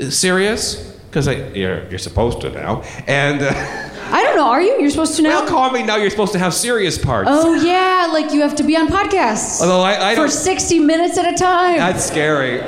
serious 0.09 0.75
because 1.09 1.25
you're 1.55 1.87
you're 1.89 1.97
supposed 1.99 2.41
to 2.41 2.51
now, 2.51 2.83
and. 3.07 3.41
Uh, 3.41 3.87
I 4.11 4.23
don't 4.23 4.35
know. 4.35 4.47
Are 4.47 4.61
you? 4.61 4.79
You're 4.79 4.89
supposed 4.89 5.15
to 5.15 5.21
know. 5.21 5.43
Well, 5.45 5.71
me. 5.71 5.83
now 5.83 5.95
you're 5.95 6.09
supposed 6.09 6.33
to 6.33 6.39
have 6.39 6.53
serious 6.53 6.97
parts. 6.97 7.29
Oh 7.31 7.53
yeah, 7.53 8.09
like 8.11 8.33
you 8.33 8.41
have 8.41 8.55
to 8.57 8.63
be 8.63 8.75
on 8.75 8.87
podcasts. 8.87 9.61
Although 9.61 9.81
I, 9.81 10.11
I 10.11 10.15
for 10.15 10.21
don't- 10.21 10.31
60 10.31 10.79
minutes 10.79 11.17
at 11.17 11.33
a 11.33 11.37
time. 11.37 11.77
That's 11.77 12.05
scary. 12.05 12.59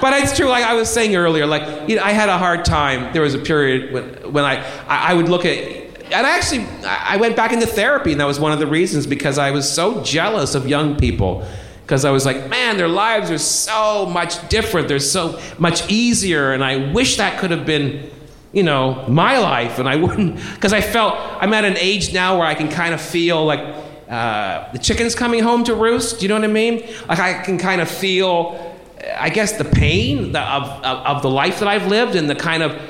But 0.00 0.12
it's 0.22 0.36
true, 0.36 0.46
like 0.48 0.64
I 0.64 0.74
was 0.74 0.88
saying 0.88 1.16
earlier, 1.16 1.46
like 1.46 1.88
you 1.88 1.96
know, 1.96 2.02
I 2.02 2.12
had 2.12 2.28
a 2.28 2.38
hard 2.38 2.64
time. 2.64 3.12
There 3.12 3.22
was 3.22 3.34
a 3.34 3.38
period 3.38 3.92
when, 3.92 4.32
when 4.32 4.44
I, 4.44 4.56
I, 4.86 5.10
I 5.10 5.14
would 5.14 5.28
look 5.28 5.44
at, 5.44 5.58
and 5.58 6.26
I 6.26 6.36
actually, 6.36 6.66
I 6.84 7.16
went 7.16 7.34
back 7.36 7.52
into 7.52 7.66
therapy, 7.66 8.12
and 8.12 8.20
that 8.20 8.26
was 8.26 8.38
one 8.38 8.52
of 8.52 8.58
the 8.60 8.66
reasons 8.66 9.06
because 9.06 9.38
I 9.38 9.50
was 9.50 9.70
so 9.70 10.02
jealous 10.04 10.54
of 10.54 10.68
young 10.68 10.96
people. 10.96 11.46
Because 11.82 12.04
I 12.04 12.10
was 12.10 12.26
like, 12.26 12.50
man, 12.50 12.76
their 12.76 12.86
lives 12.88 13.30
are 13.30 13.38
so 13.38 14.04
much 14.06 14.46
different. 14.50 14.88
They're 14.88 14.98
so 15.00 15.40
much 15.58 15.90
easier, 15.90 16.52
and 16.52 16.62
I 16.62 16.92
wish 16.92 17.16
that 17.16 17.40
could 17.40 17.50
have 17.50 17.64
been, 17.64 18.10
you 18.52 18.62
know, 18.62 19.04
my 19.08 19.38
life. 19.38 19.78
And 19.78 19.88
I 19.88 19.96
wouldn't, 19.96 20.36
because 20.54 20.72
I 20.72 20.80
felt 20.80 21.14
I'm 21.42 21.52
at 21.52 21.64
an 21.64 21.76
age 21.76 22.12
now 22.12 22.38
where 22.38 22.46
I 22.46 22.54
can 22.54 22.68
kind 22.68 22.94
of 22.94 23.00
feel 23.00 23.44
like 23.44 23.60
uh, 24.08 24.72
the 24.72 24.78
chicken's 24.78 25.14
coming 25.14 25.42
home 25.42 25.64
to 25.64 25.74
roost. 25.74 26.18
Do 26.18 26.24
you 26.24 26.28
know 26.28 26.36
what 26.36 26.44
I 26.44 26.52
mean? 26.52 26.82
Like 27.08 27.18
I 27.18 27.42
can 27.42 27.58
kind 27.58 27.80
of 27.80 27.90
feel 27.90 28.76
I 29.16 29.30
guess 29.30 29.52
the 29.52 29.64
pain 29.64 30.32
the- 30.32 30.40
of, 30.40 30.64
of, 30.84 31.06
of 31.06 31.22
the 31.22 31.30
life 31.30 31.60
that 31.60 31.68
I've 31.68 31.86
lived 31.86 32.14
and 32.14 32.28
the 32.28 32.34
kind 32.34 32.62
of 32.62 32.80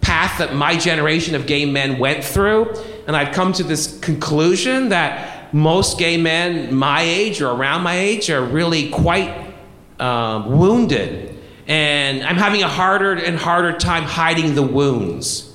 path 0.00 0.38
that 0.38 0.54
my 0.54 0.76
generation 0.76 1.34
of 1.34 1.46
gay 1.46 1.66
men 1.66 1.98
went 1.98 2.24
through. 2.24 2.74
And 3.06 3.16
I've 3.16 3.34
come 3.34 3.52
to 3.54 3.62
this 3.62 3.98
conclusion 4.00 4.90
that 4.90 5.52
most 5.54 5.98
gay 5.98 6.16
men 6.16 6.74
my 6.74 7.02
age 7.02 7.40
or 7.40 7.50
around 7.50 7.82
my 7.82 7.96
age 7.96 8.30
are 8.30 8.42
really 8.42 8.90
quite 8.90 9.54
um, 9.98 10.58
wounded. 10.58 11.37
And 11.68 12.24
I'm 12.24 12.36
having 12.36 12.62
a 12.62 12.68
harder 12.68 13.12
and 13.12 13.36
harder 13.36 13.76
time 13.78 14.04
hiding 14.04 14.54
the 14.54 14.62
wounds. 14.62 15.54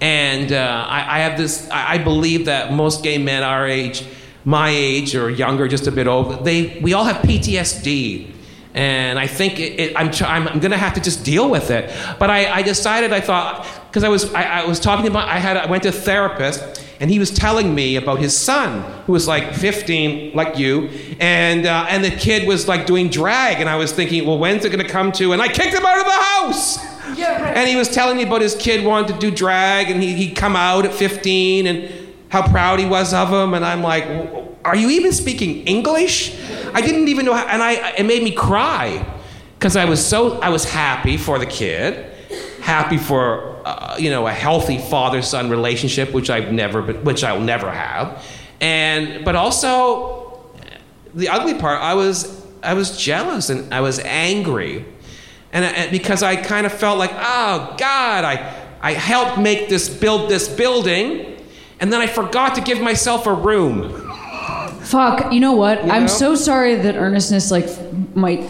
And 0.00 0.52
uh, 0.52 0.86
I, 0.88 1.16
I 1.16 1.18
have 1.20 1.38
this, 1.38 1.68
I 1.70 1.94
I 1.94 1.98
believe 1.98 2.44
that 2.44 2.72
most 2.72 3.02
gay 3.02 3.16
men 3.16 3.42
our 3.42 3.66
age, 3.66 4.04
my 4.44 4.68
age 4.68 5.14
or 5.14 5.30
younger, 5.30 5.66
just 5.66 5.86
a 5.86 5.92
bit 5.92 6.06
over, 6.06 6.42
they, 6.42 6.78
we 6.80 6.92
all 6.92 7.04
have 7.04 7.16
PTSD. 7.22 8.30
And 8.74 9.18
I 9.18 9.26
think 9.26 9.60
it, 9.60 9.80
it, 9.80 9.96
I'm, 9.96 10.10
I'm, 10.26 10.48
I'm 10.48 10.60
going 10.60 10.72
to 10.72 10.76
have 10.76 10.94
to 10.94 11.00
just 11.00 11.24
deal 11.24 11.48
with 11.48 11.70
it. 11.70 11.90
But 12.18 12.28
I, 12.28 12.52
I 12.52 12.62
decided, 12.62 13.12
I 13.12 13.20
thought, 13.20 13.64
because 13.94 14.02
I 14.02 14.08
was, 14.08 14.34
I, 14.34 14.42
I 14.42 14.66
was 14.66 14.80
talking 14.80 15.06
about, 15.06 15.28
I, 15.28 15.38
had, 15.38 15.56
I 15.56 15.66
went 15.66 15.84
to 15.84 15.90
a 15.90 15.92
therapist, 15.92 16.84
and 16.98 17.08
he 17.08 17.20
was 17.20 17.30
telling 17.30 17.76
me 17.76 17.94
about 17.94 18.18
his 18.18 18.36
son, 18.36 18.82
who 19.04 19.12
was 19.12 19.28
like 19.28 19.54
15, 19.54 20.34
like 20.34 20.58
you, 20.58 20.88
and, 21.20 21.64
uh, 21.64 21.86
and 21.88 22.04
the 22.04 22.10
kid 22.10 22.48
was 22.48 22.66
like 22.66 22.86
doing 22.86 23.08
drag. 23.08 23.60
And 23.60 23.70
I 23.70 23.76
was 23.76 23.92
thinking, 23.92 24.26
well, 24.26 24.36
when's 24.36 24.64
it 24.64 24.70
going 24.70 24.84
to 24.84 24.92
come 24.92 25.12
to? 25.12 25.32
And 25.32 25.40
I 25.40 25.46
kicked 25.46 25.72
him 25.72 25.86
out 25.86 25.98
of 26.00 26.06
the 26.06 26.10
house. 26.10 26.84
Yeah. 27.16 27.52
And 27.54 27.68
he 27.68 27.76
was 27.76 27.88
telling 27.88 28.16
me 28.16 28.24
about 28.24 28.40
his 28.40 28.56
kid 28.56 28.84
wanted 28.84 29.12
to 29.12 29.18
do 29.20 29.30
drag, 29.30 29.92
and 29.92 30.02
he, 30.02 30.12
he'd 30.14 30.34
come 30.34 30.56
out 30.56 30.84
at 30.84 30.92
15, 30.92 31.68
and 31.68 32.16
how 32.30 32.44
proud 32.48 32.80
he 32.80 32.86
was 32.86 33.14
of 33.14 33.28
him. 33.28 33.54
And 33.54 33.64
I'm 33.64 33.84
like, 33.84 34.06
are 34.64 34.74
you 34.74 34.90
even 34.90 35.12
speaking 35.12 35.68
English? 35.68 36.36
I 36.74 36.80
didn't 36.80 37.06
even 37.06 37.26
know 37.26 37.34
how, 37.34 37.46
and 37.46 37.62
I, 37.62 37.90
it 37.90 38.06
made 38.06 38.24
me 38.24 38.32
cry 38.32 39.06
because 39.56 39.76
I 39.76 39.84
was 39.84 40.04
so, 40.04 40.40
I 40.40 40.48
was 40.48 40.64
happy 40.64 41.16
for 41.16 41.38
the 41.38 41.46
kid, 41.46 42.10
happy 42.60 42.98
for, 42.98 43.53
uh, 43.64 43.96
you 43.98 44.10
know, 44.10 44.26
a 44.26 44.32
healthy 44.32 44.78
father-son 44.78 45.50
relationship, 45.50 46.12
which 46.12 46.30
I've 46.30 46.52
never, 46.52 46.82
which 46.82 47.24
I'll 47.24 47.40
never 47.40 47.70
have. 47.70 48.22
And, 48.60 49.24
but 49.24 49.36
also 49.36 50.44
the 51.14 51.28
ugly 51.28 51.54
part, 51.54 51.80
I 51.80 51.94
was, 51.94 52.44
I 52.62 52.74
was 52.74 52.96
jealous 52.96 53.50
and 53.50 53.72
I 53.72 53.80
was 53.80 53.98
angry. 54.00 54.84
And, 55.52 55.64
and 55.64 55.90
because 55.90 56.22
I 56.22 56.36
kind 56.36 56.66
of 56.66 56.72
felt 56.72 56.98
like, 56.98 57.12
oh 57.12 57.74
God, 57.78 58.24
I, 58.24 58.62
I 58.80 58.92
helped 58.92 59.38
make 59.38 59.68
this, 59.68 59.88
build 59.88 60.28
this 60.28 60.48
building, 60.48 61.40
and 61.80 61.92
then 61.92 62.00
I 62.00 62.06
forgot 62.06 62.54
to 62.56 62.60
give 62.60 62.80
myself 62.80 63.26
a 63.26 63.32
room. 63.34 64.10
Fuck. 64.82 65.32
You 65.32 65.40
know 65.40 65.52
what? 65.52 65.80
I'm 65.84 66.02
know? 66.02 66.06
so 66.06 66.34
sorry 66.34 66.74
that 66.76 66.96
earnestness 66.96 67.50
like 67.50 67.66
might 68.14 68.42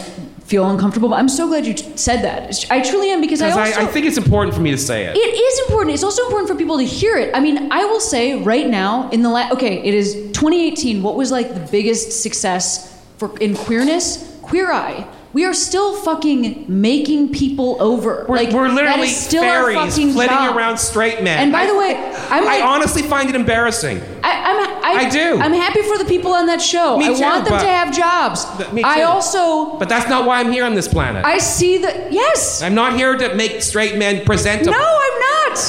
feel 0.45 0.69
uncomfortable, 0.69 1.09
but 1.09 1.15
I'm 1.15 1.29
so 1.29 1.47
glad 1.47 1.65
you 1.65 1.73
t- 1.73 1.97
said 1.97 2.21
that. 2.23 2.65
I 2.69 2.79
truly 2.81 3.09
am 3.09 3.19
because 3.19 3.41
I 3.41 3.49
also 3.49 3.81
I, 3.81 3.83
I 3.83 3.85
think 3.87 4.05
it's 4.05 4.17
important 4.17 4.55
for 4.55 4.61
me 4.61 4.71
to 4.71 4.77
say 4.77 5.05
it. 5.05 5.15
It 5.15 5.19
is 5.19 5.59
important. 5.67 5.93
It's 5.93 6.03
also 6.03 6.23
important 6.25 6.49
for 6.49 6.55
people 6.55 6.77
to 6.77 6.83
hear 6.83 7.17
it. 7.17 7.35
I 7.35 7.39
mean, 7.39 7.71
I 7.71 7.83
will 7.85 7.99
say 7.99 8.41
right 8.41 8.67
now 8.67 9.09
in 9.09 9.23
the 9.23 9.29
last 9.29 9.53
okay, 9.53 9.81
it 9.83 9.93
is 9.93 10.13
2018. 10.33 11.01
What 11.01 11.15
was 11.15 11.31
like 11.31 11.53
the 11.53 11.67
biggest 11.71 12.21
success 12.21 13.01
for 13.17 13.35
in 13.39 13.55
queerness? 13.55 14.37
Queer 14.43 14.71
Eye. 14.71 15.07
We 15.35 15.43
are 15.43 15.53
still 15.53 15.93
fucking 15.97 16.63
making 16.69 17.33
people 17.33 17.75
over. 17.81 18.25
We're, 18.25 18.37
like 18.37 18.51
we're 18.53 18.69
that 18.69 18.73
literally 18.73 19.07
is 19.09 19.17
still 19.17 19.43
our 19.43 19.65
fairies 19.73 19.91
fucking 19.93 20.13
flitting 20.13 20.33
job. 20.33 20.55
around 20.55 20.77
straight 20.77 21.21
men. 21.23 21.37
And 21.39 21.51
by 21.51 21.63
I- 21.63 21.67
the 21.67 21.77
way, 21.77 21.95
I'm 22.29 22.45
like, 22.45 22.61
I 22.61 22.65
honestly 22.65 23.01
find 23.01 23.27
it 23.27 23.35
embarrassing. 23.35 24.01
I, 24.23 24.31
I'm, 24.31 24.57
I, 24.85 25.05
I 25.07 25.09
do. 25.09 25.37
I'm 25.37 25.51
happy 25.51 25.81
for 25.81 25.97
the 25.97 26.05
people 26.05 26.31
on 26.31 26.45
that 26.45 26.61
show. 26.61 26.97
Me 26.97 27.09
I 27.09 27.13
too, 27.15 27.21
want 27.21 27.43
them 27.43 27.59
to 27.59 27.67
have 27.67 27.93
jobs. 27.93 28.45
But 28.57 28.73
me 28.73 28.81
I 28.85 28.99
too. 28.99 29.07
also, 29.07 29.77
But 29.77 29.89
that's 29.89 30.07
not 30.09 30.25
why 30.25 30.39
I'm 30.39 30.53
here 30.53 30.63
on 30.63 30.73
this 30.73 30.87
planet. 30.87 31.25
I 31.25 31.39
see 31.39 31.79
that. 31.79 32.13
Yes. 32.13 32.61
I'm 32.61 32.73
not 32.73 32.93
here 32.95 33.17
to 33.17 33.35
make 33.35 33.61
straight 33.61 33.97
men 33.97 34.23
presentable. 34.23 34.71
no, 34.71 34.77
I'm 34.79 35.19
not. 35.19 35.59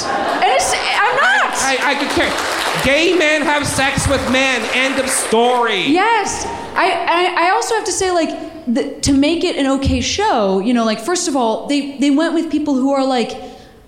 And 0.47 0.53
it's, 0.55 0.71
I'm 0.75 1.17
not. 1.17 1.51
I, 1.59 1.79
I 1.83 1.95
could 1.99 2.11
care. 2.11 2.85
Gay 2.85 3.19
men 3.19 3.43
have 3.43 3.67
sex 3.67 4.07
with 4.07 4.23
men. 4.31 4.63
End 4.75 5.01
of 5.03 5.11
story. 5.11 5.87
Yes. 5.87 6.47
I, 6.77 6.93
I, 6.93 7.47
I 7.49 7.51
also 7.51 7.75
have 7.75 7.85
to 7.87 7.93
say, 7.93 8.13
like, 8.13 8.53
the, 8.67 8.99
to 9.01 9.13
make 9.13 9.45
it 9.45 9.57
an 9.57 9.67
okay 9.79 10.01
show, 10.01 10.59
you 10.59 10.75
know, 10.75 10.85
like, 10.85 11.01
first 11.01 11.29
of 11.29 11.37
all, 11.37 11.67
they, 11.67 11.99
they 11.99 12.11
went 12.11 12.35
with 12.35 12.51
people 12.51 12.75
who 12.75 12.93
are, 12.93 13.05
like, 13.05 13.31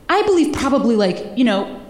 I 0.09 0.23
believe 0.23 0.55
probably, 0.55 0.97
like, 0.97 1.37
you 1.37 1.45
know, 1.45 1.81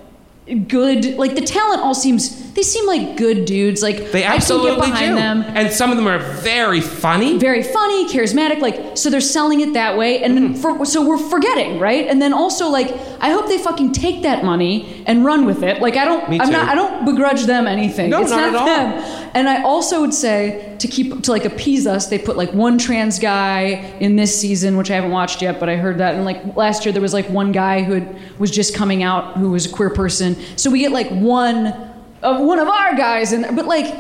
good. 0.67 1.17
Like, 1.17 1.35
the 1.35 1.43
talent 1.43 1.83
all 1.83 1.95
seems, 1.95 2.48
they 2.59 2.65
seem 2.65 2.87
like 2.89 3.17
good 3.17 3.45
dudes. 3.45 3.83
Like, 3.83 4.11
They 4.11 4.25
I 4.25 4.35
absolutely 4.35 4.71
can 4.73 4.79
get 4.81 4.87
behind 4.91 5.11
do. 5.11 5.15
them. 5.15 5.57
And 5.57 5.73
some 5.73 5.93
of 5.93 5.97
them 5.97 6.09
are 6.09 6.19
very 6.19 6.81
funny. 6.81 7.39
Very 7.39 7.63
funny, 7.63 8.09
charismatic, 8.09 8.59
like 8.61 8.97
so 8.99 9.11
they're 9.11 9.21
selling 9.21 9.61
it 9.61 9.75
that 9.75 9.97
way, 9.97 10.23
and 10.25 10.37
Mm-hmm. 10.39 10.55
for, 10.61 10.85
so 10.85 11.07
we're 11.07 11.19
forgetting, 11.19 11.79
right? 11.79 12.07
And 12.09 12.21
then 12.21 12.33
also 12.33 12.69
like 12.69 12.89
I 13.21 13.31
hope 13.31 13.47
they 13.49 13.59
fucking 13.59 13.93
take 13.93 14.23
that 14.23 14.45
money 14.45 15.03
and 15.07 15.25
run 15.25 15.45
with 15.47 15.63
it. 15.63 15.81
Like 15.81 15.97
I 15.97 16.05
don't, 16.05 16.29
Me 16.31 16.39
I'm 16.41 16.47
too. 16.47 16.53
not, 16.53 16.69
I 16.69 16.75
don't 16.75 17.05
begrudge 17.05 17.45
them 17.45 17.67
anything. 17.67 18.11
No, 18.11 18.23
it's 18.23 18.31
not 18.31 18.53
not, 18.53 18.69
at 18.69 18.79
all. 18.99 19.31
And 19.35 19.49
I 19.49 19.63
also 19.63 20.01
would 20.01 20.15
say 20.15 20.77
to 20.79 20.89
keep 20.89 21.23
to 21.25 21.31
like 21.33 21.45
appease 21.45 21.87
us, 21.87 22.07
they 22.09 22.19
put 22.19 22.37
like 22.37 22.53
one 22.53 22.79
trans 22.79 23.19
guy 23.19 23.63
in 24.01 24.17
this 24.17 24.39
season, 24.41 24.77
which 24.77 24.91
I 24.91 24.95
haven't 24.95 25.11
watched 25.11 25.43
yet, 25.43 25.59
but 25.61 25.69
I 25.69 25.77
heard 25.77 25.99
that. 25.99 26.15
And 26.15 26.25
like 26.25 26.57
last 26.57 26.85
year, 26.85 26.93
there 26.93 27.03
was 27.03 27.15
like 27.15 27.29
one 27.29 27.53
guy 27.53 27.83
who 27.83 27.95
had, 27.95 28.39
was 28.39 28.51
just 28.51 28.75
coming 28.75 29.03
out 29.03 29.37
who 29.37 29.51
was 29.51 29.67
a 29.67 29.71
queer 29.71 29.91
person. 29.91 30.37
So 30.57 30.71
we 30.71 30.79
get 30.81 30.93
like 30.93 31.09
one 31.11 31.88
of 32.23 32.41
one 32.41 32.59
of 32.59 32.69
our 32.69 32.95
guys, 32.95 33.33
and 33.33 33.57
but 33.57 33.67
like. 33.67 33.95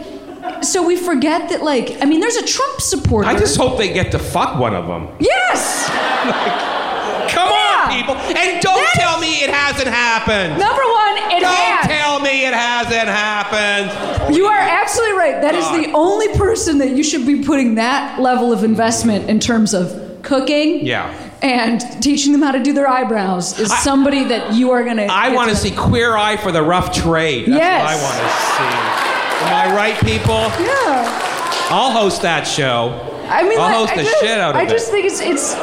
So 0.63 0.87
we 0.87 0.97
forget 0.97 1.51
that, 1.51 1.63
like, 1.65 2.01
I 2.01 2.05
mean, 2.07 2.21
there's 2.21 2.37
a 2.37 2.47
Trump 2.47 2.81
supporter. 2.81 3.29
I 3.29 3.37
just 3.37 3.57
hope 3.57 3.77
they 3.77 3.93
get 3.93 4.13
to 4.13 4.19
fuck 4.21 4.57
one 4.59 4.73
of 4.75 4.87
them. 4.87 5.09
Yes! 5.19 5.89
like, 6.25 7.29
Come 7.29 7.51
Yeah. 7.51 7.85
on, 7.85 7.91
people. 7.93 8.15
And 8.15 8.61
don't 8.63 8.77
That 8.77 8.93
tell 8.95 9.17
is- 9.17 9.21
me 9.21 9.43
it 9.43 9.51
hasn't 9.51 9.89
happened. 9.89 10.59
Number 10.59 10.81
one, 10.83 11.17
it 11.33 11.41
Don't 11.41 11.53
has. 11.55 11.87
tell 11.87 12.21
me 12.21 12.47
it 12.47 12.55
hasn't 12.55 13.09
happened. 13.09 14.35
You 14.35 14.47
are 14.47 14.59
absolutely 14.59 15.17
right. 15.19 15.43
That 15.43 15.55
is 15.57 15.69
the 15.73 15.93
only 15.93 16.29
person 16.39 16.79
that 16.79 16.91
you 16.91 17.03
should 17.03 17.27
be 17.27 17.43
putting 17.43 17.75
that 17.75 18.21
level 18.21 18.53
of 18.53 18.63
investment 18.65 19.29
in 19.29 19.41
terms 19.41 19.75
of 19.75 20.23
cooking. 20.23 20.87
Yeah. 20.87 21.13
And 21.41 21.81
teaching 22.03 22.33
them 22.33 22.43
how 22.43 22.51
to 22.53 22.63
do 22.63 22.73
their 22.73 22.89
eyebrows 22.89 23.59
is 23.61 23.73
somebody 23.79 24.25
that 24.25 24.55
you 24.55 24.73
are 24.73 24.83
gonna. 24.85 25.07
I 25.09 25.29
want 25.35 25.51
to 25.51 25.57
see 25.57 25.71
Queer 25.71 26.17
Eye 26.17 26.37
for 26.37 26.51
the 26.51 26.63
Rough 26.63 26.93
Trade. 26.93 27.47
That's 27.47 27.59
Yes. 27.61 27.83
what 27.85 27.93
I 27.93 28.03
want 28.03 28.17
to 28.25 28.31
see. 28.57 29.45
Am 29.47 29.71
I 29.71 29.77
right, 29.77 29.95
people? 30.05 30.35
Yeah. 30.65 31.69
I'll 31.71 31.93
host 31.93 32.23
that 32.23 32.43
show. 32.45 33.05
I 33.29 33.43
mean, 33.43 33.59
I'll 33.61 33.67
like, 33.69 33.75
host 33.77 33.93
I 33.93 33.97
the 33.99 34.03
just, 34.03 34.21
shit 34.21 34.39
out 34.39 34.51
of 34.51 34.57
I 34.57 34.63
it. 34.65 34.69
just 34.69 34.91
think 34.91 35.05
it's 35.07 35.21
it's. 35.21 35.55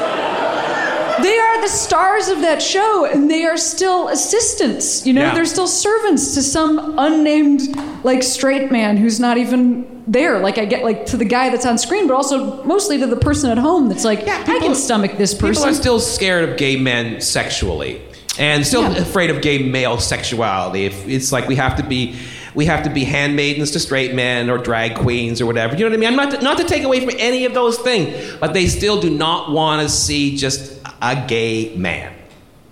They 1.21 1.37
are 1.39 1.61
the 1.61 1.67
stars 1.69 2.27
of 2.27 2.41
that 2.41 2.61
show, 2.61 3.05
and 3.05 3.29
they 3.31 3.45
are 3.45 3.57
still 3.57 4.09
assistants. 4.09 5.05
You 5.07 5.13
know, 5.13 5.21
Yeah. 5.21 5.33
they're 5.33 5.45
still 5.45 5.67
servants 5.67 6.35
to 6.35 6.43
some 6.43 6.95
unnamed 6.97 7.61
like 8.03 8.21
straight 8.21 8.71
man 8.71 8.97
who's 8.97 9.19
not 9.19 9.37
even 9.37 9.94
there. 10.07 10.39
Like 10.39 10.57
I 10.57 10.65
get 10.65 10.83
like 10.83 11.05
to 11.07 11.17
the 11.17 11.25
guy 11.25 11.49
that's 11.49 11.65
on 11.65 11.77
screen, 11.77 12.07
but 12.07 12.13
also 12.13 12.63
mostly 12.63 12.97
to 12.99 13.07
the 13.07 13.15
person 13.15 13.49
at 13.51 13.57
home 13.57 13.89
that's 13.89 14.03
like, 14.03 14.27
I 14.27 14.43
people- 14.43 14.59
can 14.61 14.75
stomach 14.75 15.17
this 15.17 15.33
person. 15.33 15.63
People 15.63 15.69
are 15.69 15.73
still 15.73 15.99
scared 15.99 16.47
of 16.49 16.57
gay 16.57 16.75
men 16.77 17.21
sexually, 17.21 18.01
and 18.37 18.65
still 18.65 18.83
Yeah. 18.83 18.97
afraid 18.97 19.29
of 19.29 19.41
gay 19.41 19.59
male 19.59 19.97
sexuality. 19.97 20.85
If 20.85 21.07
it's 21.07 21.31
like 21.31 21.47
we 21.47 21.55
have 21.55 21.77
to 21.77 21.83
be, 21.83 22.15
we 22.53 22.65
have 22.65 22.83
to 22.83 22.89
be 22.89 23.03
handmaidens 23.03 23.71
to 23.71 23.79
straight 23.79 24.13
men 24.13 24.49
or 24.49 24.57
drag 24.57 24.95
queens 24.95 25.41
or 25.41 25.45
whatever. 25.45 25.75
You 25.75 25.85
know 25.85 25.89
what 25.91 25.97
I 25.97 25.99
mean? 25.99 26.09
I'm 26.09 26.15
not 26.15 26.31
to, 26.31 26.41
not 26.43 26.57
to 26.57 26.63
take 26.63 26.83
away 26.83 26.99
from 26.99 27.15
any 27.17 27.45
of 27.45 27.53
those 27.53 27.77
things, 27.79 28.13
but 28.39 28.53
they 28.53 28.67
still 28.67 28.99
do 29.01 29.09
not 29.09 29.51
want 29.51 29.81
to 29.81 29.89
see 29.89 30.37
just 30.37 30.73
a 31.01 31.25
gay 31.27 31.75
man 31.75 32.13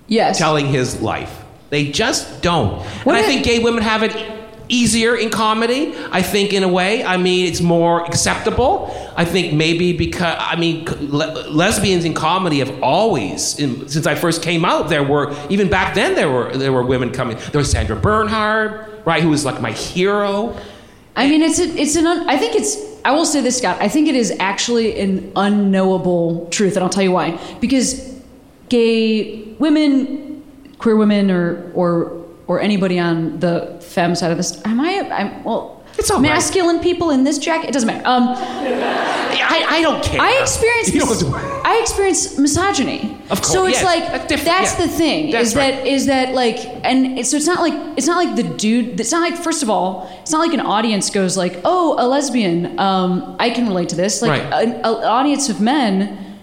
yes. 0.07 0.37
telling 0.37 0.67
his 0.67 1.01
life. 1.01 1.39
They 1.69 1.85
just 1.89 2.41
don't. 2.43 2.81
What 3.03 3.15
and 3.15 3.25
I 3.25 3.27
think 3.27 3.43
gay 3.43 3.59
women 3.59 3.81
have 3.81 4.03
it 4.03 4.11
easier 4.69 5.15
in 5.15 5.29
comedy. 5.29 5.93
I 6.11 6.21
think 6.21 6.53
in 6.53 6.63
a 6.63 6.67
way. 6.67 7.03
I 7.03 7.17
mean, 7.17 7.45
it's 7.45 7.61
more 7.61 8.05
acceptable. 8.05 8.91
I 9.15 9.25
think 9.25 9.53
maybe 9.53 9.95
because 9.95 10.37
I 10.39 10.55
mean, 10.55 10.85
le- 10.85 11.49
lesbians 11.49 12.05
in 12.05 12.13
comedy 12.13 12.59
have 12.59 12.81
always, 12.81 13.59
in, 13.59 13.87
since 13.87 14.07
I 14.07 14.15
first 14.15 14.41
came 14.41 14.65
out, 14.65 14.89
there 14.89 15.03
were 15.03 15.35
even 15.49 15.69
back 15.69 15.95
then 15.95 16.15
there 16.15 16.29
were 16.29 16.55
there 16.55 16.71
were 16.71 16.83
women 16.83 17.11
coming. 17.11 17.37
There 17.51 17.59
was 17.59 17.71
Sandra 17.71 17.95
Bernhard, 17.95 19.05
right, 19.05 19.21
who 19.21 19.29
was 19.29 19.45
like 19.45 19.61
my 19.61 19.71
hero. 19.71 20.57
I 21.15 21.29
mean, 21.29 21.43
it's 21.43 21.59
a, 21.59 21.63
it's 21.63 21.95
an. 21.95 22.07
Un, 22.07 22.27
I 22.29 22.37
think 22.37 22.55
it's. 22.55 22.77
I 23.05 23.11
will 23.11 23.25
say 23.25 23.41
this, 23.41 23.57
Scott. 23.57 23.77
I 23.81 23.89
think 23.89 24.07
it 24.07 24.15
is 24.15 24.33
actually 24.39 24.99
an 24.99 25.31
unknowable 25.35 26.47
truth, 26.49 26.75
and 26.75 26.83
I'll 26.83 26.89
tell 26.89 27.03
you 27.03 27.11
why. 27.11 27.37
Because 27.59 28.19
gay 28.69 29.43
women, 29.59 30.43
queer 30.79 30.95
women, 30.95 31.29
or 31.29 31.71
or 31.75 32.22
or 32.47 32.59
anybody 32.59 32.99
on 32.99 33.39
the 33.39 33.77
femme 33.81 34.15
side 34.15 34.31
of 34.31 34.37
this. 34.37 34.61
Am 34.65 34.79
I? 34.79 34.99
I'm 35.11 35.43
well. 35.43 35.81
It's 35.97 36.09
all 36.09 36.19
masculine 36.19 36.79
people 36.79 37.11
in 37.11 37.23
this 37.23 37.37
jacket. 37.37 37.69
It 37.69 37.73
doesn't 37.73 37.85
matter. 37.87 38.01
Um, 38.07 38.29
I, 38.29 39.65
I 39.69 39.81
don't 39.83 40.03
care. 40.03 40.19
I 40.19 40.39
experience 40.41 40.91
You 40.93 41.05
mis- 41.05 41.21
don't- 41.21 41.33
I 41.35 41.79
experience 41.81 42.37
misogyny. 42.39 43.15
Of 43.29 43.41
course, 43.41 43.51
So 43.51 43.65
it's 43.67 43.75
yes. 43.81 43.85
like 43.85 44.27
That's 44.27 44.43
that's 44.43 44.79
yeah. 44.79 44.85
the 44.85 44.91
thing 44.91 45.31
That's 45.31 45.49
is 45.49 45.55
right. 45.55 45.75
that 45.75 45.87
is 45.87 46.05
that 46.07 46.33
like 46.33 46.57
and 46.83 47.19
it, 47.19 47.27
so 47.27 47.37
it's 47.37 47.45
not 47.45 47.59
like 47.59 47.73
it's 47.97 48.07
not 48.07 48.17
like 48.25 48.35
the 48.35 48.43
dude 48.43 48.99
it's 48.99 49.11
not 49.11 49.21
like 49.21 49.39
first 49.41 49.61
of 49.63 49.69
all 49.69 50.09
it's 50.21 50.31
not 50.31 50.39
like 50.39 50.53
an 50.53 50.59
audience 50.61 51.09
goes 51.11 51.37
like 51.37 51.61
oh 51.63 51.95
a 51.99 52.05
lesbian 52.07 52.79
um, 52.79 53.35
I 53.39 53.49
can 53.51 53.67
relate 53.67 53.89
to 53.89 53.95
this 53.95 54.21
like 54.23 54.31
Right. 54.31 54.63
an, 54.67 54.71
an 54.73 54.85
audience 54.85 55.47
of 55.49 55.61
men 55.61 56.37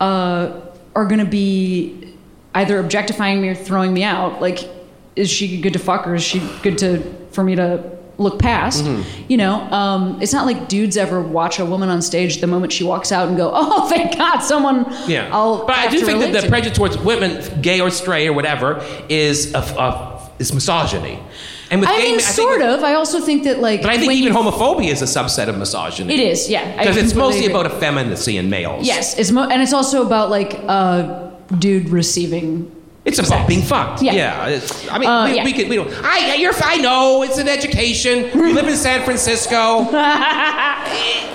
uh, 0.00 0.60
are 0.94 1.04
going 1.04 1.20
to 1.20 1.30
be 1.30 2.14
either 2.54 2.78
objectifying 2.78 3.40
me 3.42 3.48
or 3.48 3.54
throwing 3.54 3.92
me 3.92 4.04
out 4.04 4.40
like 4.40 4.68
is 5.16 5.30
she 5.30 5.60
good 5.60 5.72
to 5.72 5.78
fuck 5.78 6.06
or 6.06 6.14
is 6.14 6.22
she 6.22 6.40
good 6.62 6.78
to 6.78 7.02
for 7.30 7.42
me 7.42 7.54
to 7.56 7.82
look 8.18 8.38
past 8.38 8.82
Mm-hmm. 8.84 9.24
you 9.28 9.36
know 9.36 9.54
um, 9.72 10.20
it's 10.22 10.32
not 10.32 10.46
like 10.46 10.68
dudes 10.68 10.96
ever 10.96 11.20
watch 11.20 11.58
a 11.58 11.64
woman 11.66 11.88
on 11.90 12.00
stage 12.00 12.40
the 12.40 12.46
moment 12.46 12.72
she 12.72 12.84
walks 12.84 13.12
out 13.12 13.28
and 13.28 13.36
go 13.36 13.50
oh 13.54 13.88
thank 13.88 14.16
god 14.16 14.38
someone 14.40 14.86
Yeah, 15.06 15.28
I'll 15.32 15.66
but 15.66 15.76
I 15.76 15.88
do 15.88 16.00
think 16.00 16.20
that 16.20 16.32
the 16.32 16.40
to." 16.42 16.48
prejudice 16.48 16.76
towards 16.78 16.96
women, 16.98 17.60
gay 17.60 17.80
or 17.80 17.90
straight 17.90 18.28
or 18.28 18.32
whatever, 18.32 18.82
is 19.10 19.52
a, 19.54 19.58
a, 19.58 20.30
is 20.38 20.52
misogyny. 20.54 21.18
And 21.70 21.80
with 21.80 21.90
I 21.90 21.96
gay 21.96 22.02
mean 22.04 22.10
men- 22.16 22.20
think 22.20 22.34
sort 22.36 22.60
that- 22.60 22.78
of 22.78 22.84
I 22.84 22.94
also 22.94 23.20
think 23.20 23.44
that 23.44 23.58
like 23.60 23.82
But 23.82 23.90
I 23.90 23.98
think 23.98 24.12
even 24.12 24.32
homophobia 24.32 24.90
is 24.92 25.02
a 25.02 25.06
subset 25.06 25.48
of 25.48 25.58
misogyny. 25.58 26.14
it 26.14 26.20
is 26.20 26.48
yeah 26.48 26.76
because 26.78 26.96
it's 26.96 27.14
mostly 27.14 27.46
agree. 27.46 27.52
about 27.60 27.66
effeminacy 27.72 28.36
in 28.38 28.48
males. 28.48 28.86
yes 28.86 29.18
it's 29.18 29.30
mo- 29.30 29.48
and 29.52 29.60
it's 29.60 29.72
also 29.74 30.06
about 30.06 30.30
like 30.30 30.58
uh, 30.68 31.30
dude 31.58 31.88
receiving 31.90 32.70
It's 33.06 33.18
about 33.20 33.46
being 33.48 33.62
fucked. 33.62 34.02
Yeah. 34.02 34.48
it's- 34.48 34.88
I 34.90 34.98
mean, 34.98 35.08
Uh, 35.08 35.26
we, 35.26 35.36
yeah. 35.36 35.44
we 35.44 35.52
could. 35.52 35.68
We 35.68 35.76
don't. 35.76 35.90
I. 36.04 36.34
You're. 36.34 36.52
I 36.62 36.76
know. 36.78 37.22
It's 37.22 37.38
an 37.38 37.48
education. 37.48 38.30
You 38.34 38.52
live 38.52 38.66
in 38.68 38.76
San 38.76 39.02
Francisco. 39.04 39.86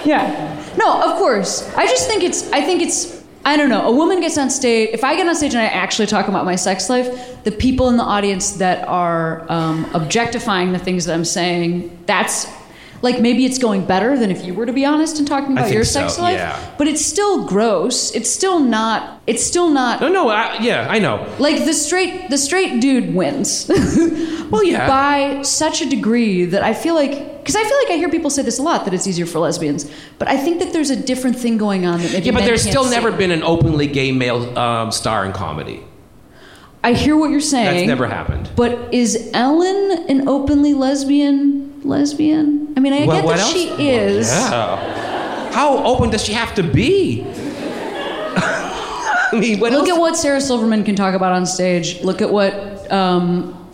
Yeah. 0.05 0.57
No, 0.78 1.01
of 1.03 1.17
course. 1.17 1.69
I 1.76 1.86
just 1.86 2.07
think 2.07 2.24
it's. 2.24 2.51
I 2.51 2.61
think 2.61 2.82
it's. 2.82 3.22
I 3.43 3.57
don't 3.57 3.69
know. 3.69 3.88
A 3.88 3.91
woman 3.91 4.19
gets 4.22 4.38
on 4.38 4.49
stage. 4.49 4.89
If 4.93 5.03
I 5.03 5.15
get 5.15 5.28
on 5.28 5.36
stage 5.36 5.53
and 5.53 5.61
I 5.61 5.65
actually 5.65 6.07
talk 6.07 6.28
about 6.28 6.45
my 6.45 6.55
sex 6.55 6.89
life, 6.89 7.43
the 7.43 7.51
people 7.51 7.89
in 7.89 7.97
the 7.97 8.03
audience 8.03 8.51
that 8.53 8.88
are 8.88 9.45
um, 9.49 9.89
objectifying 9.93 10.74
the 10.74 10.80
things 10.80 11.05
that 11.05 11.13
I'm 11.13 11.26
saying, 11.26 11.89
that's 12.05 12.45
like 13.02 13.20
maybe 13.20 13.45
it's 13.45 13.58
going 13.58 13.86
better 13.86 14.18
than 14.18 14.32
if 14.32 14.45
you 14.45 14.54
were 14.54 14.66
to 14.66 14.74
be 14.74 14.86
honest 14.86 15.20
and 15.20 15.28
talking 15.28 15.52
about 15.54 15.72
your 15.72 15.84
so, 15.84 16.02
sex 16.02 16.20
life. 16.20 16.36
yeah. 16.38 16.76
But 16.78 16.88
it's 16.88 17.06
still 17.06 17.45
gross. 17.45 18.14
It's 18.16 18.30
still 18.30 18.60
not. 18.60 19.22
It's 19.28 19.43
still 19.43 19.70
not 19.70 20.02
No, 20.02 20.08
no. 20.08 20.30
I, 20.30 20.60
yeah, 20.62 20.88
I 20.89 20.99
know. 20.99 21.28
like 21.39 21.66
the 21.66 21.74
straight. 21.74 22.30
The 22.30 22.38
straight 22.38 22.82
dude 22.82 23.14
wins. 23.14 23.70
Well, 24.52 24.66
yeah. 24.66 24.86
by 24.86 25.43
such 25.43 25.82
a 25.82 25.89
degree 25.89 26.43
that 26.43 26.62
I 26.62 26.74
feel 26.74 26.93
like 26.93 27.38
because 27.39 27.56
I 27.56 27.64
feel 27.64 27.78
like 27.78 27.89
I 27.91 27.95
hear 27.95 28.10
people 28.10 28.30
say 28.30 28.41
this 28.43 28.60
a 28.60 28.62
lot 28.62 28.84
that 28.84 28.93
it's 28.93 29.08
easier 29.08 29.26
for 29.26 29.39
lesbians, 29.39 29.89
but 30.20 30.28
I 30.28 30.36
think 30.36 30.60
that 30.60 30.74
there's 30.74 30.89
a 30.89 30.95
different 30.95 31.38
thing 31.38 31.58
going 31.58 31.86
on 31.86 32.02
that 32.02 32.12
maybe 32.12 32.26
yeah, 32.26 32.32
but 32.34 32.43
there's 32.43 32.62
still 32.62 32.84
see. 32.84 32.91
never 32.91 33.14
been 33.14 33.32
an 33.32 33.43
openly 33.43 33.88
gay 33.88 34.12
male 34.12 34.60
um, 34.60 34.91
star 34.91 35.26
in 35.26 35.32
comedy. 35.32 35.82
I 36.84 36.93
hear 36.93 37.16
what 37.16 37.32
you're 37.32 37.39
saying. 37.39 37.76
That's 37.78 37.88
never 37.88 38.08
happened. 38.08 38.52
But 38.58 38.93
is 38.93 39.32
Ellen 39.34 40.06
an 40.10 40.28
openly 40.28 40.74
lesbian? 40.74 41.70
Lesbian? 41.84 42.73
I 42.77 42.79
mean, 42.79 42.93
I 42.93 43.05
Well, 43.05 43.21
get 43.21 43.27
that 43.29 43.39
else? 43.39 43.51
she 43.53 43.69
is. 43.89 44.27
Yeah. 44.29 45.51
How 45.51 45.84
open 45.84 46.09
does 46.09 46.23
she 46.23 46.34
have 46.34 46.53
to 46.55 46.63
be? 46.63 47.23
I 48.34 49.29
mean, 49.39 49.59
what 49.59 49.71
Look 49.71 49.88
else? 49.88 49.97
at 49.97 49.99
what 49.99 50.17
Sarah 50.17 50.41
Silverman 50.41 50.84
can 50.84 50.95
talk 50.95 51.13
about 51.15 51.32
on 51.34 51.45
stage. 51.45 52.01
Look 52.03 52.21
at 52.21 52.32
what 52.32 52.91
um, 52.91 53.69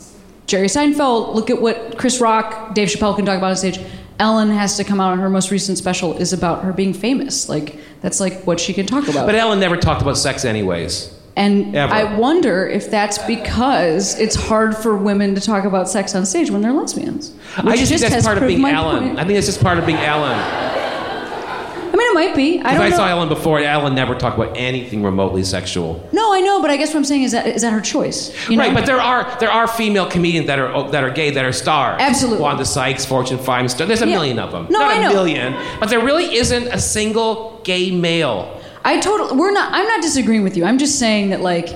Jerry 0.45 0.67
Seinfeld. 0.67 1.33
Look 1.35 1.49
at 1.49 1.61
what 1.61 1.97
Chris 1.97 2.19
Rock, 2.21 2.73
Dave 2.75 2.89
Chappelle 2.89 3.15
can 3.15 3.25
talk 3.25 3.37
about 3.37 3.51
on 3.51 3.55
stage. 3.57 3.79
Ellen 4.19 4.49
has 4.49 4.77
to 4.77 4.83
come 4.83 4.99
out 4.99 5.11
on 5.11 5.19
her 5.19 5.29
most 5.29 5.51
recent 5.51 5.77
special 5.77 6.17
is 6.17 6.33
about 6.33 6.63
her 6.63 6.73
being 6.73 6.93
famous. 6.93 7.47
Like 7.49 7.79
that's 8.01 8.19
like 8.19 8.45
what 8.47 8.59
she 8.59 8.73
can 8.73 8.85
talk 8.87 9.07
about. 9.07 9.25
But 9.27 9.35
Ellen 9.35 9.59
never 9.59 9.77
talked 9.77 10.01
about 10.01 10.17
sex, 10.17 10.43
anyways. 10.45 11.13
And 11.37 11.75
Ever. 11.75 11.93
I 11.93 12.15
wonder 12.17 12.65
if 12.67 12.89
that's 12.89 13.19
because 13.19 14.19
it's 14.19 14.35
hard 14.35 14.75
for 14.75 14.97
women 14.97 15.35
to 15.35 15.41
talk 15.41 15.65
about 15.65 15.87
sex 15.87 16.15
on 16.15 16.25
stage 16.25 16.49
when 16.49 16.61
they're 16.63 16.73
lesbians. 16.73 17.31
I 17.57 17.77
just 17.77 17.91
think 17.91 18.01
that's 18.11 18.25
part 18.25 18.39
of 18.39 18.47
being 18.47 18.65
Ellen. 18.65 19.03
point. 19.09 19.19
I 19.19 19.23
think 19.23 19.35
that's 19.35 19.45
just 19.45 19.61
part 19.61 19.77
of 19.77 19.85
being 19.85 19.99
Ellen. 19.99 20.33
I 20.35 21.91
mean, 21.91 22.11
it 22.11 22.13
might 22.15 22.35
be. 22.35 22.59
I 22.59 22.71
If 22.71 22.77
don't 22.77 22.85
I 22.85 22.89
know. 22.89 22.95
saw 22.97 23.07
Ellen 23.07 23.29
before, 23.29 23.59
Ellen 23.59 23.93
never 23.95 24.13
talked 24.15 24.37
about 24.37 24.57
anything 24.57 25.03
remotely 25.03 25.43
sexual. 25.43 26.07
No, 26.11 26.33
I 26.33 26.41
know, 26.41 26.59
but 26.61 26.69
I 26.71 26.77
guess 26.77 26.89
what 26.89 26.97
I'm 26.97 27.05
saying 27.05 27.23
is 27.23 27.31
that 27.31 27.47
is 27.47 27.61
that 27.61 27.71
her 27.71 27.81
choice. 27.81 28.31
You 28.49 28.57
know? 28.57 28.63
Right, 28.65 28.73
but 28.73 28.85
there 28.85 28.99
are 29.01 29.37
there 29.39 29.51
are 29.51 29.67
female 29.67 30.07
comedians 30.09 30.47
that 30.47 30.59
are 30.59 30.73
oh, 30.73 30.89
that 30.91 31.03
are 31.03 31.09
gay 31.11 31.29
that 31.31 31.45
are 31.45 31.51
stars. 31.53 32.01
Absolutely. 32.01 32.41
Wanda 32.43 32.65
Sykes, 32.65 33.05
Fortune 33.05 33.37
Feimster 33.37 33.87
There's 33.87 34.01
a 34.01 34.07
Yeah. 34.07 34.15
million 34.15 34.39
of 34.39 34.51
them. 34.51 34.67
No, 34.69 34.79
Not 34.79 34.91
I 34.91 34.97
a 34.97 35.01
know. 35.01 35.13
million, 35.13 35.55
but 35.79 35.89
there 35.89 36.03
really 36.03 36.35
isn't 36.35 36.67
a 36.67 36.79
single 36.79 37.61
gay 37.63 37.89
male. 37.91 38.59
I 38.83 38.99
totally. 38.99 39.37
We're 39.37 39.51
not. 39.51 39.73
I'm 39.73 39.87
not 39.87 40.01
disagreeing 40.01 40.43
with 40.43 40.55
you. 40.57 40.65
I'm 40.65 40.77
just 40.77 40.99
saying 40.99 41.29
that 41.29 41.41
like 41.41 41.69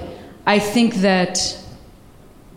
I 0.45 0.59
think 0.59 0.95
that. 0.95 1.57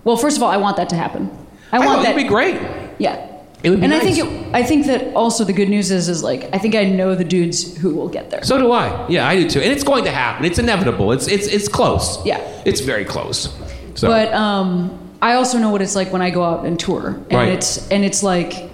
Well, 0.05 0.17
first 0.17 0.37
of 0.37 0.43
all, 0.43 0.51
I 0.51 0.59
want 0.59 0.77
that 0.77 0.89
to 0.91 0.97
happen. 0.97 1.31
I 1.73 1.79
want 1.79 1.99
know, 1.99 2.03
that. 2.03 2.11
It'd 2.11 2.23
be 2.23 2.29
great. 2.29 2.61
Yeah. 2.99 3.31
It 3.63 3.71
would 3.71 3.81
be 3.81 3.87
and 3.87 3.95
I 3.95 4.01
think 4.01 4.19
it, 4.19 4.55
I 4.55 4.63
think 4.63 4.85
that 4.87 5.15
also 5.15 5.43
the 5.43 5.55
good 5.55 5.71
news 5.71 5.91
is 5.91 6.11
is 6.11 6.23
like 6.23 6.51
I 6.53 6.59
think 6.59 6.75
I 6.75 6.85
know 6.85 7.15
the 7.15 7.25
dudes 7.25 7.77
who 7.79 7.95
will 7.95 8.11
get 8.11 8.31
there. 8.31 8.43
So 8.43 8.59
do 8.59 8.71
I. 8.73 9.09
Yeah, 9.09 9.27
I 9.27 9.37
do 9.37 9.49
too. 9.49 9.61
And 9.61 9.73
it's 9.73 9.85
going 9.85 10.05
to 10.05 10.11
happen. 10.11 10.45
It's 10.45 10.59
inevitable. 10.59 11.13
It's 11.13 11.27
it's 11.27 11.47
it's 11.47 11.67
close. 11.67 12.25
Yeah. 12.27 12.39
It's 12.67 12.81
very 12.81 13.07
close. 13.07 13.57
So. 13.95 14.09
But 14.09 14.35
um, 14.35 15.17
I 15.23 15.35
also 15.35 15.59
know 15.59 15.71
what 15.71 15.81
it's 15.81 15.95
like 15.95 16.13
when 16.13 16.21
I 16.21 16.29
go 16.29 16.45
out 16.45 16.67
and 16.67 16.79
tour, 16.79 17.09
and 17.09 17.33
Right. 17.33 17.49
it's 17.49 17.89
and 17.89 18.05
it's 18.05 18.23
like. 18.23 18.71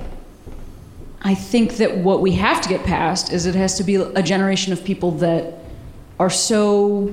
I 1.23 1.35
think 1.35 1.77
that 1.77 1.99
what 1.99 2.23
we 2.23 2.33
have 2.33 2.63
to 2.63 2.69
get 2.69 2.83
past 2.83 3.31
is 3.31 3.45
it 3.45 3.55
has 3.55 3.77
to 3.77 3.85
be 3.85 3.97
a 3.97 4.23
generation 4.23 4.73
of 4.73 4.83
people 4.83 5.11
that 5.19 5.60
are 6.21 6.31
so 6.31 7.11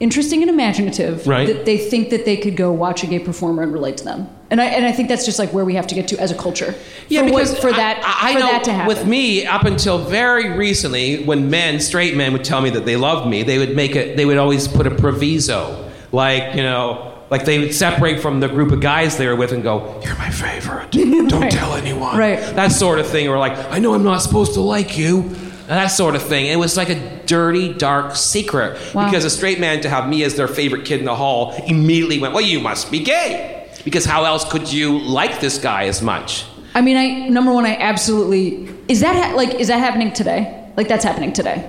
interesting 0.00 0.40
and 0.42 0.50
imaginative 0.50 1.26
Right. 1.28 1.46
that 1.46 1.64
they 1.64 1.76
think 1.78 2.10
that 2.10 2.24
they 2.24 2.36
could 2.36 2.56
go 2.56 2.72
watch 2.72 3.04
a 3.04 3.06
gay 3.06 3.20
performer 3.20 3.62
and 3.62 3.72
relate 3.72 3.96
to 3.98 4.04
them. 4.04 4.26
And 4.50 4.60
I 4.60 4.64
and 4.66 4.84
I 4.84 4.92
think 4.92 5.08
that's 5.08 5.24
just 5.24 5.38
like 5.38 5.52
where 5.54 5.64
we 5.64 5.74
have 5.76 5.86
to 5.86 5.94
get 5.94 6.08
to 6.08 6.18
as 6.18 6.30
a 6.30 6.34
culture. 6.34 6.74
Yeah, 7.08 7.20
for 7.20 7.32
what- 7.32 7.42
because 7.44 7.58
for 7.58 7.68
I- 7.70 7.76
that 7.76 8.02
I, 8.04 8.30
I 8.30 8.32
for 8.34 8.40
know 8.40 8.46
that 8.46 8.64
to 8.64 8.72
happen. 8.72 8.88
with 8.88 9.06
me 9.06 9.46
up 9.46 9.64
until 9.64 9.98
very 9.98 10.50
recently, 10.50 11.22
when 11.24 11.48
men, 11.50 11.78
straight 11.80 12.16
men, 12.16 12.32
would 12.32 12.44
tell 12.44 12.60
me 12.60 12.70
that 12.70 12.84
they 12.84 12.96
loved 12.96 13.28
me, 13.28 13.42
they 13.44 13.58
would 13.58 13.76
make 13.76 13.94
it. 13.94 14.16
They 14.16 14.24
would 14.26 14.38
always 14.38 14.66
put 14.68 14.86
a 14.86 14.90
proviso, 14.90 15.88
like 16.10 16.54
you 16.56 16.62
know, 16.62 17.12
like 17.30 17.44
they 17.46 17.58
would 17.60 17.74
separate 17.74 18.20
from 18.20 18.40
the 18.40 18.48
group 18.48 18.72
of 18.72 18.80
guys 18.80 19.16
they 19.18 19.26
were 19.26 19.36
with 19.36 19.52
and 19.52 19.62
go, 19.62 19.74
"You're 20.04 20.16
my 20.16 20.30
favorite. 20.30 20.90
Don't 20.92 21.32
Right. 21.40 21.50
tell 21.50 21.74
anyone." 21.74 22.16
Right. 22.18 22.40
That 22.56 22.72
sort 22.72 22.98
of 22.98 23.06
thing, 23.06 23.28
or 23.28 23.38
like, 23.38 23.56
"I 23.70 23.78
know 23.78 23.94
I'm 23.94 24.04
not 24.04 24.20
supposed 24.22 24.52
to 24.54 24.60
like 24.60 24.98
you." 24.98 25.30
That 25.76 25.88
sort 25.88 26.14
of 26.14 26.22
thing. 26.22 26.46
It 26.46 26.56
was 26.58 26.76
like 26.76 26.90
a 26.90 27.00
dirty, 27.26 27.72
dark 27.72 28.14
secret 28.16 28.78
Wow. 28.94 29.06
because 29.06 29.24
a 29.24 29.30
straight 29.30 29.58
man 29.58 29.80
to 29.82 29.88
have 29.88 30.08
me 30.08 30.22
as 30.24 30.34
their 30.34 30.48
favorite 30.48 30.84
kid 30.84 31.00
in 31.00 31.06
the 31.06 31.14
hall 31.16 31.54
immediately 31.66 32.18
went, 32.18 32.34
"Well, 32.34 32.44
you 32.44 32.60
must 32.60 32.90
be 32.90 32.98
gay." 33.00 33.66
Because 33.84 34.04
how 34.04 34.24
else 34.24 34.44
could 34.44 34.72
you 34.72 34.98
like 34.98 35.40
this 35.40 35.58
guy 35.58 35.84
as 35.84 36.02
much? 36.02 36.44
I 36.74 36.80
mean, 36.82 36.96
I 36.96 37.28
number 37.28 37.52
one, 37.52 37.64
I 37.66 37.76
absolutely 37.76 38.68
is 38.88 39.00
that 39.00 39.14
ha- 39.16 39.34
like 39.36 39.54
is 39.54 39.68
that 39.68 39.78
happening 39.78 40.12
today? 40.12 40.40
Like 40.76 40.88
that's 40.88 41.04
happening 41.04 41.32
today, 41.32 41.68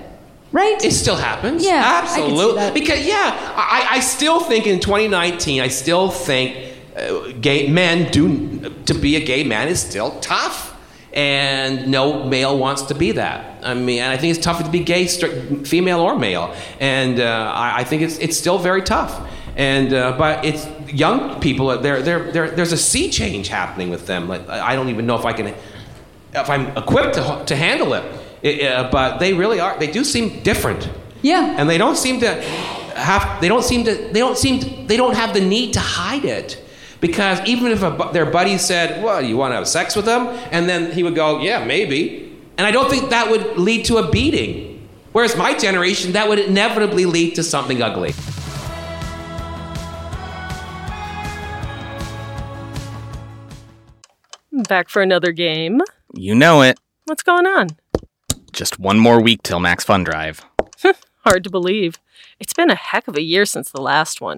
right? 0.52 0.84
It 0.84 0.92
still 0.94 1.16
happens. 1.16 1.66
Yeah, 1.66 2.02
absolutely. 2.04 2.72
Because 2.72 3.06
yeah, 3.06 3.36
I, 3.56 3.88
I 3.98 4.00
still 4.00 4.40
think 4.40 4.66
in 4.68 4.80
2019, 4.80 5.62
I 5.62 5.68
still 5.70 6.10
think 6.10 6.56
uh, 6.96 7.32
gay 7.42 7.68
men 7.68 8.12
do 8.12 8.70
to 8.86 8.94
be 8.94 9.16
a 9.16 9.20
gay 9.26 9.44
man 9.44 9.68
is 9.68 9.80
still 9.82 10.12
tough, 10.22 10.73
and 11.14 11.88
no 11.88 12.24
male 12.24 12.58
wants 12.58 12.84
to 12.84 12.96
be 12.96 13.12
that. 13.14 13.64
I 13.64 13.74
mean, 13.74 14.00
and 14.00 14.12
I 14.12 14.18
think 14.18 14.36
it's 14.36 14.44
tough 14.44 14.64
to 14.64 14.70
be 14.70 14.80
gay, 14.80 15.08
female 15.08 16.00
or 16.00 16.18
male, 16.18 16.54
and 16.80 17.20
uh, 17.20 17.52
I, 17.56 17.80
I 17.80 17.84
think 17.84 18.02
it's 18.02 18.18
it's 18.18 18.38
still 18.38 18.58
very 18.58 18.82
tough. 18.82 19.30
And 19.56 19.94
uh, 19.94 20.18
but 20.18 20.44
it's 20.44 20.68
young 20.92 21.40
people. 21.40 21.78
There, 21.78 22.02
there, 22.02 22.32
there, 22.32 22.50
there's 22.50 22.72
a 22.72 22.78
sea 22.78 23.10
change 23.12 23.50
happening 23.50 23.90
with 23.90 24.08
them. 24.08 24.28
Like 24.28 24.48
I 24.50 24.72
I 24.72 24.76
don't 24.76 24.90
even 24.90 25.06
know 25.06 25.18
if 25.18 25.26
I 25.26 25.34
can 25.34 25.54
if 26.34 26.50
I'm 26.50 26.76
equipped 26.76 27.16
to, 27.16 27.44
to 27.46 27.56
handle 27.56 27.94
it. 27.94 28.04
It, 28.42 28.64
uh, 28.64 28.90
but 28.92 29.20
they 29.20 29.34
really 29.34 29.60
are. 29.60 29.78
They 29.80 29.88
do 29.92 30.04
seem 30.04 30.42
different, 30.44 30.90
yeah. 31.22 31.56
and 31.58 31.70
they 31.70 31.78
don't 31.78 31.96
seem 31.96 32.20
to 32.20 32.42
have. 32.96 33.40
They 33.40 33.48
don't 33.48 33.64
seem 33.64 33.86
to. 33.86 33.94
They 33.94 34.20
don't 34.20 34.38
seem. 34.38 34.60
To, 34.60 34.88
they 34.88 34.98
don't 34.98 35.16
have 35.16 35.34
the 35.34 35.40
need 35.40 35.74
to 35.74 35.80
hide 35.80 36.26
it, 36.26 36.62
because 37.04 37.46
even 37.46 37.70
if 37.74 37.84
a, 37.84 38.10
their 38.14 38.26
buddy 38.26 38.58
said, 38.58 39.04
"Well, 39.04 39.22
you 39.22 39.36
want 39.36 39.52
to 39.52 39.58
have 39.58 39.68
sex 39.68 39.94
with 39.94 40.06
them," 40.06 40.28
and 40.52 40.70
then 40.70 40.94
he 40.94 41.04
would 41.04 41.16
go, 41.16 41.42
"Yeah, 41.42 41.66
maybe," 41.66 42.24
And 42.58 42.68
I 42.68 42.72
don't 42.72 42.90
think 42.90 43.10
that 43.10 43.30
would 43.30 43.58
lead 43.58 43.86
to 43.86 43.98
a 43.98 44.10
beating. 44.10 44.88
Whereas 45.12 45.36
my 45.36 45.58
generation, 45.58 46.14
that 46.14 46.30
would 46.30 46.40
inevitably 46.40 47.06
lead 47.06 47.36
to 47.36 47.44
something 47.44 47.82
ugly. 47.82 48.14
Back 54.52 54.88
for 54.90 55.02
another 55.02 55.32
game. 55.32 55.82
You 56.14 56.36
know 56.36 56.62
it. 56.62 56.80
What's 57.06 57.24
going 57.24 57.48
on? 57.48 57.70
Just 58.52 58.80
one 58.80 59.00
more 59.00 59.20
week 59.20 59.42
till 59.44 59.60
Max 59.60 59.84
Fun 59.84 60.04
Drive. 60.04 60.46
Hard 61.26 61.44
to 61.44 61.50
believe. 61.50 62.00
It's 62.40 62.54
been 62.54 62.70
a 62.70 62.76
heck 62.76 63.08
of 63.08 63.18
a 63.18 63.22
year 63.22 63.46
since 63.46 63.72
the 63.72 63.82
last 63.82 64.22
one. 64.22 64.38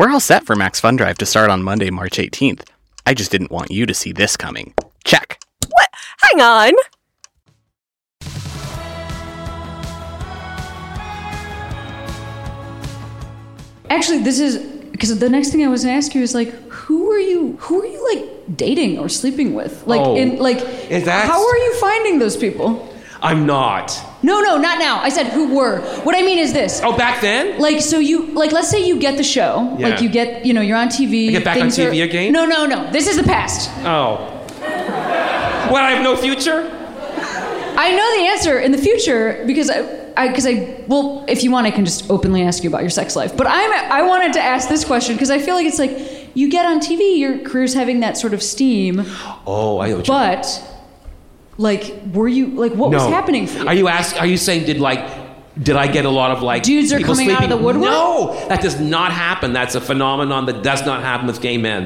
We're 0.00 0.08
all 0.10 0.18
set 0.18 0.46
for 0.46 0.56
Max 0.56 0.80
Fun 0.80 0.96
Drive 0.96 1.18
to 1.18 1.26
start 1.26 1.50
on 1.50 1.62
Monday, 1.62 1.90
March 1.90 2.12
18th. 2.16 2.66
I 3.04 3.12
just 3.12 3.30
didn't 3.30 3.50
want 3.50 3.70
you 3.70 3.84
to 3.84 3.92
see 3.92 4.12
this 4.12 4.34
coming. 4.34 4.72
Check. 5.04 5.38
What? 5.68 5.88
Hang 6.22 6.40
on! 6.40 6.72
Actually, 13.90 14.18
this 14.22 14.38
is 14.38 14.58
because 14.92 15.18
the 15.18 15.28
next 15.28 15.50
thing 15.50 15.64
I 15.64 15.68
was 15.68 15.82
gonna 15.84 15.96
ask 15.96 16.14
you 16.14 16.22
is 16.22 16.34
like, 16.34 16.52
who 16.68 17.10
are 17.10 17.18
you? 17.18 17.56
Who 17.60 17.82
are 17.82 17.86
you 17.86 18.14
like 18.14 18.56
dating 18.56 18.98
or 18.98 19.08
sleeping 19.08 19.54
with? 19.54 19.86
Like, 19.86 20.00
Oh. 20.00 20.16
in 20.16 20.38
like, 20.38 20.58
Is 20.90 21.04
that- 21.04 21.26
how 21.26 21.40
are 21.46 21.56
you 21.56 21.74
finding 21.80 22.18
those 22.18 22.36
people? 22.36 22.88
I'm 23.22 23.44
not. 23.46 23.92
No, 24.22 24.40
no, 24.40 24.56
not 24.58 24.78
now. 24.78 25.00
I 25.00 25.08
said 25.10 25.26
who 25.28 25.54
were. 25.54 25.80
What 26.04 26.14
I 26.16 26.22
mean 26.22 26.38
is 26.38 26.52
this. 26.52 26.80
Oh, 26.82 26.96
back 26.96 27.20
then? 27.20 27.58
Like 27.60 27.80
so 27.82 27.98
you 27.98 28.26
like 28.32 28.52
let's 28.52 28.68
say 28.70 28.86
you 28.86 28.98
get 28.98 29.16
the 29.16 29.22
show 29.24 29.76
Yeah. 29.78 29.88
like 29.88 30.00
you 30.02 30.08
get 30.08 30.44
you 30.46 30.52
know 30.54 30.60
you're 30.62 30.76
on 30.78 30.88
TV 30.88 31.28
I 31.28 31.32
get 31.32 31.44
back 31.44 31.60
on 31.60 31.68
TV 31.68 32.00
are- 32.00 32.04
again? 32.04 32.32
no 32.32 32.44
no 32.46 32.66
no 32.66 32.90
this 32.90 33.06
is 33.06 33.16
the 33.16 33.22
past 33.24 33.70
Oh. 33.84 34.36
What, 35.70 35.82
I 35.84 35.92
have 35.92 36.02
no 36.02 36.16
future? 36.16 36.68
I 37.76 37.92
know 37.92 38.16
the 38.22 38.28
answer 38.32 38.58
in 38.58 38.72
the 38.72 38.78
future 38.78 39.44
because 39.46 39.70
I 39.70 40.28
because 40.28 40.46
I, 40.46 40.82
well 40.88 41.24
if 41.28 41.42
you 41.44 41.50
want 41.52 41.66
I 41.66 41.70
can 41.70 41.84
just 41.84 42.10
openly 42.10 42.42
ask 42.42 42.62
you 42.64 42.68
about 42.68 42.80
your 42.82 42.90
sex 42.90 43.14
life 43.16 43.36
but 43.36 43.46
I'm 43.46 43.72
I 43.92 44.02
wanted 44.02 44.32
to 44.34 44.40
ask 44.40 44.68
this 44.68 44.84
question 44.84 45.14
because 45.14 45.30
I 45.30 45.38
feel 45.38 45.54
like 45.54 45.66
it's 45.66 45.78
like 45.78 45.92
you 46.34 46.50
get 46.50 46.66
on 46.66 46.80
TV 46.80 47.18
your 47.18 47.38
career's 47.38 47.72
having 47.74 48.00
that 48.00 48.16
sort 48.16 48.34
of 48.34 48.42
steam 48.42 49.00
Oh, 49.46 49.78
I 49.78 49.88
know 49.90 49.96
what 49.98 50.08
you 50.08 50.12
mean. 50.14 50.22
but 50.32 50.64
like 51.60 51.94
were 52.14 52.26
you 52.28 52.46
like 52.62 52.72
what 52.72 52.90
was 52.90 53.02
happening 53.02 53.46
for 53.46 53.58
you 53.58 53.68
Are 53.68 53.74
you 53.74 53.88
ask, 53.88 54.16
Are 54.20 54.26
you 54.26 54.36
saying 54.38 54.64
did 54.64 54.78
like 54.80 55.00
did 55.62 55.76
I 55.76 55.86
get 55.88 56.04
a 56.06 56.10
lot 56.10 56.30
of 56.30 56.42
like 56.42 56.62
Dudes 56.62 56.90
are 56.92 56.98
people 56.98 57.14
coming 57.14 57.30
out 57.30 57.42
of 57.44 57.50
sleeping? 57.50 57.58
the 57.58 57.62
woodwork? 57.64 57.90
No, 57.90 58.46
that 58.48 58.62
does 58.62 58.80
not 58.80 59.12
happen. 59.12 59.52
That's 59.52 59.74
a 59.74 59.80
phenomenon 59.80 60.46
that 60.46 60.62
does 60.62 60.86
not 60.86 61.02
happen 61.02 61.26
with 61.26 61.40
gay 61.42 61.58
men. 61.58 61.82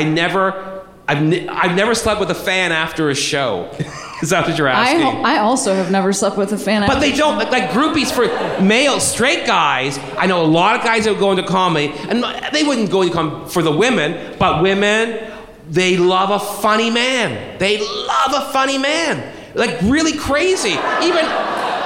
I 0.00 0.04
never, 0.04 0.84
I've, 1.08 1.22
ne- 1.22 1.48
I've 1.48 1.74
never 1.74 1.94
slept 1.94 2.20
with 2.20 2.30
a 2.30 2.34
fan 2.34 2.70
after 2.72 3.10
a 3.10 3.14
show. 3.14 3.70
Is 4.22 4.30
that 4.30 4.46
what 4.46 4.56
you're 4.56 4.68
I, 4.68 4.72
asking? 4.90 5.00
ho- 5.00 5.22
I 5.22 5.38
also 5.38 5.74
have 5.74 5.90
never 5.90 6.12
slept 6.12 6.36
with 6.38 6.52
a 6.52 6.58
fan 6.58 6.86
but 6.86 7.00
they 7.00 7.12
don't 7.12 7.36
like, 7.36 7.50
like 7.50 7.70
groupies 7.70 8.10
for 8.12 8.24
male 8.62 9.00
straight 9.00 9.46
guys. 9.46 9.98
I 10.16 10.26
know 10.26 10.42
a 10.42 10.46
lot 10.60 10.76
of 10.78 10.82
guys 10.84 11.04
that 11.04 11.10
would 11.10 11.20
go 11.20 11.32
into 11.32 11.42
comedy, 11.44 11.92
and 12.08 12.24
they 12.52 12.62
wouldn't 12.62 12.90
go 12.90 13.02
into 13.02 13.14
comedy 13.14 13.50
for 13.50 13.62
the 13.62 13.72
women, 13.72 14.36
but 14.38 14.62
women 14.62 15.32
they 15.68 15.96
love 15.96 16.30
a 16.30 16.38
funny 16.38 16.90
man. 16.90 17.58
They 17.58 17.78
love 17.78 18.34
a 18.34 18.52
funny 18.52 18.78
man, 18.78 19.32
like 19.54 19.80
really 19.82 20.16
crazy. 20.16 20.70
Even 21.02 21.24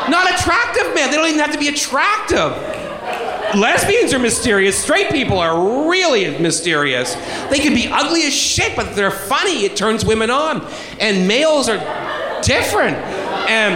not 0.08 0.30
attractive 0.32 0.94
man. 0.94 1.10
They 1.10 1.16
don't 1.16 1.28
even 1.28 1.40
have 1.40 1.52
to 1.52 1.58
be 1.58 1.68
attractive. 1.68 2.52
Lesbians 3.54 4.12
are 4.12 4.18
mysterious. 4.18 4.80
Straight 4.80 5.10
people 5.10 5.38
are 5.38 5.88
really 5.88 6.38
mysterious. 6.38 7.14
They 7.50 7.58
can 7.58 7.74
be 7.74 7.88
ugly 7.88 8.22
as 8.22 8.32
shit, 8.32 8.76
but 8.76 8.94
they're 8.94 9.10
funny. 9.10 9.64
It 9.64 9.76
turns 9.76 10.04
women 10.04 10.30
on. 10.30 10.66
And 11.00 11.26
males 11.26 11.68
are 11.68 11.78
different. 12.42 12.96
And 13.48 13.74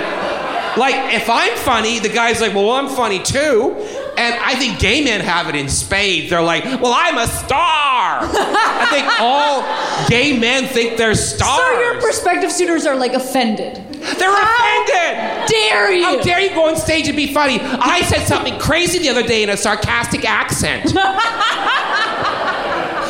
like, 0.79 1.15
if 1.15 1.29
I'm 1.29 1.57
funny, 1.59 1.99
the 1.99 2.09
guy's 2.09 2.41
like, 2.41 2.55
well, 2.55 2.71
I'm 2.71 2.89
funny 2.89 3.21
too. 3.21 3.75
And 4.17 4.35
I 4.37 4.55
think 4.55 4.79
gay 4.79 5.03
men 5.03 5.21
have 5.21 5.49
it 5.49 5.57
in 5.57 5.69
spades. 5.69 6.31
They're 6.31 6.41
like, 6.43 6.65
well, 6.65 6.93
I'm 6.95 7.19
a 7.19 7.27
star. 7.27 8.21
I 8.23 8.87
think 8.91 9.07
all 9.21 9.65
gay 10.09 10.39
men 10.39 10.67
think 10.67 10.97
they're 10.97 11.15
stars. 11.15 11.59
so 11.59 11.81
your 11.81 12.01
prospective 12.01 12.53
suitors 12.53 12.87
are 12.87 12.97
like 12.97 13.13
offended 13.15 13.81
they're 14.19 14.31
offended. 14.31 15.49
dare 15.49 15.91
you 15.93 16.05
How 16.05 16.21
dare 16.21 16.41
you 16.41 16.51
go 16.51 16.69
on 16.69 16.77
stage 16.77 17.09
and 17.09 17.17
be 17.17 17.33
funny? 17.33 17.59
I 17.61 18.03
said 18.03 18.27
something 18.27 18.59
crazy 18.59 18.99
the 18.99 19.09
other 19.09 19.23
day 19.23 19.43
in 19.43 19.49
a 19.49 19.57
sarcastic 19.57 20.29
accent. 20.29 20.93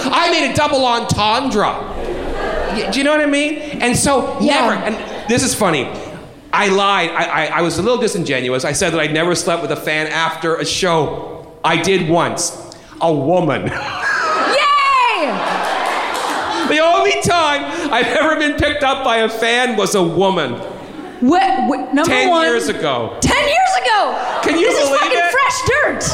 I 0.06 0.28
made 0.30 0.52
a 0.52 0.54
double 0.54 0.84
entendre. 0.84 1.90
Do 2.92 2.98
you 2.98 3.04
know 3.04 3.10
what 3.12 3.20
I 3.20 3.26
mean? 3.26 3.58
And 3.82 3.96
so 3.96 4.38
Yeah. 4.40 4.60
never. 4.68 4.72
And 4.84 5.28
this 5.28 5.42
is 5.42 5.54
funny. 5.54 5.84
I 6.54 6.68
lied. 6.68 7.10
I, 7.10 7.24
I, 7.24 7.46
I 7.58 7.62
was 7.62 7.78
a 7.78 7.82
little 7.82 7.98
disingenuous. 7.98 8.64
I 8.64 8.72
said 8.72 8.90
that 8.92 9.00
I 9.00 9.08
never 9.08 9.34
slept 9.34 9.60
with 9.62 9.72
a 9.72 9.76
fan 9.76 10.06
after 10.06 10.54
a 10.56 10.64
show. 10.64 11.52
I 11.64 11.82
did 11.82 12.08
once. 12.08 12.52
A 13.00 13.12
woman. 13.12 13.62
Yay! 13.66 15.26
the 16.68 16.78
only 16.78 17.20
time 17.22 17.64
I've 17.92 18.06
ever 18.06 18.36
been 18.36 18.54
picked 18.56 18.82
up 18.84 19.02
by 19.04 19.18
a 19.18 19.28
fan 19.28 19.76
was 19.76 19.94
a 19.96 20.02
woman. 20.02 20.52
What, 21.20 21.68
what, 21.68 21.92
number 21.94 22.10
Ten 22.10 22.30
one. 22.30 22.44
years 22.46 22.68
ago. 22.68 23.16
Ten 23.20 23.44
years 23.46 23.74
ago. 23.82 24.40
Can 24.44 24.58
you 24.58 24.66
this 24.66 24.78
believe 24.78 24.94
is 24.94 25.00
fucking 25.00 25.18
it? 25.18 25.32
fresh 25.32 25.62
dirt. 25.66 26.04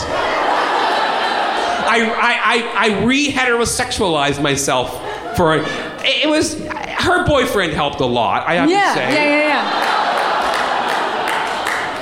I, 1.92 1.98
I, 2.16 2.32
I, 2.54 2.88
I 2.88 3.04
re-heterosexualized 3.04 4.40
myself 4.42 4.90
for 5.36 5.56
it. 5.56 5.64
It 6.02 6.28
was 6.28 6.54
her 6.64 7.26
boyfriend 7.26 7.72
helped 7.72 8.00
a 8.00 8.06
lot. 8.06 8.46
I 8.46 8.54
have 8.54 8.70
Yeah, 8.70 8.78
to 8.88 8.94
say. 8.94 9.14
yeah, 9.14 9.24
yeah, 9.24 9.48
yeah. 9.48 9.99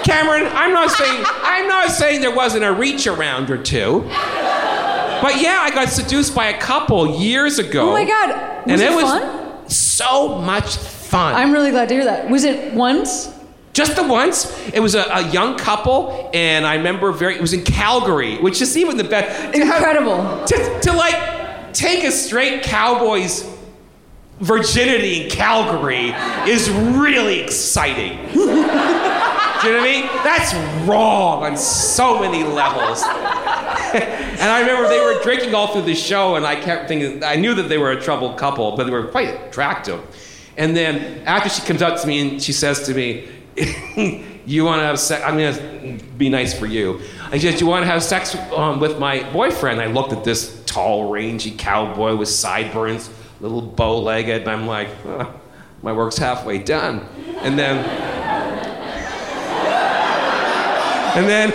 Cameron, 0.08 0.46
I'm 0.54 0.72
not 0.72 0.90
saying 0.90 1.24
I'm 1.26 1.68
not 1.68 1.90
saying 1.90 2.20
there 2.22 2.34
wasn't 2.34 2.64
a 2.64 2.72
reach 2.72 3.06
around 3.06 3.50
or 3.50 3.58
two. 3.62 4.00
But 5.20 5.40
yeah, 5.40 5.58
I 5.60 5.70
got 5.74 5.88
seduced 5.88 6.34
by 6.34 6.46
a 6.46 6.58
couple 6.60 7.20
years 7.20 7.58
ago. 7.58 7.90
Oh 7.90 7.92
my 7.92 8.04
god, 8.04 8.28
was 8.66 8.72
and 8.72 8.80
it, 8.80 8.92
it 8.92 8.94
was 8.94 9.04
fun? 9.04 9.68
so 9.68 10.38
much 10.38 10.76
fun. 10.76 11.34
I'm 11.34 11.52
really 11.52 11.70
glad 11.70 11.88
to 11.88 11.94
hear 11.94 12.04
that. 12.04 12.30
Was 12.30 12.44
it 12.44 12.72
once? 12.72 13.34
Just 13.72 13.96
the 13.96 14.02
once. 14.06 14.46
It 14.72 14.80
was 14.80 14.94
a, 14.94 15.02
a 15.02 15.28
young 15.30 15.58
couple, 15.58 16.30
and 16.32 16.64
I 16.66 16.76
remember 16.76 17.12
very. 17.12 17.34
It 17.34 17.40
was 17.40 17.52
in 17.52 17.64
Calgary, 17.64 18.38
which 18.38 18.62
is 18.62 18.76
even 18.76 18.96
the 18.96 19.04
best. 19.04 19.54
to 19.54 19.64
have- 19.64 19.76
Incredible. 19.78 20.44
to, 20.46 20.80
to 20.80 20.92
like 20.92 21.72
take 21.74 22.04
a 22.04 22.10
straight 22.10 22.62
cowboy's 22.62 23.44
virginity 24.40 25.24
in 25.24 25.30
Calgary 25.30 26.14
is 26.50 26.70
really 26.70 27.40
exciting. 27.40 28.18
Do 29.60 29.68
you 29.68 29.74
know 29.74 29.80
what 29.80 29.88
I 29.88 29.92
mean? 29.92 30.06
That's 30.24 30.54
wrong 30.86 31.42
on 31.42 31.56
so 31.56 32.20
many 32.20 32.44
levels. 32.44 33.02
and 33.94 34.42
I 34.50 34.60
remember 34.60 34.88
they 34.88 35.00
were 35.00 35.20
drinking 35.22 35.54
all 35.54 35.72
through 35.72 35.82
the 35.82 35.94
show, 35.94 36.36
and 36.36 36.46
I 36.46 36.56
kept 36.56 36.88
thinking, 36.88 37.24
I 37.24 37.36
knew 37.36 37.54
that 37.54 37.68
they 37.68 37.78
were 37.78 37.90
a 37.90 38.00
troubled 38.00 38.38
couple, 38.38 38.76
but 38.76 38.84
they 38.84 38.90
were 38.90 39.08
quite 39.08 39.28
attractive. 39.48 40.00
And 40.56 40.76
then 40.76 41.26
after 41.26 41.48
she 41.48 41.62
comes 41.62 41.82
up 41.82 42.00
to 42.00 42.06
me 42.06 42.20
and 42.20 42.42
she 42.42 42.52
says 42.52 42.86
to 42.86 42.94
me, 42.94 43.28
You 44.48 44.64
want 44.64 44.80
to 44.80 44.86
have 44.86 44.98
sex? 44.98 45.22
I'm 45.26 45.36
going 45.36 45.98
to 45.98 46.04
be 46.16 46.30
nice 46.30 46.58
for 46.58 46.64
you. 46.64 47.02
I 47.30 47.36
said, 47.38 47.60
You 47.60 47.66
want 47.66 47.82
to 47.82 47.86
have 47.86 48.02
sex 48.02 48.34
um, 48.52 48.80
with 48.80 48.98
my 48.98 49.30
boyfriend? 49.30 49.78
I 49.78 49.86
looked 49.88 50.12
at 50.12 50.24
this 50.24 50.62
tall, 50.64 51.10
rangy 51.10 51.50
cowboy 51.50 52.16
with 52.16 52.28
sideburns, 52.30 53.10
little 53.40 53.60
bow 53.60 53.98
legged, 53.98 54.42
and 54.42 54.50
I'm 54.50 54.66
like, 54.66 54.88
"Uh, 55.04 55.26
My 55.82 55.92
work's 55.92 56.16
halfway 56.16 56.58
done. 56.58 57.06
And 57.42 57.58
then 57.58 57.84
and 61.16 61.26
then 61.28 61.50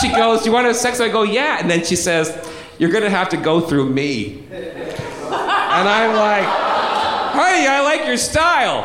she 0.00 0.08
goes, 0.10 0.40
Do 0.40 0.46
you 0.46 0.52
want 0.52 0.64
to 0.64 0.68
have 0.68 0.76
sex? 0.76 1.00
I 1.00 1.08
go, 1.08 1.22
Yeah. 1.22 1.58
And 1.60 1.70
then 1.70 1.84
she 1.84 1.96
says, 1.96 2.36
You're 2.78 2.90
going 2.90 3.04
to 3.04 3.10
have 3.10 3.28
to 3.30 3.36
go 3.36 3.60
through 3.60 3.88
me. 3.90 4.44
And 4.50 5.88
I'm 5.88 6.14
like, 6.16 6.44
Honey, 6.44 7.66
I 7.66 7.82
like 7.82 8.06
your 8.06 8.16
style. 8.16 8.84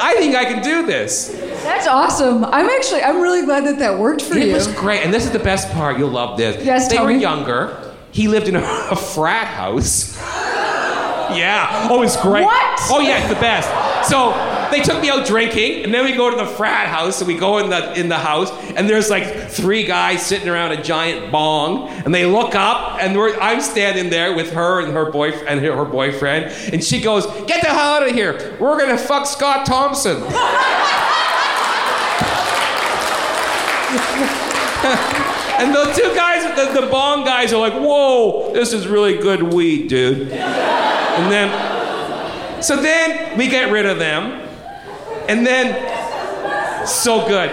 I 0.00 0.14
think 0.18 0.34
I 0.36 0.44
can 0.44 0.62
do 0.62 0.86
this. 0.86 1.28
That's 1.64 1.86
awesome. 1.88 2.44
I'm 2.44 2.68
actually, 2.70 3.02
I'm 3.02 3.20
really 3.20 3.44
glad 3.44 3.64
that 3.66 3.78
that 3.80 3.98
worked 3.98 4.22
for 4.22 4.36
It 4.38 4.46
you. 4.48 4.54
was 4.54 4.68
great. 4.74 5.02
And 5.04 5.12
this 5.12 5.24
is 5.24 5.32
the 5.32 5.40
best 5.40 5.70
part. 5.72 5.98
You'll 5.98 6.10
love 6.10 6.38
this. 6.38 6.64
Yes, 6.64 6.88
they 6.88 6.98
were 7.00 7.08
me. 7.08 7.18
younger. 7.18 7.94
He 8.12 8.28
lived 8.28 8.48
in 8.48 8.56
a, 8.56 8.60
a 8.90 8.96
frat 8.96 9.48
house. 9.48 10.16
yeah. 11.36 11.88
Oh, 11.90 12.02
it's 12.02 12.16
great. 12.20 12.44
What? 12.44 12.78
Oh, 12.90 13.00
yeah, 13.00 13.18
it's 13.18 13.28
the 13.28 13.40
best. 13.40 13.68
So 14.08 14.30
they 14.70 14.80
took 14.80 15.00
me 15.00 15.10
out 15.10 15.26
drinking, 15.26 15.84
and 15.84 15.92
then 15.92 16.04
we 16.04 16.12
go 16.12 16.30
to 16.30 16.36
the 16.36 16.46
frat 16.46 16.88
house, 16.88 17.20
and 17.20 17.28
we 17.28 17.36
go 17.36 17.58
in 17.58 17.70
the 17.70 17.98
in 17.98 18.08
the 18.08 18.18
house, 18.18 18.50
and 18.76 18.88
there's 18.88 19.10
like 19.10 19.48
three 19.48 19.84
guys 19.84 20.24
sitting 20.24 20.48
around 20.48 20.72
a 20.72 20.82
giant 20.82 21.32
bong, 21.32 21.88
and 21.88 22.14
they 22.14 22.26
look 22.26 22.54
up, 22.54 22.98
and 23.00 23.18
I'm 23.40 23.60
standing 23.60 24.10
there 24.10 24.34
with 24.34 24.52
her 24.52 24.80
and 24.80 24.92
her 24.92 25.10
boyfriend 25.10 25.48
and 25.48 25.64
her, 25.64 25.76
her 25.76 25.84
boyfriend, 25.84 26.46
and 26.72 26.82
she 26.82 27.00
goes, 27.00 27.26
"Get 27.46 27.62
the 27.62 27.68
hell 27.68 27.94
out 27.94 28.08
of 28.08 28.14
here! 28.14 28.56
We're 28.58 28.78
gonna 28.78 28.98
fuck 28.98 29.26
Scott 29.26 29.66
Thompson." 29.66 30.22
And 35.58 35.74
the 35.74 35.92
two 35.92 36.14
guys, 36.14 36.44
the, 36.56 36.82
the 36.82 36.86
bong 36.86 37.24
guys, 37.24 37.52
are 37.52 37.58
like, 37.58 37.72
"Whoa, 37.72 38.52
this 38.52 38.72
is 38.72 38.86
really 38.86 39.18
good 39.18 39.42
weed, 39.42 39.88
dude." 39.88 40.30
And 40.30 41.32
then, 41.32 42.62
so 42.62 42.80
then 42.80 43.36
we 43.36 43.48
get 43.48 43.72
rid 43.72 43.84
of 43.84 43.98
them, 43.98 44.47
and 45.28 45.46
then, 45.46 46.86
so 46.86 47.26
good. 47.28 47.50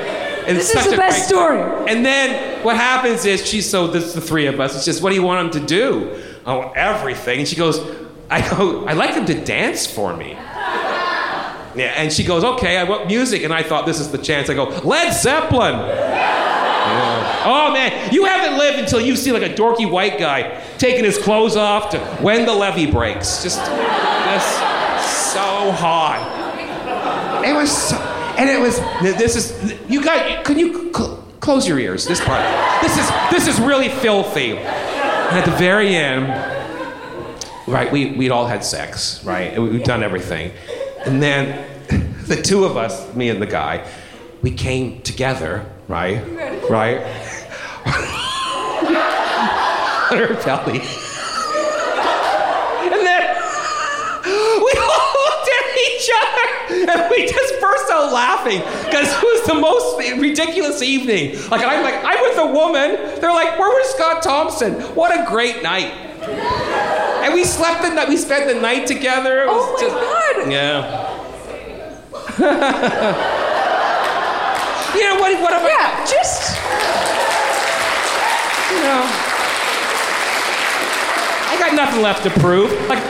And 0.47 0.57
This 0.57 0.73
is 0.75 0.85
the 0.85 0.93
a 0.93 0.97
best 0.97 1.27
story. 1.27 1.59
And 1.89 2.05
then 2.05 2.63
what 2.63 2.75
happens 2.75 3.25
is 3.25 3.45
she's 3.45 3.67
so 3.69 3.87
this 3.87 4.05
is 4.05 4.13
the 4.13 4.21
three 4.21 4.45
of 4.45 4.59
us. 4.59 4.75
It's 4.75 4.85
just, 4.85 5.01
what 5.01 5.09
do 5.09 5.15
you 5.15 5.23
want 5.23 5.51
them 5.51 5.61
to 5.61 5.67
do? 5.67 6.21
Oh, 6.45 6.71
everything. 6.75 7.39
And 7.39 7.47
she 7.47 7.55
goes, 7.55 7.79
I 8.29 8.47
go, 8.49 8.85
I 8.85 8.93
like 8.93 9.15
them 9.15 9.25
to 9.25 9.43
dance 9.43 9.87
for 9.87 10.15
me. 10.15 10.31
Yeah, 11.77 11.91
and 11.97 12.13
she 12.13 12.23
goes, 12.23 12.43
okay, 12.43 12.77
I 12.77 12.83
want 12.85 13.07
music. 13.07 13.43
And 13.43 13.53
I 13.53 13.63
thought 13.63 13.85
this 13.85 13.99
is 13.99 14.11
the 14.11 14.17
chance. 14.17 14.49
I 14.49 14.53
go, 14.53 14.65
Led 14.83 15.13
Zeppelin. 15.13 15.73
Yeah. 15.75 17.41
Oh 17.45 17.73
man, 17.73 18.13
you 18.13 18.25
haven't 18.25 18.57
lived 18.57 18.79
until 18.79 19.01
you 19.01 19.15
see 19.15 19.31
like 19.31 19.41
a 19.41 19.53
dorky 19.53 19.89
white 19.89 20.19
guy 20.19 20.63
taking 20.77 21.03
his 21.03 21.17
clothes 21.17 21.55
off 21.55 21.89
to 21.91 21.99
when 22.21 22.45
the 22.45 22.53
levee 22.53 22.89
breaks. 22.89 23.41
Just, 23.43 23.57
just 23.59 25.33
so 25.33 25.71
hot. 25.71 26.44
It 27.45 27.53
was 27.55 27.71
so, 27.71 27.95
and 28.37 28.49
it 28.49 28.59
was. 28.59 28.79
This 29.01 29.35
is 29.35 29.79
you 29.89 30.03
got. 30.03 30.43
Can 30.45 30.57
you 30.57 30.91
cl- 30.93 31.23
close 31.39 31.67
your 31.67 31.79
ears? 31.79 32.05
This 32.05 32.19
part. 32.23 32.43
This 32.81 32.97
is 32.97 33.09
this 33.31 33.47
is 33.47 33.59
really 33.63 33.89
filthy. 33.89 34.57
And 34.57 35.37
at 35.37 35.45
the 35.45 35.55
very 35.57 35.95
end, 35.95 36.27
right? 37.67 37.91
We 37.91 38.11
we'd 38.11 38.31
all 38.31 38.47
had 38.47 38.63
sex, 38.63 39.23
right? 39.23 39.57
We'd 39.59 39.83
done 39.83 40.03
everything, 40.03 40.51
and 41.05 41.21
then 41.21 41.65
the 42.27 42.41
two 42.41 42.65
of 42.65 42.77
us, 42.77 43.13
me 43.15 43.29
and 43.29 43.41
the 43.41 43.47
guy, 43.47 43.87
we 44.41 44.51
came 44.51 45.01
together, 45.01 45.65
right? 45.87 46.21
Right. 46.69 47.01
on 50.11 50.17
her 50.17 50.33
belly. 50.43 50.79
And 52.85 53.01
then 53.05 53.35
we 54.23 54.71
all 54.77 55.07
looked 55.25 55.49
at 55.49 55.65
each 55.89 56.09
other 56.21 56.45
and 56.91 57.09
we 57.09 57.25
just 57.25 57.59
burst 57.59 57.89
out 57.91 58.04
laughing 58.15 58.59
because 58.85 59.11
it 59.11 59.21
was 59.23 59.43
the 59.45 59.55
most 59.59 59.99
ridiculous 60.19 60.81
evening. 60.81 61.37
Like 61.49 61.61
I'm 61.63 61.83
like, 61.83 62.01
I'm 62.03 62.21
with 62.23 62.37
a 62.39 62.47
woman. 62.47 62.95
They're 63.19 63.33
like, 63.33 63.59
where 63.59 63.69
was 63.69 63.87
Scott 63.93 64.23
Thompson? 64.23 64.73
What 64.95 65.11
a 65.11 65.25
great 65.29 65.61
night. 65.61 65.91
And 67.23 67.33
we 67.33 67.43
slept 67.43 67.81
the 67.81 67.89
night. 67.93 68.07
We 68.07 68.15
spent 68.17 68.47
the 68.47 68.55
night 68.59 68.87
together. 68.87 69.41
It 69.43 69.47
was 69.47 69.65
Oh 69.67 69.73
my 69.73 69.79
just, 69.81 69.93
God. 69.93 70.51
Yeah. 70.51 71.11
you 74.95 75.03
know 75.03 75.15
what? 75.19 75.41
What 75.41 75.53
am 75.53 75.65
I? 75.65 75.69
Yeah, 75.69 76.05
just 76.05 76.55
you 78.75 78.81
know, 78.81 79.03
I 81.47 81.55
got 81.59 81.73
nothing 81.75 82.01
left 82.01 82.23
to 82.23 82.29
prove. 82.41 82.71
Like, 82.89 83.03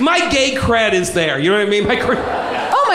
my 0.00 0.28
gay 0.30 0.54
cred 0.54 0.92
is 0.92 1.12
there. 1.12 1.38
You 1.38 1.50
know 1.50 1.58
what 1.58 1.66
I 1.66 1.70
mean? 1.70 1.86
My 1.86 1.96
cred, 1.96 2.18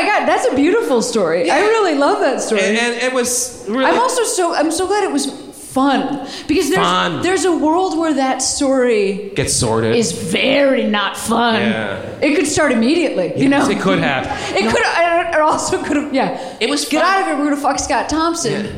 my 0.02 0.06
god, 0.08 0.28
that's 0.28 0.45
a 0.47 0.56
beautiful 0.56 1.02
story. 1.02 1.50
I 1.50 1.60
really 1.60 1.95
love 1.95 2.20
that 2.22 2.41
story. 2.41 2.62
and, 2.62 2.78
and 2.78 2.93
it 3.04 3.14
was 3.14 3.66
really. 3.68 3.86
I'm 3.86 4.00
also 4.00 4.24
so 4.24 4.54
I'm 4.54 4.72
so 4.72 4.88
glad 4.88 5.04
it 5.04 5.12
was 5.12 5.28
fun 5.70 6.28
because 6.47 6.70
there's 6.70 6.82
Fun. 6.82 7.22
there's 7.22 7.45
a 7.45 7.56
world 7.56 7.97
where 7.97 8.14
that 8.16 8.41
story 8.41 9.32
gets 9.36 9.54
sorted. 9.54 9.95
is 9.95 10.12
very 10.12 10.84
not 10.88 11.16
fun. 11.16 11.56
Yeah. 11.62 12.02
It 12.22 12.36
could 12.36 12.47
start 12.47 12.72
immediately, 12.72 13.34
you 13.39 13.50
know. 13.50 13.70
It 13.70 13.80
could 13.80 14.00
have. 14.00 14.26
It 14.56 14.66
could. 14.72 14.82
It 15.36 15.41
also 15.41 15.82
could 15.84 15.97
have. 15.97 16.14
Yeah. 16.14 16.58
It 16.60 16.70
was 16.70 16.86
Get 16.89 17.04
fun. 17.04 17.12
out 17.14 17.20
of 17.22 17.26
here. 17.28 17.38
We're 17.38 17.50
gonna 17.52 17.62
fuck 17.62 17.78
Scott 17.80 18.10
Thompson. 18.10 18.66
Yeah. 18.66 18.72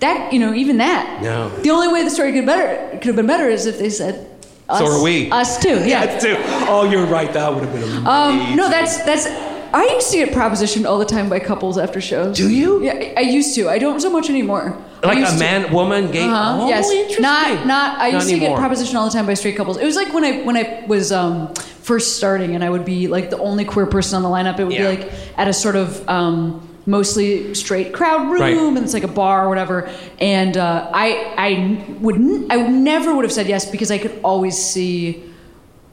That 0.00 0.32
you 0.32 0.38
know, 0.40 0.52
even 0.54 0.76
that. 0.78 1.22
No. 1.22 1.48
The 1.48 1.70
only 1.70 1.88
way 1.88 2.04
the 2.04 2.10
story 2.10 2.32
could 2.32 2.46
better 2.46 2.98
could 2.98 3.06
have 3.06 3.16
been 3.16 3.26
better 3.26 3.48
is 3.48 3.66
if 3.66 3.78
they 3.78 3.90
said. 3.90 4.26
Us, 4.68 4.78
So 4.78 4.86
are 4.86 5.02
we. 5.02 5.30
Us 5.32 5.58
too. 5.60 5.82
Yeah. 5.88 6.06
That's 6.06 6.22
too. 6.24 6.36
Oh, 6.68 6.88
you're 6.88 7.06
right. 7.06 7.32
That 7.32 7.52
would 7.52 7.64
have 7.64 7.72
been 7.72 7.82
amazing. 7.82 8.06
Um, 8.06 8.56
no, 8.56 8.68
that's 8.68 8.98
that's. 9.04 9.26
I 9.72 9.84
used 9.94 10.10
to 10.12 10.16
get 10.18 10.30
propositioned 10.34 10.84
all 10.86 10.98
the 10.98 11.04
time 11.04 11.28
by 11.28 11.38
couples 11.38 11.78
after 11.78 12.00
shows. 12.00 12.36
Do 12.36 12.48
you? 12.50 12.82
Yeah, 12.82 12.94
I- 12.94 13.14
I 13.18 13.20
used 13.20 13.54
to. 13.54 13.68
I 13.68 13.78
don't 13.78 14.00
so 14.00 14.10
much 14.10 14.28
anymore. 14.30 14.76
Like 15.02 15.18
a 15.18 15.30
to. 15.30 15.38
man, 15.38 15.72
woman, 15.72 16.10
gay. 16.10 16.24
Uh-huh, 16.24 16.62
Oh, 16.64 16.68
yes. 16.68 16.90
interesting. 16.90 17.22
Not 17.22 17.66
not. 17.66 17.98
I 17.98 18.08
used 18.08 18.28
to 18.28 18.34
anymore. 18.34 18.58
get 18.58 18.70
propositioned 18.70 18.94
all 18.96 19.06
the 19.06 19.12
time 19.12 19.26
by 19.26 19.34
straight 19.34 19.56
couples. 19.56 19.76
It 19.78 19.84
was 19.84 19.96
like 19.96 20.12
when 20.12 20.24
I 20.24 20.42
when 20.42 20.56
I 20.56 20.84
was 20.86 21.10
um, 21.12 21.54
first 21.54 22.16
starting, 22.16 22.54
and 22.54 22.62
I 22.64 22.70
would 22.70 22.84
be 22.84 23.06
like 23.08 23.30
the 23.30 23.38
only 23.38 23.64
queer 23.64 23.86
person 23.86 24.16
on 24.16 24.22
the 24.22 24.28
lineup. 24.28 24.58
It 24.58 24.64
would 24.64 24.74
Yeah. 24.74 24.90
be 24.90 25.02
like 25.02 25.12
at 25.36 25.48
a 25.48 25.52
sort 25.52 25.76
of. 25.76 26.06
Um, 26.08 26.66
mostly 26.86 27.54
straight 27.54 27.92
crowd 27.92 28.30
room 28.30 28.40
Right. 28.40 28.56
and 28.56 28.78
it's 28.78 28.94
like 28.94 29.04
a 29.04 29.14
bar 29.22 29.44
or 29.44 29.48
whatever 29.50 29.88
and 30.18 30.56
uh, 30.56 30.90
I 30.92 31.08
I 31.36 31.84
wouldn't 32.00 32.50
I 32.50 32.56
never 32.68 33.14
would 33.14 33.22
have 33.24 33.30
said 33.32 33.46
yes 33.48 33.70
because 33.70 33.90
I 33.90 33.98
could 33.98 34.18
always 34.24 34.56
see 34.56 35.22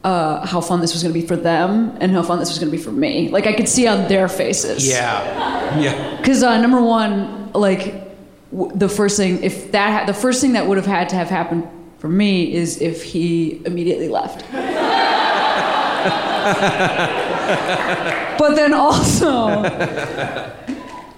uh, 0.04 0.46
how 0.46 0.60
fun 0.60 0.80
this 0.80 0.92
was 0.92 1.02
going 1.02 1.12
to 1.12 1.20
be 1.20 1.26
for 1.26 1.36
them 1.36 1.96
and 2.00 2.12
how 2.12 2.22
fun 2.22 2.38
this 2.38 2.48
was 2.50 2.58
going 2.58 2.70
to 2.70 2.76
be 2.76 2.82
for 2.82 2.92
me 2.92 3.28
like 3.30 3.46
I 3.46 3.52
could 3.52 3.68
see 3.68 3.86
on 3.88 4.06
their 4.08 4.28
faces 4.28 4.86
Yeah. 4.88 5.78
Yeah. 5.78 6.16
because 6.18 6.42
uh, 6.42 6.60
number 6.60 6.80
one, 6.80 7.52
like 7.52 7.94
w- 8.52 8.70
the 8.74 8.88
first 8.88 9.16
thing, 9.16 9.42
if 9.42 9.72
that 9.72 9.90
ha- 10.00 10.06
the 10.06 10.14
first 10.14 10.40
thing 10.40 10.52
that 10.52 10.66
would 10.66 10.76
have 10.76 10.86
had 10.86 11.08
to 11.10 11.16
have 11.16 11.28
happened 11.28 11.66
for 11.98 12.08
me 12.08 12.52
is 12.54 12.80
if 12.80 13.02
he 13.02 13.60
immediately 13.66 14.08
left. 14.08 14.44
but 18.38 18.54
then 18.54 18.72
also, 18.72 19.62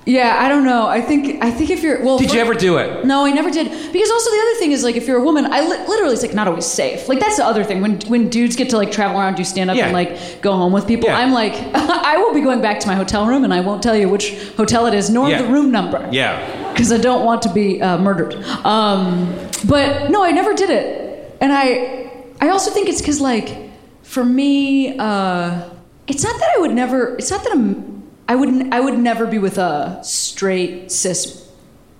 yeah, 0.07 0.38
I 0.40 0.48
don't 0.48 0.64
know. 0.64 0.86
I 0.88 1.01
think 1.03 1.42
I 1.44 1.51
think 1.51 1.70
if 1.70 1.82
you're 1.82 2.03
well, 2.03 2.18
Did 2.18 2.30
fir- 2.30 2.34
you 2.36 2.40
ever 2.40 2.55
do 2.55 2.78
it? 2.78 3.05
no, 3.05 3.24
I 3.26 3.32
never 3.32 3.51
did. 3.51 3.66
Because 3.92 4.11
also 4.11 4.30
the 4.30 4.38
other 4.40 4.55
thing 4.59 4.72
is 4.72 4.82
like 4.82 4.96
if 4.96 5.07
you're 5.07 5.18
a 5.18 5.22
woman, 5.22 5.44
I 5.46 5.61
li- 5.61 5.86
literally 5.86 6.14
it's 6.14 6.22
like 6.22 6.34
not 6.34 6.48
always 6.48 6.64
safe. 6.66 7.09
Like 7.09 7.20
that's 7.20 7.36
the 7.36 7.44
other 7.44 7.62
thing 7.64 7.80
when 7.82 8.01
when 8.09 8.28
dudes 8.30 8.57
get 8.57 8.70
to 8.70 8.76
like 8.78 8.90
travel 8.92 9.18
around, 9.20 9.36
do 9.36 9.44
stand 9.44 9.68
up, 9.70 9.76
Yeah. 9.76 9.84
and 9.84 9.92
like 9.92 10.40
go 10.40 10.53
home 10.57 10.72
with 10.72 10.86
people. 10.86 11.09
Yeah. 11.11 11.18
I'm 11.18 11.32
like, 11.32 11.53
I 11.74 12.16
will 12.16 12.32
be 12.32 12.40
going 12.40 12.61
back 12.62 12.80
to 12.80 12.86
my 12.88 12.94
hotel 12.94 13.26
room, 13.26 13.44
and 13.44 13.53
I 13.53 13.61
won't 13.61 13.82
tell 13.82 13.94
you 13.94 14.09
which 14.09 14.32
hotel 14.57 14.86
it 14.86 14.94
is, 14.94 15.11
nor 15.11 15.28
Yeah. 15.28 15.42
the 15.42 15.48
room 15.48 15.70
number. 15.70 16.09
Yeah. 16.11 16.72
Because 16.72 16.90
I 16.92 16.98
don't 16.98 17.24
want 17.26 17.42
to 17.42 17.53
be 17.53 17.82
uh, 17.82 17.98
murdered. 17.98 18.34
Um, 18.64 19.28
but 19.66 20.11
no, 20.11 20.24
I 20.24 20.30
never 20.30 20.55
did 20.55 20.70
it, 20.70 21.36
and 21.42 21.53
I 21.53 22.11
I 22.40 22.48
also 22.48 22.70
think 22.70 22.88
it's 22.88 23.03
because 23.03 23.20
like 23.20 23.55
for 24.03 24.24
me, 24.24 24.96
uh, 24.98 25.68
it's 26.07 26.24
not 26.24 26.38
that 26.40 26.48
I 26.57 26.61
would 26.61 26.72
never. 26.72 27.16
It's 27.16 27.30
not 27.30 27.44
that 27.44 27.53
I'm. 27.53 27.99
I 28.30 28.36
would. 28.36 28.72
I 28.72 28.78
would 28.78 28.96
never 28.96 29.26
be 29.26 29.38
with 29.38 29.58
a 29.58 29.98
straight 30.04 30.92
cis 30.92 31.48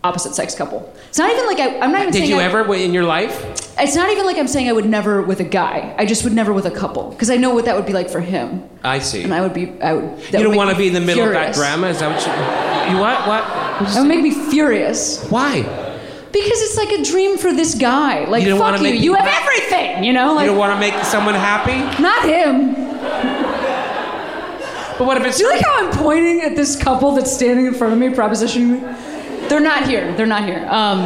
opposite 0.04 0.32
sex 0.36 0.54
couple. 0.54 0.94
It's 1.08 1.18
not 1.18 1.28
even 1.32 1.44
like 1.44 1.58
I, 1.58 1.80
I'm 1.80 1.90
not 1.90 2.02
even 2.02 2.12
saying 2.12 2.26
Did 2.26 2.30
you 2.30 2.38
I- 2.38 2.44
ever 2.44 2.72
in 2.72 2.94
your 2.94 3.02
life? 3.02 3.34
It's 3.80 3.96
not 3.96 4.10
even 4.10 4.24
like 4.26 4.36
I'm 4.38 4.46
saying 4.46 4.68
I 4.68 4.72
would 4.72 4.86
never 4.88 5.22
with 5.22 5.40
a 5.40 5.44
guy. 5.44 5.92
I 5.98 6.06
just 6.06 6.22
would 6.22 6.32
never 6.32 6.52
with 6.52 6.66
a 6.66 6.70
couple 6.70 7.10
because 7.10 7.30
I 7.30 7.36
know 7.36 7.52
what 7.52 7.64
that 7.64 7.74
would 7.74 7.84
be 7.86 7.92
like 7.92 8.08
for 8.10 8.20
him, 8.20 8.62
I 8.84 9.00
see. 9.00 9.24
and 9.24 9.34
I 9.34 9.40
would 9.40 9.54
be. 9.54 9.72
I 9.82 9.94
would. 9.94 10.22
you 10.32 10.42
don't 10.44 10.54
want 10.54 10.70
to 10.70 10.76
be 10.76 10.86
in 10.86 10.94
the 10.94 11.00
middle 11.00 11.26
of 11.26 11.32
that 11.32 11.52
drama? 11.56 11.88
Is 11.88 11.98
that 11.98 12.14
what 12.14 12.24
you? 12.24 12.94
You 12.94 13.00
what? 13.00 13.26
What? 13.26 13.42
That 13.44 13.98
would 13.98 14.06
make 14.08 14.22
me 14.22 14.30
furious 14.50 15.24
Why? 15.30 15.62
because 16.30 16.62
it's 16.62 16.76
like 16.76 16.90
a 17.00 17.02
dream 17.02 17.38
for 17.38 17.52
this 17.52 17.74
guy. 17.74 18.24
Like 18.26 18.44
You 18.44 18.56
fuck 18.56 18.80
you, 18.80 18.86
you 18.88 19.14
have 19.14 19.26
everything. 19.26 20.04
You 20.04 20.12
know, 20.12 20.38
You 20.38 20.46
don't 20.46 20.58
want 20.58 20.72
to 20.74 20.78
make 20.78 20.94
someone 21.04 21.34
happy? 21.34 21.78
not 22.00 22.22
him. 22.24 22.89
But 25.01 25.07
what 25.07 25.16
if 25.16 25.24
it's 25.26 25.38
Do 25.38 25.44
you 25.44 25.51
like 25.51 25.64
how 25.64 25.86
I'm 25.86 25.96
pointing 25.96 26.42
at 26.42 26.55
this 26.57 26.76
couple 26.76 27.12
that's 27.14 27.32
standing 27.32 27.64
in 27.64 27.72
front 27.72 27.94
of 27.94 27.98
me, 27.98 28.11
propositioning 28.11 28.68
me? 28.68 29.48
They're 29.48 29.59
not 29.59 29.88
here. 29.88 30.14
They're 30.14 30.26
not 30.26 30.44
here. 30.44 30.59
Um, 30.68 31.01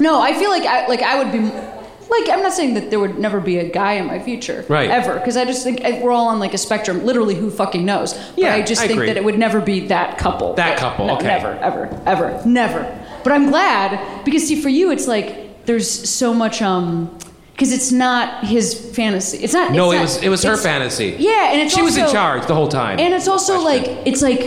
no, 0.00 0.20
I 0.20 0.34
feel 0.38 0.50
like 0.50 0.64
I 0.64 0.86
like 0.86 1.00
I 1.00 1.16
would 1.16 1.32
be 1.32 1.38
like 1.40 2.28
I'm 2.28 2.42
not 2.42 2.52
saying 2.52 2.74
that 2.74 2.90
there 2.90 3.00
would 3.00 3.18
never 3.18 3.40
be 3.40 3.56
a 3.56 3.66
guy 3.70 3.94
in 3.94 4.04
my 4.06 4.18
future, 4.18 4.66
Right. 4.68 4.90
Ever, 4.90 5.14
because 5.14 5.38
I 5.38 5.46
just 5.46 5.64
think 5.64 5.80
I- 5.82 5.98
we're 6.02 6.12
all 6.12 6.26
on 6.28 6.38
like 6.40 6.52
a 6.52 6.58
spectrum. 6.58 7.06
Literally, 7.06 7.34
who 7.34 7.50
fucking 7.50 7.86
knows? 7.86 8.12
But 8.12 8.22
Yeah, 8.36 8.52
I 8.54 8.60
just 8.60 8.82
I 8.82 8.86
think 8.86 8.98
agree. 8.98 9.06
that 9.06 9.16
it 9.16 9.24
would 9.24 9.38
never 9.38 9.62
be 9.62 9.86
that 9.86 10.18
couple. 10.18 10.52
That 10.52 10.76
couple, 10.76 11.06
No, 11.06 11.14
okay. 11.16 11.28
Never, 11.28 11.52
ever, 11.62 12.02
ever, 12.04 12.42
never. 12.44 13.00
But 13.24 13.32
I'm 13.32 13.48
glad 13.48 14.26
because 14.26 14.46
see, 14.46 14.60
for 14.60 14.68
you, 14.68 14.90
it's 14.90 15.08
like 15.08 15.64
there's 15.64 15.90
so 15.90 16.34
much 16.34 16.60
um. 16.60 17.18
Because 17.54 17.72
it's 17.72 17.92
not 17.92 18.44
his 18.44 18.74
fantasy. 18.96 19.38
It's 19.38 19.52
not. 19.52 19.70
No, 19.70 19.92
it's 19.92 20.00
it 20.00 20.02
was 20.02 20.22
it 20.24 20.28
was 20.28 20.42
her 20.42 20.56
fantasy. 20.56 21.14
Yeah, 21.18 21.52
and 21.52 21.60
it's 21.60 21.72
she 21.72 21.82
was 21.82 21.96
in 21.96 22.08
charge 22.10 22.46
the 22.46 22.54
whole 22.54 22.66
time. 22.68 22.98
and 22.98 23.14
it's 23.14 23.28
also 23.28 23.60
like 23.60 23.84
it's 24.04 24.22
like 24.22 24.40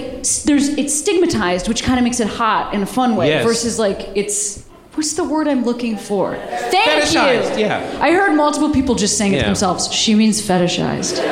there's 0.45 0.68
it's 0.78 0.93
stigmatized, 0.93 1.70
which 1.70 1.84
kind 1.84 1.97
of 1.99 2.03
makes 2.03 2.20
it 2.20 2.28
hot 2.28 2.74
in 2.74 2.82
a 2.82 2.86
fun 2.86 3.16
way. 3.16 3.30
Yes. 3.30 3.45
Versus 3.45 3.80
like 3.80 4.10
it's 4.16 4.66
what's 4.95 5.14
the 5.14 5.24
word 5.24 5.47
I'm 5.47 5.64
looking 5.64 5.95
for? 5.97 6.36
Thank 6.36 7.03
Fetishized, 7.03 7.58
you. 7.58 7.66
yeah. 7.66 7.97
I 8.01 8.12
heard 8.12 8.36
multiple 8.36 8.72
people 8.72 8.95
just 8.95 9.18
saying 9.18 9.32
it 9.34 9.38
Yeah. 9.38 9.45
themselves. 9.45 9.89
She 9.93 10.14
means 10.14 10.41
fetishized. 10.45 11.24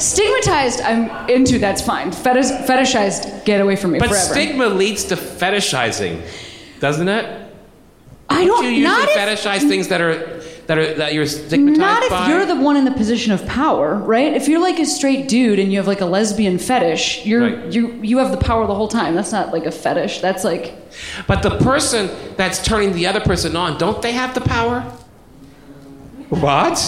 Stigmatized, 0.00 0.80
I'm 0.80 1.28
into. 1.30 1.58
That's 1.58 1.80
fine. 1.82 2.12
Fetish, 2.12 2.46
fetishized, 2.66 3.44
get 3.44 3.60
away 3.60 3.76
from 3.76 3.92
me 3.92 3.98
But 3.98 4.08
forever. 4.08 4.32
stigma 4.34 4.66
leads 4.68 5.04
to 5.04 5.16
fetishizing, 5.16 6.20
doesn't 6.80 7.08
it? 7.08 7.42
I 8.34 8.44
don't. 8.44 8.62
Do 8.62 8.68
you 8.68 8.76
usually 8.82 8.82
not 8.82 9.08
if, 9.08 9.14
fetishize 9.16 9.66
things 9.68 9.88
that 9.88 10.00
are 10.00 10.40
that 10.66 10.78
are 10.78 10.94
that 10.94 11.12
you're 11.14 11.26
stigmatized 11.26 11.78
Not 11.78 12.02
if 12.04 12.10
by? 12.10 12.28
you're 12.28 12.46
the 12.46 12.56
one 12.56 12.76
in 12.76 12.84
the 12.86 12.90
position 12.92 13.32
of 13.32 13.44
power, 13.46 13.96
right? 13.96 14.32
If 14.32 14.48
you're 14.48 14.60
like 14.60 14.78
a 14.78 14.86
straight 14.86 15.28
dude 15.28 15.58
and 15.58 15.70
you 15.70 15.78
have 15.78 15.86
like 15.86 16.00
a 16.00 16.06
lesbian 16.06 16.58
fetish, 16.58 17.26
you're 17.26 17.42
Right. 17.42 17.72
you 17.72 17.92
you 18.02 18.18
have 18.18 18.30
the 18.30 18.38
power 18.38 18.66
the 18.66 18.74
whole 18.74 18.88
time. 18.88 19.14
That's 19.14 19.32
not 19.32 19.52
like 19.52 19.66
a 19.66 19.70
fetish. 19.70 20.20
That's 20.20 20.42
like 20.44 20.74
But 21.26 21.42
the 21.42 21.58
person 21.58 22.08
that's 22.36 22.62
turning 22.64 22.92
the 22.92 23.06
other 23.06 23.20
person 23.20 23.56
on, 23.56 23.76
don't 23.78 24.00
they 24.00 24.12
have 24.12 24.34
the 24.34 24.40
power? 24.40 24.80
What? 26.30 26.78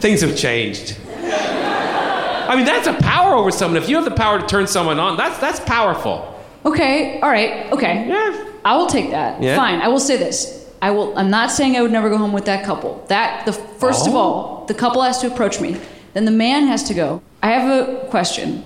Things 0.00 0.20
have 0.20 0.36
changed. 0.36 0.96
I 1.26 2.56
mean, 2.56 2.66
that's 2.66 2.86
a 2.86 2.92
power 2.92 3.34
over 3.34 3.50
someone. 3.50 3.82
If 3.82 3.88
you 3.88 3.96
have 3.96 4.04
the 4.04 4.10
power 4.10 4.38
to 4.38 4.46
turn 4.46 4.66
someone 4.66 5.00
on, 5.00 5.16
that's 5.16 5.38
that's 5.38 5.60
powerful. 5.60 6.30
Okay, 6.64 7.20
all 7.20 7.28
right, 7.30 7.70
okay. 7.72 8.06
Yeah. 8.08 8.50
I 8.64 8.76
will 8.76 8.86
take 8.86 9.10
that. 9.10 9.42
Yeah? 9.42 9.56
Fine. 9.56 9.80
I 9.82 9.88
will 9.88 10.00
say 10.00 10.16
this. 10.16 10.64
I 10.80 10.90
will. 10.90 11.16
I'm 11.18 11.30
not 11.30 11.50
saying 11.50 11.76
I 11.76 11.82
would 11.82 11.92
never 11.92 12.08
go 12.10 12.16
home 12.18 12.32
with 12.32 12.44
that 12.46 12.64
couple. 12.64 13.04
That 13.08 13.44
the 13.46 13.52
first 13.52 14.06
of 14.06 14.14
Oh. 14.14 14.18
all, 14.18 14.64
the 14.66 14.74
couple 14.74 15.02
has 15.02 15.18
to 15.20 15.26
approach 15.26 15.60
me. 15.60 15.76
Then 16.14 16.24
the 16.24 16.30
man 16.30 16.66
has 16.66 16.82
to 16.84 16.94
go. 16.94 17.20
I 17.42 17.48
have 17.50 17.68
a 17.70 18.06
question. 18.08 18.64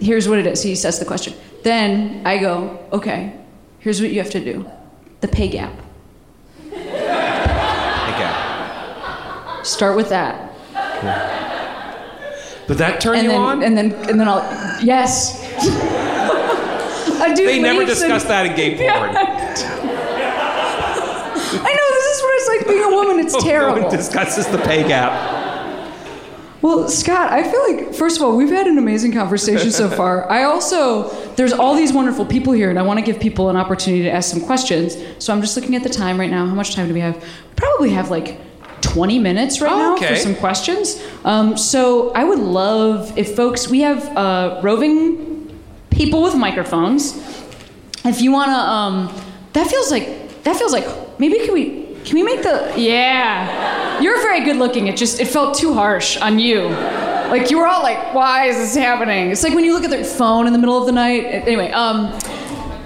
Here's 0.00 0.28
what 0.28 0.38
it 0.38 0.46
is. 0.46 0.62
He 0.62 0.74
says 0.74 0.98
the 0.98 1.04
question. 1.06 1.32
Then 1.62 2.22
I 2.26 2.38
go. 2.38 2.78
Okay. 2.92 3.32
Here's 3.78 4.00
what 4.00 4.10
you 4.10 4.20
have 4.20 4.30
to 4.30 4.40
do. 4.40 4.66
The 5.20 5.28
pay 5.28 5.48
gap. 5.48 5.72
Okay. 8.12 8.32
Start 9.62 9.96
with 9.96 10.08
that. 10.10 10.52
But 12.68 12.78
that 12.78 13.00
turn 13.00 13.14
and 13.16 13.24
you 13.24 13.30
then 13.30 13.40
on? 13.40 13.62
and 13.62 13.76
then 13.78 13.92
and 14.08 14.18
then 14.20 14.28
I'll 14.28 14.42
yes. 14.84 15.40
I 17.30 17.34
do. 17.34 17.44
they 17.46 17.60
never 17.60 17.84
discuss 17.84 18.24
that 18.24 18.46
in 18.46 18.54
gay 18.56 18.76
porn. 18.76 19.16
I 20.28 21.72
know 21.72 21.86
this 21.94 22.06
is 22.16 22.22
what 22.22 22.34
it's 22.34 22.48
like 22.48 22.66
being 22.68 22.84
a 22.84 22.88
woman. 22.96 23.18
It's 23.24 23.34
No 23.38 23.40
terrible. 23.40 23.82
one 23.82 23.90
discusses 23.96 24.46
the 24.48 24.58
pay 24.58 24.86
gap. 24.86 25.34
Well, 26.62 26.88
Scott, 26.88 27.32
I 27.32 27.42
feel 27.48 27.62
like 27.76 27.94
first 27.94 28.16
of 28.16 28.22
all, 28.24 28.36
we've 28.36 28.50
had 28.50 28.66
an 28.66 28.78
amazing 28.78 29.12
conversation 29.12 29.70
so 29.70 29.88
far. 30.00 30.28
I 30.30 30.44
also 30.44 31.08
there's 31.36 31.52
all 31.52 31.74
these 31.74 31.92
wonderful 31.92 32.24
people 32.26 32.52
here, 32.52 32.70
and 32.70 32.78
I 32.78 32.82
want 32.82 32.98
to 32.98 33.04
give 33.04 33.20
people 33.20 33.50
an 33.50 33.56
opportunity 33.56 34.02
to 34.04 34.10
ask 34.10 34.30
some 34.30 34.40
questions. 34.40 34.96
So 35.18 35.32
I'm 35.32 35.40
just 35.40 35.56
looking 35.56 35.76
at 35.76 35.82
the 35.82 35.88
time 35.90 36.18
right 36.18 36.30
now. 36.30 36.46
How 36.46 36.54
much 36.54 36.74
time 36.74 36.88
do 36.88 36.94
we 36.94 37.00
have? 37.00 37.16
We 37.22 37.28
probably 37.56 37.90
have 37.90 38.10
like 38.10 38.40
20 38.82 39.18
minutes 39.18 39.60
right 39.60 39.70
Oh, 39.72 39.76
now 39.78 39.94
okay. 39.94 40.08
for 40.08 40.16
some 40.16 40.34
questions. 40.34 41.00
Um, 41.24 41.56
so 41.56 42.10
I 42.12 42.24
would 42.24 42.38
love 42.38 43.16
if 43.16 43.36
folks 43.36 43.68
we 43.68 43.80
have 43.80 44.04
uh, 44.16 44.60
roving 44.62 45.25
people 45.96 46.22
with 46.22 46.34
microphones. 46.36 47.16
If 48.04 48.20
you 48.20 48.30
wanna, 48.30 48.52
um, 48.52 49.22
that 49.54 49.66
feels 49.66 49.90
like 49.90 50.42
that 50.44 50.56
feels 50.56 50.72
like 50.72 50.86
maybe 51.18 51.38
can 51.40 51.54
we 51.54 51.86
can 52.04 52.14
we 52.14 52.22
make 52.22 52.42
the 52.42 52.72
yeah? 52.76 54.00
You're 54.00 54.20
very 54.20 54.44
good 54.44 54.56
looking. 54.56 54.86
It 54.86 54.96
just 54.96 55.18
it 55.20 55.26
felt 55.26 55.56
too 55.56 55.74
harsh 55.74 56.16
on 56.18 56.38
you. 56.38 56.68
Like 57.32 57.50
you 57.50 57.58
were 57.58 57.66
all 57.66 57.82
like, 57.82 58.14
why 58.14 58.46
is 58.46 58.56
this 58.56 58.76
happening? 58.76 59.30
It's 59.30 59.42
like 59.42 59.54
when 59.54 59.64
you 59.64 59.72
look 59.72 59.84
at 59.84 59.90
their 59.90 60.04
phone 60.04 60.46
in 60.46 60.52
the 60.52 60.58
middle 60.58 60.78
of 60.78 60.86
the 60.86 60.92
night. 60.92 61.24
Anyway, 61.24 61.70
um, 61.72 62.16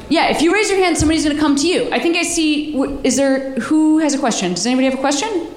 yeah. 0.08 0.30
If 0.30 0.40
you 0.40 0.54
raise 0.54 0.70
your 0.70 0.78
hand, 0.78 0.96
somebody's 0.96 1.24
gonna 1.24 1.38
come 1.38 1.56
to 1.56 1.66
you. 1.66 1.90
I 1.92 1.98
think 1.98 2.16
I 2.16 2.22
see. 2.22 2.74
Is 3.04 3.16
there 3.16 3.54
who 3.56 3.98
has 3.98 4.14
a 4.14 4.18
question? 4.18 4.54
Does 4.54 4.64
anybody 4.64 4.86
have 4.86 4.94
a 4.94 5.02
question? 5.02 5.48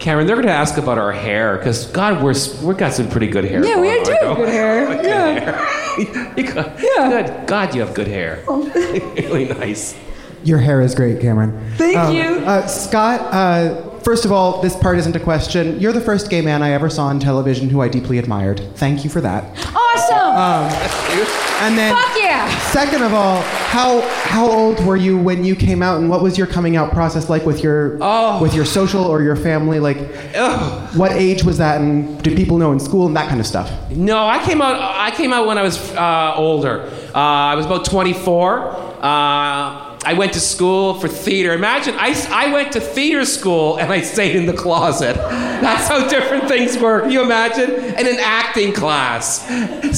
Cameron, 0.00 0.26
they're 0.26 0.36
going 0.36 0.48
to 0.48 0.52
ask 0.52 0.78
about 0.78 0.96
our 0.98 1.12
hair 1.12 1.58
because 1.58 1.86
God, 1.88 2.22
we're 2.22 2.34
we've 2.66 2.76
got 2.78 2.92
some 2.94 3.08
pretty 3.10 3.26
good 3.28 3.44
hair. 3.44 3.64
Yeah, 3.64 3.78
we 3.78 3.88
do 4.02 4.10
have 4.10 4.20
don't 4.22 4.36
good 4.36 4.48
hair. 4.48 4.86
Good 4.96 5.04
Yeah. 5.04 5.40
hair. 5.40 6.34
You 6.36 6.52
got- 6.54 6.72
Yeah. 6.80 7.08
Good. 7.22 7.46
God, 7.46 7.74
you 7.74 7.82
have 7.82 7.92
good 7.94 8.08
hair. 8.08 8.42
really 8.48 9.44
nice. 9.46 9.94
Your 10.42 10.56
hair 10.58 10.80
is 10.80 10.94
great, 10.94 11.20
Cameron. 11.20 11.52
Thank 11.76 11.98
Um, 11.98 12.14
you. 12.16 12.22
Uh, 12.46 12.66
Scott, 12.66 13.20
uh, 13.32 13.89
first 14.02 14.24
of 14.24 14.32
all, 14.32 14.60
this 14.62 14.76
part 14.76 14.98
isn't 14.98 15.14
a 15.16 15.20
question. 15.20 15.78
You're 15.80 15.92
the 15.92 16.00
first 16.00 16.30
gay 16.30 16.40
man 16.42 16.62
I 16.62 16.70
ever 16.72 16.88
saw 16.90 17.06
on 17.06 17.20
television 17.20 17.68
who 17.68 17.80
I 17.80 17.88
deeply 17.88 18.18
admired. 18.18 18.60
Thank 18.76 19.04
you 19.04 19.10
for 19.10 19.20
that. 19.20 19.44
Awesome. 19.74 21.20
And 21.62 21.76
then, 21.76 21.94
Fuck 21.94 22.16
yeah. 22.16 22.48
second 22.70 23.02
of 23.02 23.12
all, 23.12 23.42
how 23.42 24.00
how 24.24 24.50
old 24.50 24.82
were 24.86 24.96
you 24.96 25.18
when 25.18 25.44
you 25.44 25.54
came 25.54 25.82
out, 25.82 25.98
and 26.00 26.08
what 26.08 26.22
was 26.22 26.38
your 26.38 26.46
coming 26.46 26.74
out 26.76 26.90
process 26.92 27.28
like 27.28 27.44
with 27.44 27.62
your 27.62 27.98
Oh. 28.00 28.40
with 28.40 28.54
your 28.54 28.64
social 28.64 29.04
or 29.04 29.22
your 29.22 29.36
family? 29.36 29.78
Like, 29.78 29.98
what 30.94 31.12
age 31.12 31.44
was 31.44 31.58
that, 31.58 31.80
and 31.82 32.22
did 32.22 32.34
people 32.36 32.56
know 32.56 32.72
in 32.72 32.80
school 32.80 33.06
and 33.06 33.14
that 33.16 33.28
kind 33.28 33.40
of 33.40 33.46
stuff? 33.46 33.70
No, 33.90 34.26
I 34.26 34.42
came 34.42 34.62
out. 34.62 34.76
I 34.80 35.10
came 35.10 35.34
out 35.34 35.46
when 35.46 35.58
I 35.58 35.62
was 35.62 35.78
uh, 35.94 36.32
older. 36.36 36.82
Uh, 37.14 37.18
I 37.18 37.54
was 37.56 37.66
about 37.66 37.84
24. 37.84 38.60
Uh, 39.02 39.89
I 40.02 40.14
went 40.14 40.32
to 40.32 40.40
school 40.40 40.94
for 40.94 41.08
theater. 41.08 41.52
Imagine 41.52 41.94
I, 41.98 42.14
I 42.30 42.52
went 42.52 42.72
to 42.72 42.80
theater 42.80 43.26
school 43.26 43.76
and 43.76 43.92
I 43.92 44.00
stayed 44.00 44.34
in 44.34 44.46
the 44.46 44.54
closet. 44.54 45.14
That's 45.60 45.88
how 45.88 46.08
different 46.08 46.48
things 46.48 46.78
were. 46.78 47.02
Can 47.02 47.10
you 47.10 47.22
imagine? 47.22 47.70
In 47.70 48.06
an 48.06 48.18
acting 48.18 48.72
class, 48.72 49.42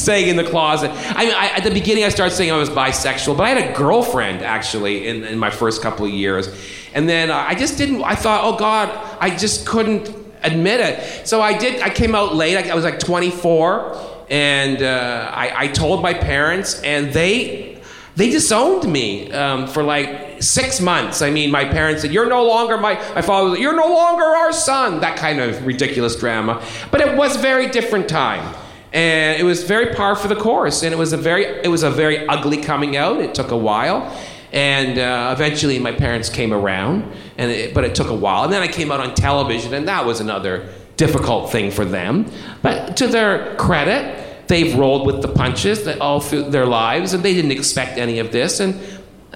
staying 0.00 0.28
in 0.28 0.34
the 0.36 0.44
closet. 0.44 0.90
I 0.90 1.24
mean, 1.24 1.34
I, 1.34 1.48
at 1.56 1.62
the 1.62 1.70
beginning, 1.70 2.02
I 2.02 2.08
started 2.08 2.34
saying 2.34 2.50
I 2.50 2.56
was 2.56 2.68
bisexual, 2.68 3.36
but 3.36 3.44
I 3.44 3.50
had 3.50 3.70
a 3.70 3.78
girlfriend 3.78 4.42
actually 4.42 5.06
in, 5.06 5.22
in 5.22 5.38
my 5.38 5.50
first 5.50 5.82
couple 5.82 6.04
of 6.04 6.10
years, 6.10 6.48
and 6.94 7.08
then 7.08 7.30
uh, 7.30 7.36
I 7.36 7.54
just 7.54 7.78
didn't. 7.78 8.02
I 8.02 8.16
thought, 8.16 8.42
oh 8.42 8.58
God, 8.58 8.90
I 9.20 9.36
just 9.36 9.66
couldn't 9.66 10.12
admit 10.42 10.80
it. 10.80 11.28
So 11.28 11.40
I 11.40 11.56
did. 11.56 11.80
I 11.80 11.90
came 11.90 12.16
out 12.16 12.34
late. 12.34 12.56
I, 12.56 12.70
I 12.70 12.74
was 12.74 12.84
like 12.84 12.98
24, 12.98 14.24
and 14.30 14.82
uh, 14.82 15.30
I, 15.32 15.52
I 15.64 15.68
told 15.68 16.02
my 16.02 16.12
parents, 16.12 16.80
and 16.82 17.12
they 17.12 17.80
they 18.14 18.30
disowned 18.30 18.90
me 18.90 19.30
um, 19.32 19.66
for 19.66 19.82
like 19.82 20.42
six 20.42 20.80
months. 20.80 21.22
I 21.22 21.30
mean, 21.30 21.50
my 21.50 21.64
parents 21.64 22.02
said, 22.02 22.12
"You're 22.12 22.28
no 22.28 22.44
longer 22.44 22.76
my." 22.76 22.94
My 23.14 23.22
father 23.22 23.50
was, 23.50 23.58
"You're 23.58 23.76
no 23.76 23.88
longer 23.88 24.24
our 24.24 24.52
son." 24.52 25.00
That 25.00 25.16
kind 25.16 25.40
of 25.40 25.66
ridiculous 25.66 26.16
drama. 26.16 26.62
But 26.90 27.00
it 27.00 27.16
was 27.16 27.36
a 27.36 27.38
very 27.38 27.68
different 27.68 28.08
time, 28.08 28.54
and 28.92 29.40
it 29.40 29.44
was 29.44 29.64
very 29.64 29.94
par 29.94 30.14
for 30.14 30.28
the 30.28 30.36
course. 30.36 30.82
And 30.82 30.92
it 30.92 30.98
was 30.98 31.12
a 31.12 31.16
very 31.16 31.44
it 31.44 31.68
was 31.68 31.82
a 31.82 31.90
very 31.90 32.26
ugly 32.28 32.58
coming 32.58 32.96
out. 32.96 33.18
It 33.20 33.34
took 33.34 33.50
a 33.50 33.56
while. 33.56 34.14
And 34.52 34.98
uh, 34.98 35.34
eventually, 35.34 35.78
my 35.78 35.92
parents 35.92 36.28
came 36.28 36.52
around, 36.52 37.10
and 37.38 37.50
it, 37.50 37.72
but 37.72 37.84
it 37.84 37.94
took 37.94 38.08
a 38.08 38.14
while. 38.14 38.44
And 38.44 38.52
then 38.52 38.60
I 38.60 38.68
came 38.68 38.92
out 38.92 39.00
on 39.00 39.14
television, 39.14 39.72
and 39.72 39.88
that 39.88 40.04
was 40.04 40.20
another 40.20 40.68
difficult 40.98 41.50
thing 41.50 41.70
for 41.70 41.86
them. 41.86 42.30
But 42.60 42.98
to 42.98 43.06
their 43.06 43.56
credit, 43.56 44.21
they've 44.46 44.74
rolled 44.74 45.06
with 45.06 45.22
the 45.22 45.28
punches 45.28 45.86
all 45.98 46.20
through 46.20 46.50
their 46.50 46.66
lives, 46.66 47.14
and 47.14 47.22
they 47.22 47.34
didn't 47.34 47.52
expect 47.52 47.98
any 47.98 48.18
of 48.18 48.32
this. 48.32 48.60
And 48.60 48.80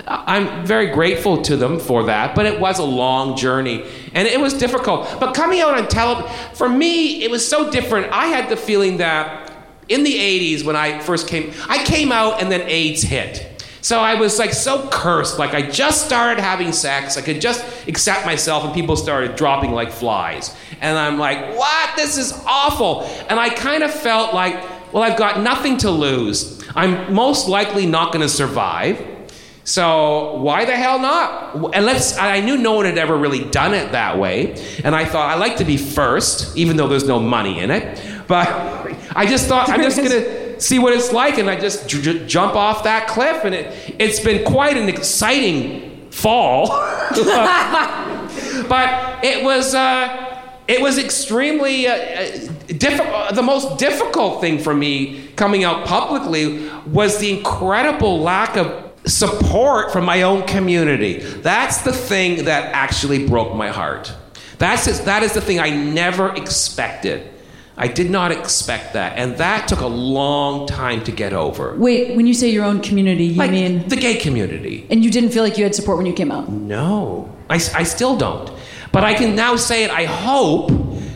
I'm 0.07 0.67
very 0.67 0.89
grateful 0.89 1.43
to 1.43 1.57
them 1.57 1.79
for 1.79 2.05
that. 2.05 2.35
But 2.35 2.47
it 2.47 2.61
was 2.61 2.79
a 2.79 2.85
long 2.85 3.37
journey, 3.37 3.85
and 4.13 4.29
it 4.29 4.41
was 4.41 4.55
difficult. 4.55 5.09
But 5.19 5.35
coming 5.35 5.61
out 5.61 5.79
on 5.79 5.89
television, 5.89 6.31
for 6.55 6.69
me, 6.69 7.23
it 7.25 7.31
was 7.31 7.47
so 7.47 7.71
different. 7.71 8.13
I 8.13 8.27
had 8.27 8.49
the 8.49 8.57
feeling 8.57 8.99
that 8.99 9.53
in 9.89 10.03
the 10.05 10.15
80s, 10.15 10.65
when 10.65 10.77
I 10.77 10.99
first 11.01 11.29
came, 11.29 11.53
I 11.69 11.85
came 11.85 12.13
out, 12.13 12.43
and 12.43 12.51
then 12.51 12.63
AIDS 12.63 13.03
hit. 13.03 13.53
So 13.83 14.01
I 14.01 14.15
was 14.15 14.37
like 14.41 14.53
so 14.53 14.89
cursed. 14.89 15.39
Like 15.39 15.55
I 15.55 15.63
just 15.63 16.05
started 16.05 16.43
having 16.43 16.73
sex. 16.73 17.17
I 17.17 17.23
could 17.23 17.41
just 17.41 17.65
accept 17.87 18.27
myself, 18.27 18.65
and 18.65 18.75
people 18.75 18.97
started 18.97 19.37
dropping 19.37 19.71
like 19.71 19.93
flies. 19.93 20.53
And 20.81 20.99
I'm 20.99 21.19
like, 21.19 21.57
what? 21.57 21.95
This 21.95 22.19
is 22.19 22.33
awful. 22.47 23.05
And 23.31 23.39
I 23.39 23.49
kind 23.49 23.85
of 23.85 23.93
felt 23.93 24.35
like, 24.35 24.57
well, 24.97 25.05
I've 25.05 25.18
got 25.18 25.42
nothing 25.42 25.76
to 25.78 25.90
lose. 25.90 26.59
I'm 26.74 27.12
most 27.12 27.49
likely 27.49 27.84
not 27.84 28.14
going 28.14 28.22
to 28.22 28.30
survive. 28.30 29.07
So 29.62 30.36
why 30.38 30.64
the 30.64 30.74
hell 30.74 30.99
not? 30.99 31.74
And 31.74 31.84
let's. 31.84 32.16
I 32.16 32.40
knew 32.40 32.57
no 32.57 32.72
one 32.72 32.86
had 32.86 32.97
ever 32.97 33.14
really 33.14 33.44
done 33.44 33.74
it 33.74 33.92
that 33.92 34.18
way, 34.18 34.55
and 34.82 34.97
I 34.97 35.05
thought 35.05 35.28
I 35.28 35.34
like 35.34 35.59
to 35.59 35.66
be 35.66 35.76
first, 35.76 36.57
even 36.57 36.78
though 36.78 36.88
there's 36.88 37.07
no 37.07 37.20
money 37.20 37.59
in 37.59 37.70
it. 37.70 38.01
But 38.26 38.49
I 39.14 39.26
just 39.26 39.49
thought 39.49 39.68
I'm 39.68 39.82
just 39.82 39.99
gonna 40.03 40.59
see 40.59 40.78
what 40.78 40.94
it's 40.94 41.12
like, 41.12 41.36
and 41.36 41.51
I 41.51 41.61
just 41.61 41.86
j- 41.90 42.01
j- 42.01 42.26
jump 42.26 42.55
off 42.55 42.84
that 42.84 43.07
cliff, 43.07 43.44
and 43.44 43.55
it 43.55 43.97
it's 43.99 44.20
been 44.20 44.47
quite 44.47 44.78
an 44.78 44.88
exciting 44.88 46.11
fall. 46.11 46.68
but 48.66 49.22
it 49.22 49.44
was. 49.44 49.74
Uh, 49.74 50.22
it 50.68 50.80
was 50.80 50.99
extremely 50.99 51.86
uh, 51.86 51.94
uh, 51.94 52.53
diffi- 52.69 53.01
uh, 53.01 53.33
the 53.33 53.43
most 53.43 53.79
difficult 53.79 54.41
thing 54.41 54.59
for 54.59 54.75
me 54.75 55.29
coming 55.37 55.64
out 55.64 55.87
publicly 55.87 56.69
was 56.87 57.19
the 57.19 57.37
incredible 57.37 58.21
lack 58.21 58.57
of 58.57 58.85
support 59.07 59.93
from 59.93 60.05
my 60.05 60.23
own 60.23 60.43
community. 60.47 61.19
That's 61.19 61.79
the 61.83 61.93
thing 61.93 62.45
that 62.47 62.73
actually 62.75 63.27
broke 63.27 63.55
my 63.55 63.69
heart. 63.69 64.12
That's 64.59 64.87
is, 64.89 65.03
that 65.05 65.23
is 65.23 65.33
the 65.35 65.41
thing 65.41 65.61
I 65.61 65.71
never 65.71 66.35
expected. 66.35 67.33
I 67.79 67.89
did 67.89 68.11
not 68.11 68.33
expect 68.33 68.95
that, 68.95 69.19
and 69.19 69.37
that 69.37 69.69
took 69.69 69.81
a 69.81 69.87
long 69.87 70.67
time 70.67 71.05
to 71.05 71.12
get 71.12 71.35
over. 71.35 71.77
Wait, 71.77 72.17
when 72.17 72.27
you 72.27 72.33
say 72.33 72.49
your 72.49 72.64
own 72.64 72.81
community, 72.81 73.25
you 73.27 73.35
Like 73.39 73.51
mean 73.51 73.87
the 73.87 73.97
gay 73.97 74.17
community. 74.17 74.87
and 74.91 75.05
you 75.05 75.11
didn't 75.11 75.29
feel 75.31 75.43
like 75.43 75.59
you 75.59 75.64
had 75.64 75.75
support 75.75 75.99
when 75.99 76.07
you 76.07 76.14
came 76.14 76.33
out? 76.33 76.49
No, 76.49 77.31
I, 77.51 77.57
I 77.57 77.83
still 77.83 78.17
don't. 78.17 78.51
But 78.93 79.05
I 79.05 79.12
can 79.12 79.37
now 79.37 79.57
say 79.57 79.85
it, 79.85 79.91
I 79.91 80.05
hope, 80.07 80.71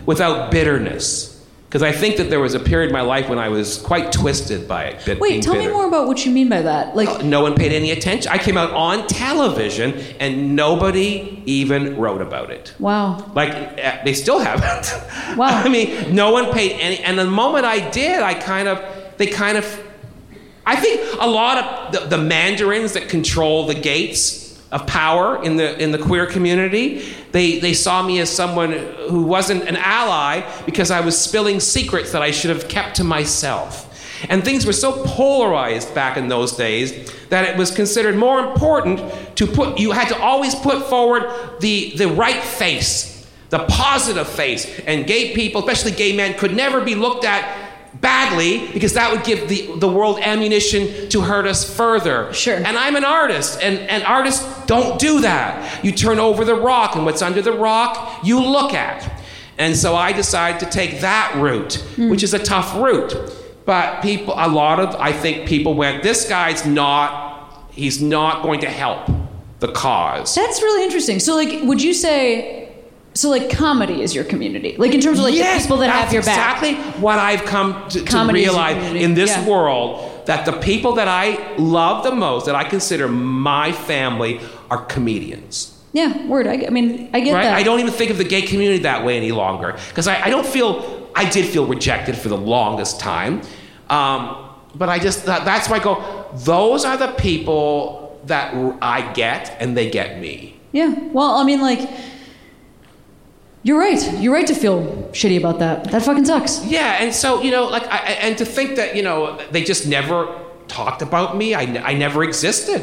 without 0.05 0.51
bitterness. 0.51 1.30
Because 1.71 1.85
I 1.85 1.93
think 1.93 2.17
that 2.17 2.31
there 2.31 2.41
was 2.41 2.55
a 2.55 2.59
period 2.59 2.89
in 2.89 2.93
my 2.93 3.01
life 3.03 3.29
when 3.29 3.39
I 3.39 3.49
was 3.49 3.79
quite 3.79 4.11
twisted 4.11 4.67
by 4.67 4.87
it. 4.87 5.05
bit- 5.07 5.21
Wait, 5.21 5.41
tell 5.41 5.53
me 5.55 5.61
bitter. 5.61 5.73
more 5.73 5.87
about 5.87 6.09
what 6.09 6.27
you 6.27 6.33
mean 6.33 6.49
by 6.49 6.63
that. 6.63 6.97
Like, 6.97 7.23
No 7.25 7.43
one 7.43 7.55
paid 7.55 7.71
any 7.71 7.93
attention. 7.93 8.33
I 8.33 8.39
came 8.39 8.57
out 8.59 8.73
on 8.73 9.07
television 9.07 9.95
and 10.19 10.57
nobody 10.57 11.41
even 11.47 11.97
wrote 11.97 12.23
about 12.23 12.51
it. 12.51 12.75
wow. 12.81 13.25
Like 13.37 13.51
eh, 13.79 14.03
they 14.05 14.15
still 14.15 14.41
haven't. 14.41 14.93
Wow. 15.37 15.47
I 15.63 15.69
mean, 15.69 16.13
no 16.13 16.33
one 16.33 16.51
paid 16.53 16.73
any. 16.81 16.99
And 17.05 17.17
the 17.17 17.25
moment 17.25 17.65
I 17.65 17.89
did, 17.91 18.21
I 18.21 18.35
kind 18.35 18.67
of, 18.67 18.83
they 19.17 19.29
kind 19.29 19.57
of, 19.57 19.65
I 20.67 20.75
think 20.75 21.01
a 21.21 21.27
lot 21.29 21.57
of 21.59 21.93
the, 22.11 22.17
the 22.17 22.19
mandarins 22.23 22.95
that 22.95 23.09
control 23.09 23.65
the 23.69 23.77
gates 23.77 24.50
of 24.73 24.87
power 24.87 25.43
in 25.43 25.57
the 25.57 25.79
in 25.83 25.91
the 25.91 25.99
queer 25.99 26.27
community, 26.27 27.05
they 27.33 27.59
they 27.59 27.75
saw 27.75 28.03
me 28.03 28.21
as 28.21 28.31
someone 28.31 28.73
who 29.09 29.23
wasn't 29.23 29.69
an 29.69 29.77
ally 29.77 30.43
because 30.65 30.91
I 30.91 31.01
was 31.01 31.19
spilling 31.19 31.61
secrets 31.61 32.13
that 32.13 32.23
I 32.23 32.31
should 32.31 32.51
have 32.51 32.69
kept 32.69 32.97
to 32.97 33.05
myself. 33.05 33.87
And 34.29 34.45
things 34.45 34.67
were 34.67 34.75
so 34.75 35.03
polarized 35.05 35.95
back 35.95 36.19
in 36.19 36.29
those 36.29 36.55
days 36.55 37.11
that 37.31 37.49
it 37.49 37.57
was 37.57 37.71
considered 37.71 38.17
more 38.17 38.39
important 38.39 39.01
to 39.37 39.47
put 39.47 39.79
you 39.79 39.93
had 39.93 40.09
to 40.09 40.19
always 40.19 40.55
put 40.55 40.85
forward 40.85 41.25
the 41.61 41.93
the 41.97 42.09
right 42.09 42.43
face 42.43 43.11
the 43.51 43.59
positive 43.67 44.29
face. 44.29 44.81
And 44.87 45.07
gay 45.07 45.35
people, 45.35 45.61
especially 45.61 45.93
gay 45.93 46.17
men, 46.17 46.35
could 46.39 46.55
never 46.55 46.81
be 46.81 46.95
looked 46.95 47.25
at 47.25 47.70
badly 47.95 48.69
because 48.73 48.95
that 48.95 49.13
would 49.13 49.25
give 49.25 49.49
the, 49.49 49.79
the 49.79 49.89
world 49.89 50.21
ammunition 50.21 51.09
to 51.09 51.21
hurt 51.21 51.47
us 51.47 51.77
further. 51.77 52.33
Sure. 52.33 52.57
And 52.57 52.79
I'm 52.79 52.97
an 52.97 53.05
artist, 53.05 53.61
and, 53.63 53.79
and 53.79 54.03
artists 54.05 54.67
don't 54.67 54.99
do 54.99 55.21
that. 55.23 55.85
You 55.85 55.93
turn 55.93 56.19
over 56.19 56.45
the 56.45 56.55
rock, 56.55 56.95
and 56.95 57.05
what's 57.05 57.23
under 57.23 57.43
the 57.43 57.53
rock, 57.53 58.21
you 58.25 58.41
look 58.41 58.75
at. 58.75 59.21
And 59.59 59.77
so 59.77 59.95
I 59.95 60.13
decided 60.13 60.61
to 60.61 60.67
take 60.67 61.01
that 61.01 61.35
route, 61.37 61.75
hmm. 61.97 62.11
which 62.11 62.23
is 62.23 62.33
a 62.33 62.39
tough 62.39 62.75
route. 62.77 63.15
But 63.67 64.01
people, 64.01 64.35
a 64.37 64.49
lot 64.49 64.81
of, 64.81 64.97
I 64.97 65.13
think 65.13 65.47
people 65.47 65.75
went, 65.75 66.03
this 66.03 66.29
guy's 66.29 66.65
not, 66.65 67.69
he's 67.71 68.01
not 68.01 68.43
going 68.43 68.61
to 68.61 68.71
help 68.71 69.11
the 69.59 69.71
cause. 69.71 70.35
That's 70.35 70.63
really 70.63 70.83
interesting. 70.83 71.21
So, 71.21 71.35
like, 71.35 71.63
would 71.65 71.83
you 71.83 71.93
say, 71.93 72.70
so 73.15 73.29
like, 73.29 73.51
comedy 73.51 74.03
is 74.03 74.15
your 74.15 74.25
community? 74.25 74.77
Like, 74.77 74.95
in 74.95 75.01
terms 75.01 75.19
of 75.19 75.25
like 75.25 75.35
the 75.35 75.59
people 75.61 75.79
that 75.79 75.91
have 75.91 76.13
your 76.13 76.23
back? 76.23 76.63
exactly 76.63 77.01
what 77.01 77.19
I've 77.19 77.45
come 77.45 77.89
to, 77.91 77.99
to 77.99 78.05
Comedy 78.05 78.41
is 78.41 78.47
your 78.47 78.55
realize 78.55 78.95
in 78.95 79.15
this 79.15 79.31
yeah. 79.31 79.49
world 79.49 80.27
that 80.27 80.47
the 80.47 80.53
people 80.53 80.95
that 80.95 81.09
I 81.09 81.57
love 81.57 82.05
the 82.05 82.15
most, 82.15 82.47
that 82.47 82.55
I 82.55 82.65
consider 82.65 83.09
my 83.09 83.73
family, 83.73 84.41
are 84.71 84.85
comedians. 84.85 85.77
Yeah, 85.93 86.25
word. 86.29 86.47
I, 86.47 86.67
I 86.67 86.71
mean, 86.71 87.11
I 87.13 87.19
get 87.19 87.35
Right? 87.35 87.43
that. 87.45 87.55
I 87.55 87.65
don't 87.65 87.81
even 87.81 87.93
think 87.93 88.13
of 88.13 88.19
the 88.19 88.25
gay 88.25 88.43
community 88.43 88.85
that 88.85 89.05
way 89.05 89.17
any 89.17 89.33
longer 89.33 89.77
because 89.89 90.07
I, 90.07 90.27
I 90.27 90.31
don't 90.31 90.47
feel 90.47 91.09
I 91.17 91.29
did 91.29 91.47
feel 91.47 91.67
rejected 91.67 92.17
for 92.17 92.29
the 92.29 92.37
longest 92.37 93.01
time, 93.01 93.43
um, 93.89 94.51
but 94.77 94.89
I 94.89 95.01
just 95.01 95.27
that, 95.27 95.45
that's 95.45 95.69
why 95.69 95.77
I 95.77 95.83
go. 95.83 96.27
Those 96.35 96.85
are 96.85 96.97
the 96.97 97.09
people 97.09 98.21
that 98.27 98.55
I 98.81 99.13
get, 99.13 99.57
and 99.59 99.77
they 99.77 99.91
get 99.91 100.21
me. 100.21 100.55
Yeah. 100.71 100.95
Well, 101.13 101.35
I 101.35 101.43
mean, 101.43 101.61
like, 101.61 101.91
you're 103.63 103.79
right. 103.79 104.01
You're 104.21 104.33
right 104.33 104.47
to 104.47 104.55
feel 104.55 104.83
shitty 105.13 105.39
about 105.39 105.59
that. 105.59 105.91
That 105.91 106.03
fucking 106.03 106.25
sucks. 106.25 106.65
Yeah, 106.65 107.03
and 107.03 107.15
so 107.15 107.43
you 107.43 107.51
know, 107.51 107.67
like, 107.67 107.87
I, 107.87 107.97
and 108.23 108.39
to 108.39 108.45
think 108.45 108.77
that 108.77 108.97
you 108.97 109.03
know 109.03 109.39
they 109.51 109.63
just 109.65 109.87
never 109.87 110.29
talked 110.69 111.03
about 111.03 111.37
me. 111.37 111.55
I, 111.55 111.63
I 111.91 111.95
never 111.95 112.23
existed 112.25 112.81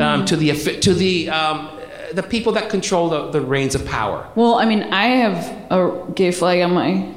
um, 0.00 0.24
to 0.26 0.36
the 0.36 0.52
to 0.80 0.94
the 0.94 1.30
um, 1.30 1.70
the 2.12 2.22
people 2.22 2.52
that 2.52 2.68
control 2.70 3.08
the, 3.08 3.30
the 3.30 3.40
reins 3.40 3.74
of 3.74 3.84
power. 3.86 4.26
Well, 4.34 4.54
I 4.54 4.64
mean, 4.64 4.82
I 4.92 5.06
have 5.06 5.36
a 5.70 6.04
gay 6.14 6.30
flag 6.32 6.60
on 6.62 6.72
my 6.74 7.12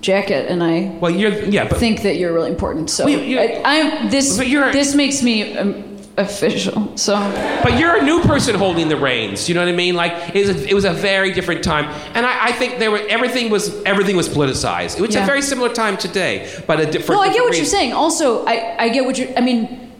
jacket, 0.00 0.50
and 0.50 0.62
I 0.62 0.96
Well, 1.00 1.10
you're 1.10 1.32
yeah, 1.44 1.68
but 1.68 1.78
think 1.78 2.02
that 2.02 2.16
you're 2.16 2.32
really 2.32 2.50
important. 2.50 2.90
So, 2.90 3.04
Well, 3.06 3.14
you- 3.18 3.24
you- 3.24 3.38
I, 3.40 3.62
I'm 3.64 4.10
this. 4.10 4.36
But 4.36 4.48
you're- 4.48 4.72
this 4.72 4.94
makes 4.94 5.22
me 5.22 5.56
um, 5.56 5.95
official. 6.18 6.96
So, 6.96 7.14
but 7.62 7.78
you're 7.78 7.96
a 7.96 8.02
new 8.02 8.20
person 8.22 8.54
holding 8.54 8.88
the 8.88 8.96
reins. 8.96 9.48
You 9.48 9.54
know 9.54 9.60
what 9.62 9.68
I 9.68 9.76
mean? 9.76 9.94
Like 9.94 10.34
it 10.34 10.46
was 10.46 10.50
a, 10.64 10.68
it 10.70 10.74
was 10.74 10.84
a 10.84 10.92
very 10.92 11.32
different 11.32 11.62
time, 11.62 11.84
and 12.14 12.24
I, 12.24 12.46
I 12.46 12.52
think 12.52 12.78
there 12.78 12.90
were 12.90 13.02
everything 13.08 13.50
was 13.50 13.82
everything 13.84 14.16
was 14.16 14.28
politicized. 14.28 14.98
It 14.98 15.02
was 15.02 15.14
Yeah. 15.14 15.22
a 15.24 15.26
very 15.26 15.42
similar 15.42 15.68
time 15.72 15.96
today, 15.96 16.50
but 16.66 16.80
a 16.80 16.86
different. 16.86 17.20
no, 17.20 17.20
I 17.20 17.32
get 17.32 17.42
what 17.42 17.56
you're 17.56 17.64
saying. 17.66 17.92
Also, 17.92 18.44
I, 18.46 18.76
I 18.84 18.88
get 18.88 19.04
what 19.04 19.18
you're. 19.18 19.28
I 19.36 19.40
mean, 19.42 19.92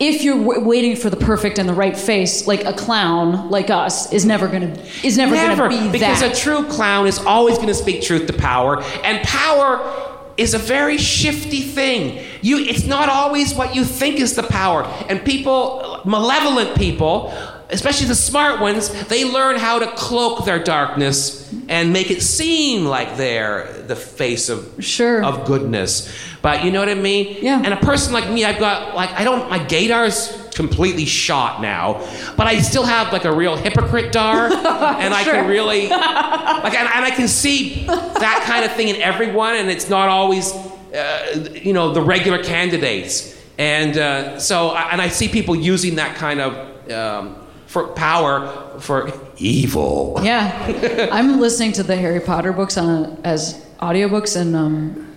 if 0.00 0.22
you're 0.24 0.38
w- 0.38 0.60
waiting 0.66 0.96
for 0.96 1.10
the 1.10 1.16
perfect 1.16 1.58
and 1.60 1.68
the 1.68 1.74
right 1.74 1.96
face, 1.96 2.48
like 2.48 2.64
a 2.64 2.72
clown 2.72 3.48
like 3.50 3.70
us 3.70 4.12
is 4.12 4.24
never 4.24 4.48
gonna 4.48 4.76
is 5.04 5.16
never, 5.16 5.34
Never, 5.34 5.68
gonna 5.68 5.82
be 5.86 5.92
because 5.92 6.20
that. 6.20 6.36
a 6.36 6.40
true 6.40 6.64
clown 6.64 7.06
is 7.06 7.18
always 7.20 7.56
to 7.58 7.74
speak 7.74 8.02
truth 8.02 8.26
to 8.26 8.32
power, 8.32 8.82
and 9.04 9.22
power 9.26 10.11
is 10.42 10.54
a 10.54 10.58
very 10.58 10.98
shifty 10.98 11.60
thing. 11.62 12.24
You, 12.42 12.58
it's 12.58 12.84
not 12.84 13.08
always 13.08 13.54
what 13.54 13.74
you 13.74 13.84
think 13.84 14.20
is 14.20 14.34
the 14.34 14.42
power, 14.42 14.82
and 15.08 15.24
people, 15.24 16.00
malevolent 16.04 16.76
people, 16.76 17.32
especially 17.70 18.06
the 18.08 18.14
smart 18.14 18.60
ones, 18.60 18.90
they 19.08 19.24
learn 19.24 19.56
how 19.56 19.78
to 19.78 19.86
cloak 19.92 20.44
their 20.44 20.62
darkness 20.62 21.50
and 21.68 21.92
make 21.92 22.10
it 22.10 22.20
seem 22.22 22.84
like 22.84 23.16
they're 23.16 23.72
the 23.86 23.96
face 23.96 24.48
of 24.50 24.84
Sure. 24.84 25.24
of 25.24 25.46
goodness. 25.46 26.12
But 26.42 26.64
you 26.64 26.70
know 26.70 26.80
what 26.80 26.88
I 26.90 26.94
mean? 26.94 27.38
Yeah. 27.40 27.62
And 27.64 27.72
a 27.72 27.78
person 27.78 28.12
like 28.12 28.28
me, 28.28 28.44
I've 28.44 28.58
got 28.58 28.94
like 28.94 29.10
I 29.12 29.24
don't 29.24 29.48
my 29.48 29.58
gaydar's 29.60 30.36
completely 30.54 31.04
shot 31.04 31.60
now, 31.60 31.94
but 32.36 32.46
I 32.46 32.60
still 32.60 32.84
have 32.84 33.12
like 33.12 33.24
a 33.24 33.32
real 33.32 33.56
hypocrite 33.56 34.12
dar, 34.12 34.46
and 34.52 35.14
I 35.14 35.24
can 35.24 35.48
really 35.48 35.88
like 35.88 36.74
and, 36.74 36.88
and 36.88 37.04
I 37.04 37.10
can 37.10 37.28
see 37.28 37.84
that 37.86 38.44
kind 38.46 38.64
of 38.64 38.72
thing 38.72 38.88
in 38.88 38.96
everyone, 38.96 39.56
and 39.56 39.70
it's 39.70 39.88
not 39.88 40.08
always 40.08 40.52
uh, 40.52 41.48
you 41.54 41.72
know 41.72 41.92
the 41.92 42.02
regular 42.02 42.42
candidates, 42.42 43.40
and 43.58 43.96
uh, 43.96 44.38
so 44.38 44.74
and 44.74 45.00
I 45.00 45.08
see 45.08 45.28
people 45.28 45.56
using 45.56 45.96
that 45.96 46.16
kind 46.16 46.40
of. 46.40 46.90
Um, 46.90 47.38
for 47.72 47.86
power, 47.88 48.78
for 48.80 49.10
evil. 49.38 50.20
Yeah, 50.22 51.08
I'm 51.10 51.40
listening 51.40 51.72
to 51.72 51.82
the 51.82 51.96
Harry 51.96 52.20
Potter 52.20 52.52
books 52.52 52.76
on 52.76 53.18
as 53.24 53.64
audiobooks, 53.80 54.38
and 54.38 54.54
um, 54.54 55.16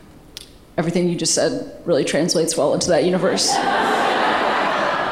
everything 0.77 1.09
you 1.09 1.17
just 1.17 1.33
said 1.33 1.81
really 1.83 2.05
translates 2.05 2.55
well 2.55 2.73
into 2.73 2.87
that 2.89 3.03
universe. 3.03 3.53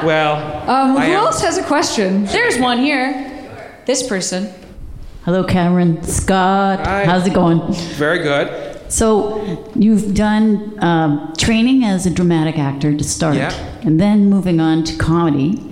Well, 0.05 0.35
Um, 0.67 0.91
who 0.93 0.97
am- 0.99 1.11
else 1.11 1.41
has 1.41 1.57
a 1.57 1.63
question? 1.63 2.25
There's 2.25 2.57
one 2.59 2.77
here. 2.79 3.31
This 3.85 4.03
person. 4.07 4.49
Hello, 5.25 5.43
Cameron. 5.43 6.03
Scott. 6.03 6.85
Hi. 6.85 7.05
How's 7.05 7.25
it 7.27 7.33
going? 7.33 7.61
very 7.97 8.19
good. 8.19 8.47
So, 8.89 9.41
you've 9.75 10.13
done 10.13 10.73
um, 10.81 11.33
training 11.37 11.83
as 11.83 12.05
a 12.05 12.09
dramatic 12.09 12.59
actor 12.59 12.93
to 12.95 13.03
start, 13.03 13.35
Yeah. 13.35 13.51
and 13.81 13.99
then 13.99 14.29
moving 14.29 14.59
on 14.59 14.83
to 14.83 14.95
comedy. 14.97 15.63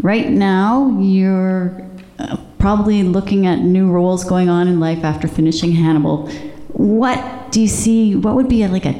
Right 0.00 0.30
now, 0.30 0.96
you're 1.00 1.82
uh, 2.20 2.36
probably 2.58 3.02
looking 3.02 3.46
at 3.46 3.60
new 3.60 3.90
roles 3.90 4.22
going 4.24 4.48
on 4.48 4.68
in 4.68 4.78
life 4.78 5.02
after 5.04 5.26
finishing 5.26 5.72
Hannibal. 5.72 6.28
What 6.72 7.50
do 7.50 7.60
you 7.60 7.68
see? 7.68 8.14
What 8.14 8.34
would 8.36 8.48
be 8.48 8.62
a, 8.62 8.68
like 8.68 8.86
a 8.86 8.94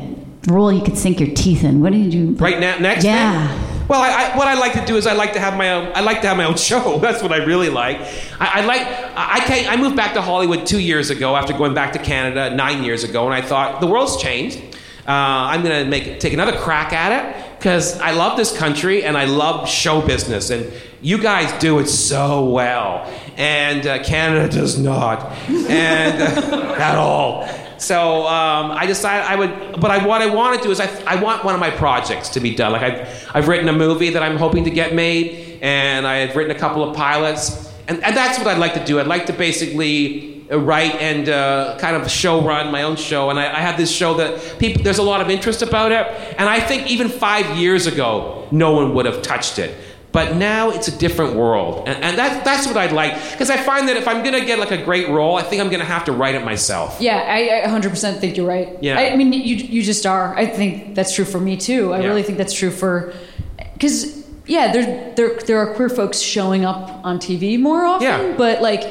role 0.49 0.73
you 0.73 0.83
could 0.83 0.97
sink 0.99 1.21
your 1.21 1.33
teeth 1.35 1.63
in? 1.63 1.81
What 1.81 1.93
did 1.93 2.13
you 2.13 2.35
Right 2.39 2.59
now, 2.59 2.79
next. 2.79 3.05
Yeah. 3.05 3.47
thing? 3.49 3.68
Well, 3.89 4.03
I, 4.03 4.11
I, 4.11 4.37
what 4.37 4.47
I 4.47 4.53
like 4.55 4.75
to 4.75 4.85
do 4.85 4.97
is 4.97 5.07
I 5.07 5.15
like 5.15 5.33
to 5.33 5.41
have 5.41 5.57
my 5.57 5.73
own. 5.73 5.93
I 5.95 6.01
like 6.01 6.21
to 6.21 6.29
have 6.29 6.37
my 6.37 6.45
own 6.45 6.57
show. 6.71 6.99
That's 6.99 7.23
what 7.23 7.33
I 7.33 7.39
really 7.39 7.71
like. 7.71 7.99
I, 8.39 8.61
I 8.61 8.65
like. 8.67 8.83
I, 8.83 9.67
I 9.73 9.77
moved 9.77 9.97
back 9.97 10.13
to 10.15 10.21
Hollywood 10.21 10.67
two 10.67 10.79
years 10.79 11.09
ago 11.09 11.35
after 11.35 11.55
going 11.55 11.73
back 11.73 11.95
to 11.95 11.99
Canada 11.99 12.55
nine 12.55 12.85
years 12.85 13.03
ago, 13.03 13.25
and 13.25 13.35
I 13.35 13.41
thought 13.41 13.81
the 13.81 13.87
world's 13.87 14.21
changed. 14.21 14.59
Uh, 15.07 15.13
I'm 15.13 15.63
gonna 15.63 15.87
make 15.87 16.21
take 16.21 16.35
another 16.35 16.53
crack 16.53 16.93
at 16.93 17.13
it 17.13 17.59
because 17.59 17.99
I 17.99 18.11
love 18.11 18.37
this 18.37 18.55
country 18.57 19.05
and 19.05 19.17
I 19.17 19.25
love 19.25 19.67
show 19.67 20.07
business, 20.07 20.51
and 20.51 20.71
you 21.01 21.17
guys 21.17 21.51
do 21.59 21.79
it 21.79 21.87
so 21.87 22.45
well, 22.45 23.11
and 23.39 23.87
uh, 23.87 24.03
Canada 24.03 24.55
does 24.55 24.79
not, 24.79 25.33
and 25.49 26.23
uh, 26.23 26.75
at 26.79 26.97
all. 26.97 27.49
So 27.79 28.27
um, 28.27 28.73
I 28.73 28.87
decided 28.87 29.25
I 29.27 29.37
would, 29.37 29.81
but 29.81 29.91
I, 29.91 30.05
what 30.05 30.21
I 30.21 30.27
want 30.27 30.59
to 30.59 30.65
do 30.65 30.71
is 30.73 30.81
I, 30.81 30.89
I 31.07 31.23
want 31.23 31.45
one 31.45 31.55
of 31.55 31.61
my 31.61 31.71
projects 31.71 32.29
to 32.31 32.41
be 32.41 32.55
done. 32.55 32.73
Like 32.73 32.83
I've, 32.83 33.31
I've 33.35 33.49
written 33.49 33.69
a 33.69 33.73
movie 33.73 34.11
that 34.11 34.23
I'm 34.23 34.37
hoping 34.37 34.65
to 34.65 34.71
get 34.71 34.95
made, 34.95 35.61
and 35.63 36.07
I 36.07 36.17
have 36.19 36.37
written 36.37 36.55
a 36.55 36.59
couple 36.59 36.83
of 36.83 36.97
pilots, 36.97 37.73
and, 37.87 38.03
and 38.03 38.17
that's 38.17 38.39
what 38.39 38.49
I'd 38.49 38.59
like 38.59 38.75
to 38.75 38.85
do. 38.85 38.99
I'd 38.99 39.07
like 39.07 39.27
to 39.27 39.33
basically 39.33 40.45
uh, 40.51 40.59
write 40.59 40.97
and 40.97 41.29
uh, 41.29 41.79
kind 41.79 41.95
of 41.97 42.11
show 42.11 42.43
run 42.43 42.73
my 42.73 42.83
own 42.83 42.97
show, 42.97 43.31
and 43.31 43.39
I, 43.39 43.45
I 43.45 43.61
have 43.61 43.77
this 43.77 43.91
show 43.91 44.15
that 44.15 44.59
people 44.59 44.83
there's 44.83 44.99
a 44.99 45.03
lot 45.03 45.21
of 45.21 45.31
interest 45.31 45.63
about 45.63 45.93
it, 45.93 46.07
and 46.37 46.49
I 46.49 46.59
think 46.59 46.91
even 46.91 47.09
five 47.09 47.57
years 47.57 47.87
ago 47.87 48.49
no 48.51 48.73
one 48.73 48.95
would 48.95 49.07
have 49.07 49.23
touched 49.23 49.59
it. 49.59 49.77
But 50.11 50.37
now 50.37 50.71
it's 50.71 50.89
a 50.89 50.97
different 50.99 51.37
world, 51.37 51.87
and, 51.87 52.03
and 52.03 52.17
that, 52.17 52.43
that's 52.43 52.67
what 52.67 52.79
I'd 52.79 52.93
like. 52.93 53.13
Because 53.31 53.51
I 53.51 53.59
find 53.59 53.89
that 53.89 53.97
if 53.99 54.09
I'm 54.09 54.25
gonna 54.25 54.45
get 54.45 54.59
like 54.59 54.71
a 54.71 54.83
great 54.83 55.09
role, 55.11 55.37
I 55.37 55.43
think 55.43 55.61
I'm 55.63 55.69
gonna 55.71 55.85
have 55.85 56.05
to 56.07 56.13
write 56.13 56.35
it 56.35 56.45
myself. 56.45 56.97
Yeah, 56.99 57.19
I, 57.19 57.63
I 57.63 57.69
100% 57.69 58.19
think 58.19 58.37
you're 58.39 58.47
right. 58.47 58.71
Yeah. 58.81 58.99
I, 58.99 59.11
I 59.11 59.17
mean, 59.17 59.35
you 59.35 59.57
you 59.57 59.83
just 59.83 60.07
are. 60.07 60.35
I 60.35 60.47
think 60.47 60.95
that's 60.95 61.15
true 61.15 61.27
for 61.27 61.39
me 61.39 61.59
too. 61.59 61.93
I 61.93 62.01
Yeah. 62.01 62.07
really 62.07 62.23
think 62.23 62.39
that's 62.39 62.55
true 62.55 62.71
for, 62.71 63.13
because 63.75 64.25
yeah, 64.47 64.73
there 64.73 65.13
there 65.15 65.35
there 65.41 65.59
are 65.59 65.75
queer 65.75 65.91
folks 65.91 66.19
showing 66.21 66.65
up 66.65 67.05
on 67.05 67.19
TV 67.19 67.59
more 67.61 67.85
often, 67.85 68.09
Yeah. 68.09 68.35
but 68.39 68.63
like 68.63 68.83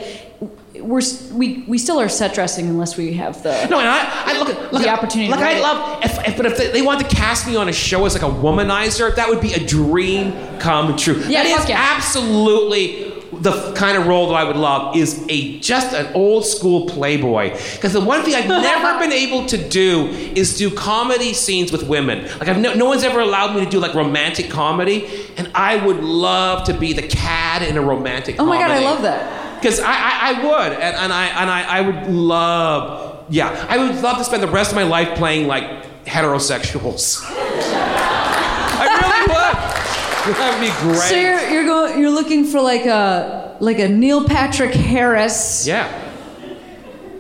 we're 0.82 1.02
we 1.34 1.64
we 1.68 1.78
still 1.78 2.00
are 2.00 2.10
set 2.10 2.34
dressing 2.34 2.68
unless 2.68 2.98
we 2.98 3.14
have 3.14 3.42
the 3.44 3.68
No, 3.68 3.80
and 3.80 3.88
I, 3.88 4.34
I 4.34 4.40
look 4.40 4.50
at 4.50 4.74
look 4.74 4.82
The 4.82 4.90
opportunity 4.90 5.30
Like 5.30 5.40
to 5.40 5.46
I 5.46 5.60
love, 5.60 6.04
if, 6.04 6.28
if, 6.28 6.38
but 6.38 6.46
if 6.46 6.58
they, 6.58 6.72
they 6.72 6.82
want 6.82 7.00
to 7.08 7.16
cast 7.16 7.48
me 7.48 7.56
on 7.56 7.70
a 7.70 7.74
show 7.74 8.06
as 8.06 8.14
like 8.14 8.24
a 8.24 8.36
womanizer, 8.36 9.16
that 9.16 9.30
would 9.30 9.42
be 9.42 9.54
a 9.54 9.66
dream 9.66 10.34
come 10.60 10.96
true. 10.96 11.16
Yeah, 11.28 11.44
that 11.44 11.64
is 11.64 11.70
yeah. 11.70 11.94
absolutely 11.96 13.14
the 13.32 13.74
kind 13.74 13.98
of 13.98 14.08
role 14.08 14.28
that 14.30 14.36
I 14.36 14.44
would 14.44 14.56
love. 14.56 14.96
Is 14.96 15.26
a 15.30 15.60
just 15.60 15.94
an 15.94 16.12
old 16.14 16.46
school 16.46 16.88
playboy. 16.88 17.52
Because 17.52 17.94
the 17.94 18.02
one 18.02 18.24
thing 18.24 18.36
I've 18.36 18.48
never 18.48 19.00
been 19.00 19.12
able 19.12 19.46
to 19.48 19.70
do 19.70 20.08
is 20.08 20.58
do 20.58 20.74
comedy 20.74 21.34
scenes 21.34 21.72
with 21.72 21.88
women. 21.88 22.24
Like 22.40 22.48
I've 22.48 22.60
no, 22.60 22.74
no 22.74 22.86
one's 22.86 23.04
ever 23.04 23.20
allowed 23.20 23.56
me 23.56 23.64
to 23.64 23.70
do 23.70 23.80
like 23.80 23.94
romantic 23.94 24.50
comedy, 24.50 25.08
and 25.38 25.52
I 25.54 25.84
would 25.86 26.04
love 26.04 26.66
to 26.66 26.74
be 26.74 26.94
the 26.94 27.08
cad 27.08 27.62
in 27.62 27.78
a 27.78 27.82
romantic. 27.82 28.38
Comedy. 28.38 28.58
Oh 28.58 28.60
my 28.60 28.68
god, 28.68 28.72
I 28.72 28.84
love 28.84 29.02
that. 29.04 29.47
Because 29.68 29.82
I, 29.82 29.92
I, 29.92 30.32
I 30.32 30.46
would, 30.46 30.72
and, 30.80 30.96
and 30.96 31.12
I 31.12 31.26
and 31.26 31.52
I, 31.52 31.62
I 31.64 31.82
would 31.82 32.08
love, 32.08 33.26
yeah, 33.28 33.66
I 33.68 33.78
would 33.78 34.02
love 34.02 34.18
to 34.18 34.24
spend 34.24 34.42
the 34.42 34.48
rest 34.48 34.72
of 34.72 34.78
my 34.78 34.84
life 34.84 35.18
playing 35.18 35.48
like 35.48 36.06
heterosexuals. 36.06 37.22
I 37.28 38.86
really 38.86 39.22
would. 39.28 40.38
That 40.38 40.54
would 40.54 40.62
be 40.66 40.72
great. 40.94 41.10
So 41.10 41.16
you're 41.16 41.50
you're 41.50 41.66
going 41.66 42.00
you're 42.00 42.12
looking 42.12 42.46
for 42.46 42.62
like 42.62 42.86
a 42.86 43.58
like 43.60 43.80
a 43.80 43.90
Neil 43.90 44.26
Patrick 44.26 44.74
Harris. 44.74 45.68
yeah. 45.68 45.92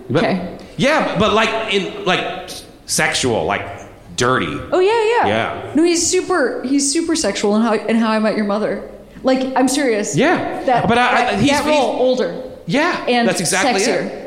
But, 0.09 0.23
Okay. 0.23 0.57
Yeah, 0.77 1.19
but 1.19 1.33
like 1.33 1.73
in 1.73 2.05
like 2.05 2.49
sexual, 2.85 3.43
like 3.43 4.15
dirty. 4.15 4.57
Oh 4.71 4.79
yeah, 4.79 5.03
yeah. 5.03 5.27
Yeah. 5.27 5.73
No, 5.75 5.83
he's 5.83 6.07
super 6.09 6.63
he's 6.63 6.89
super 6.89 7.13
sexual 7.17 7.57
in 7.57 7.61
how 7.61 7.73
in 7.73 7.97
How 7.97 8.11
I 8.11 8.19
Met 8.19 8.37
Your 8.37 8.45
Mother. 8.45 8.89
Like 9.24 9.53
I'm 9.55 9.68
serious. 9.68 10.15
Yeah. 10.15 10.63
That, 10.65 10.88
But 10.88 10.97
I- 10.97 11.01
I- 11.01 11.32
that, 11.32 11.39
he's- 11.39 11.59
that 11.59 11.68
role 11.70 11.97
older 11.99 12.36
Yeah, 12.65 13.05
and 13.07 13.28
that's 13.28 13.39
exactly 13.39 13.82
sexier. 13.82 14.03
it. 14.05 14.24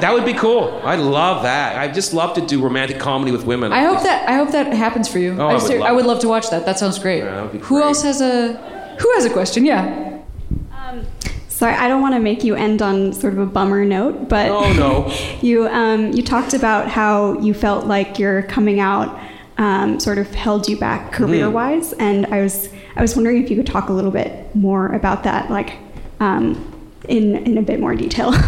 That 0.00 0.12
would 0.14 0.24
be 0.24 0.32
cool. 0.32 0.80
I'd 0.84 0.98
love 0.98 1.42
that. 1.42 1.76
I 1.76 1.86
just 1.88 2.14
love 2.14 2.34
to 2.34 2.40
do 2.40 2.62
romantic 2.62 2.98
comedy 2.98 3.30
with 3.30 3.44
women. 3.44 3.72
I 3.72 3.82
hope 3.84 4.02
that 4.02 4.28
I 4.28 4.32
hope 4.34 4.50
that 4.52 4.72
happens 4.72 5.06
for 5.08 5.18
you. 5.18 5.36
Oh, 5.38 5.48
I 5.48 5.52
just- 5.52 5.68
would 5.68 5.78
love 5.80 5.88
I 5.88 5.92
would 5.92 6.06
love 6.06 6.20
to 6.20 6.28
watch 6.28 6.48
that. 6.50 6.64
That 6.66 6.78
sounds 6.78 6.98
great. 6.98 7.18
Yeah, 7.18 7.34
that 7.34 7.42
would 7.42 7.52
be 7.52 7.58
Who 7.58 7.76
great. 7.76 7.84
else 7.86 8.02
has 8.02 8.20
a 8.20 8.36
Who 8.98 9.12
has 9.16 9.24
a 9.24 9.30
question? 9.30 9.64
Yeah. 9.66 10.08
Sorry, 11.48 11.74
I 11.74 11.86
don't 11.86 12.02
want 12.02 12.14
to 12.14 12.20
make 12.20 12.42
you 12.42 12.56
end 12.56 12.82
on 12.82 13.12
sort 13.12 13.34
of 13.34 13.38
a 13.38 13.46
bummer 13.46 13.84
note, 13.84 14.28
but 14.28 14.48
Oh 14.50 14.72
no. 14.72 15.12
you 15.42 15.68
um, 15.68 16.10
you 16.12 16.22
talked 16.22 16.54
about 16.54 16.88
how 16.88 17.38
you 17.38 17.54
felt 17.54 17.86
like 17.86 18.18
your 18.18 18.42
coming 18.44 18.80
out 18.80 19.16
um, 19.58 20.00
sort 20.00 20.18
of 20.18 20.34
held 20.34 20.68
you 20.68 20.76
back 20.76 21.12
career 21.12 21.48
wise, 21.48 21.92
and 21.94 22.26
I 22.26 22.40
was 22.42 22.68
I 22.96 23.02
was 23.02 23.14
wondering 23.16 23.42
if 23.42 23.50
you 23.50 23.56
could 23.56 23.66
talk 23.66 23.88
a 23.88 23.92
little 23.92 24.10
bit 24.10 24.54
more 24.54 24.88
about 24.88 25.24
that, 25.24 25.50
like 25.50 25.78
um, 26.20 26.90
in 27.08 27.36
in 27.46 27.58
a 27.58 27.62
bit 27.62 27.80
more 27.80 27.94
detail. 27.94 28.32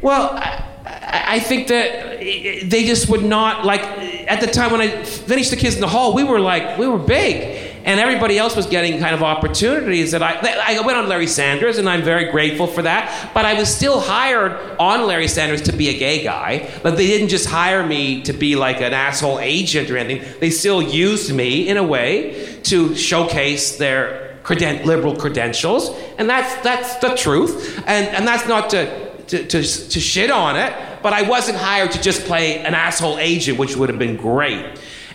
Well, 0.00 0.30
I, 0.32 0.64
I 0.86 1.24
I 1.34 1.40
think 1.40 1.68
that 1.68 2.20
they 2.20 2.84
just 2.86 3.10
would 3.10 3.24
not 3.24 3.66
like. 3.66 3.82
At 4.28 4.42
the 4.42 4.46
time 4.46 4.72
when 4.72 4.82
I 4.82 5.02
finished 5.04 5.50
the 5.50 5.56
Kids 5.56 5.74
in 5.74 5.80
the 5.80 5.88
Hall, 5.88 6.14
we 6.14 6.22
were 6.22 6.38
like 6.38 6.76
we 6.76 6.86
were 6.86 6.98
big, 6.98 7.72
and 7.84 7.98
everybody 7.98 8.36
else 8.36 8.54
was 8.54 8.66
getting 8.66 9.00
kind 9.00 9.14
of 9.14 9.22
opportunities 9.22 10.10
that 10.10 10.22
I. 10.22 10.34
I 10.78 10.80
went 10.84 10.98
on 10.98 11.08
Larry 11.08 11.26
Sanders, 11.26 11.78
and 11.78 11.88
I'm 11.88 12.02
very 12.02 12.30
grateful 12.30 12.66
for 12.66 12.82
that. 12.82 13.30
But 13.32 13.46
I 13.46 13.54
was 13.54 13.74
still 13.74 14.00
hired 14.00 14.52
on 14.78 15.06
Larry 15.06 15.28
Sanders 15.28 15.62
to 15.62 15.72
be 15.72 15.88
a 15.88 15.98
gay 15.98 16.22
guy. 16.22 16.70
But 16.82 16.98
they 16.98 17.06
didn't 17.06 17.28
just 17.28 17.48
hire 17.48 17.86
me 17.86 18.22
to 18.24 18.34
be 18.34 18.54
like 18.54 18.82
an 18.82 18.92
asshole 18.92 19.38
agent 19.38 19.90
or 19.90 19.96
anything. 19.96 20.40
They 20.40 20.50
still 20.50 20.82
used 20.82 21.34
me 21.34 21.66
in 21.66 21.78
a 21.78 21.84
way 21.84 22.60
to 22.64 22.94
showcase 22.94 23.78
their 23.78 24.36
creden- 24.42 24.84
liberal 24.84 25.16
credentials, 25.16 25.90
and 26.18 26.28
that's 26.28 26.54
that's 26.62 26.96
the 26.96 27.16
truth. 27.16 27.82
And 27.86 28.08
and 28.08 28.28
that's 28.28 28.46
not 28.46 28.68
to 28.70 29.08
to, 29.28 29.44
to, 29.44 29.62
to 29.62 30.00
shit 30.00 30.30
on 30.30 30.56
it, 30.56 30.72
but 31.02 31.12
I 31.12 31.22
wasn't 31.22 31.58
hired 31.58 31.92
to 31.92 32.00
just 32.00 32.24
play 32.24 32.58
an 32.58 32.74
asshole 32.74 33.18
agent, 33.18 33.58
which 33.58 33.76
would 33.76 33.88
have 33.88 33.98
been 33.98 34.16
great. 34.16 34.64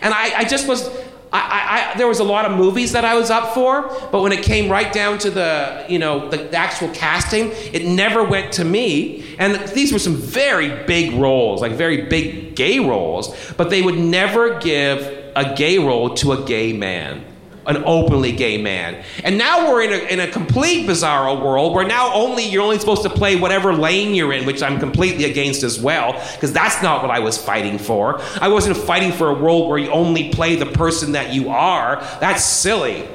And 0.02 0.14
I, 0.14 0.40
I 0.40 0.44
just 0.44 0.68
was. 0.68 0.90
I, 1.36 1.94
I, 1.96 1.98
there 1.98 2.08
was 2.08 2.20
a 2.20 2.24
lot 2.24 2.46
of 2.46 2.56
movies 2.56 2.92
that 2.92 3.04
I 3.04 3.16
was 3.16 3.32
up 3.32 3.56
for, 3.56 3.82
but 4.12 4.22
when 4.22 4.32
it 4.32 4.44
came 4.44 4.70
right 4.70 4.94
down 4.94 5.18
to 5.18 5.32
the, 5.32 5.84
you 5.90 5.98
know, 5.98 6.30
the, 6.30 6.38
the 6.38 6.56
actual 6.56 6.90
casting, 6.90 7.50
it 7.74 7.86
never 7.86 8.24
went 8.24 8.54
to 8.54 8.64
me. 8.64 9.36
And 9.40 9.68
these 9.70 9.92
were 9.92 9.98
some 9.98 10.16
very 10.16 10.86
big 10.86 11.14
roles, 11.14 11.60
like 11.60 11.72
very 11.72 12.04
big 12.04 12.56
gay 12.56 12.78
roles, 12.78 13.36
but 13.58 13.72
they 13.72 13.82
would 13.82 13.98
never 13.98 14.60
give 14.60 15.02
a 15.36 15.56
gay 15.56 15.80
role 15.80 16.14
to 16.18 16.34
a 16.34 16.46
gay 16.46 16.72
man 16.72 17.26
an 17.66 17.84
openly 17.86 18.32
gay 18.32 18.62
man. 18.62 19.04
And 19.24 19.38
now 19.38 19.70
we're 19.70 19.84
in 19.84 19.94
a, 19.94 20.14
in 20.14 20.20
a 20.20 20.28
complete 20.28 20.88
bizarro 20.88 21.42
world 21.42 21.74
where 21.74 21.86
now 21.86 22.14
only 22.14 22.44
you're 22.44 22.64
only 22.64 22.80
supposed 22.80 23.04
to 23.04 23.10
play 23.10 23.36
whatever 23.36 23.74
lane 23.74 24.14
you're 24.14 24.34
in, 24.34 24.46
which 24.46 24.62
I'm 24.62 24.80
completely 24.80 25.26
against 25.26 25.64
as 25.64 25.80
well, 25.80 26.14
because 26.34 26.52
that's 26.52 26.82
not 26.84 27.02
what 27.02 27.12
I 27.12 27.20
was 27.20 27.38
fighting 27.38 27.78
for. 27.78 28.22
I 28.42 28.48
wasn't 28.50 28.78
fighting 28.78 29.12
for 29.12 29.30
a 29.30 29.34
world 29.34 29.70
where 29.70 29.78
you 29.78 29.90
only 29.92 30.30
play 30.30 30.56
the 30.56 30.66
person 30.66 31.14
that 31.14 31.34
you 31.34 31.50
are. 31.50 31.98
That's 32.20 32.44
silly. 32.44 33.08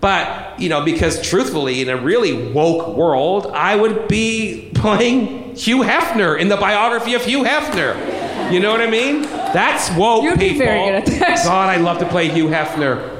But, 0.00 0.60
you 0.60 0.68
know, 0.68 0.84
because 0.84 1.26
truthfully, 1.26 1.80
in 1.80 1.88
a 1.88 1.96
really 1.96 2.52
woke 2.52 2.94
world, 2.94 3.46
I 3.46 3.74
would 3.74 4.06
be 4.06 4.70
playing 4.74 5.54
Hugh 5.56 5.78
Hefner 5.78 6.38
in 6.38 6.48
the 6.48 6.58
biography 6.58 7.14
of 7.14 7.24
Hugh 7.24 7.42
Hefner. 7.42 8.52
You 8.52 8.60
know 8.60 8.70
what 8.70 8.82
I 8.82 8.90
mean? 8.90 9.22
That's 9.22 9.90
woke 9.96 10.24
You'd 10.24 10.38
be 10.38 10.50
people. 10.50 10.66
very 10.66 11.00
good 11.00 11.08
at 11.14 11.20
that. 11.20 11.44
God, 11.44 11.70
I 11.70 11.76
love 11.76 11.98
to 12.00 12.08
play 12.08 12.28
Hugh 12.28 12.48
Hefner 12.48 13.13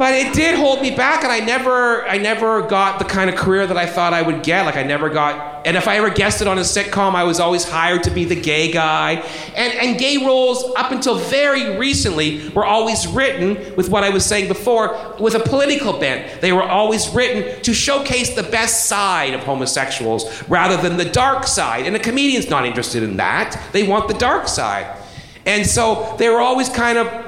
but 0.00 0.14
it 0.14 0.32
did 0.32 0.54
hold 0.54 0.80
me 0.80 0.90
back 0.90 1.24
and 1.24 1.30
i 1.30 1.40
never 1.40 2.08
i 2.08 2.16
never 2.16 2.62
got 2.62 2.98
the 2.98 3.04
kind 3.04 3.28
of 3.28 3.36
career 3.36 3.66
that 3.66 3.76
i 3.76 3.84
thought 3.84 4.14
i 4.14 4.22
would 4.22 4.42
get. 4.42 4.64
Like 4.64 4.76
i 4.76 4.82
never 4.82 5.10
got 5.10 5.66
and 5.66 5.76
if 5.76 5.86
i 5.86 5.98
ever 5.98 6.08
guested 6.08 6.46
on 6.46 6.56
a 6.56 6.62
sitcom 6.62 7.14
i 7.14 7.22
was 7.22 7.38
always 7.38 7.64
hired 7.64 8.02
to 8.04 8.10
be 8.10 8.24
the 8.24 8.34
gay 8.34 8.72
guy. 8.72 9.16
And, 9.54 9.74
and 9.74 9.98
gay 9.98 10.16
roles 10.16 10.64
up 10.74 10.90
until 10.90 11.16
very 11.16 11.76
recently 11.76 12.48
were 12.48 12.64
always 12.64 13.06
written 13.06 13.76
with 13.76 13.90
what 13.90 14.02
i 14.02 14.08
was 14.08 14.24
saying 14.24 14.48
before 14.48 15.16
with 15.20 15.34
a 15.34 15.40
political 15.40 15.92
bent. 16.00 16.40
They 16.40 16.52
were 16.52 16.62
always 16.62 17.10
written 17.10 17.62
to 17.62 17.74
showcase 17.74 18.34
the 18.34 18.42
best 18.42 18.86
side 18.86 19.34
of 19.34 19.42
homosexuals 19.42 20.48
rather 20.48 20.80
than 20.80 20.96
the 20.96 21.04
dark 21.04 21.46
side. 21.46 21.84
And 21.84 21.94
a 21.94 21.98
comedian's 21.98 22.48
not 22.48 22.64
interested 22.64 23.02
in 23.02 23.18
that. 23.18 23.62
They 23.72 23.86
want 23.86 24.08
the 24.08 24.14
dark 24.14 24.48
side. 24.48 24.96
And 25.44 25.66
so 25.66 26.16
they 26.18 26.30
were 26.30 26.40
always 26.40 26.70
kind 26.70 26.96
of 26.96 27.26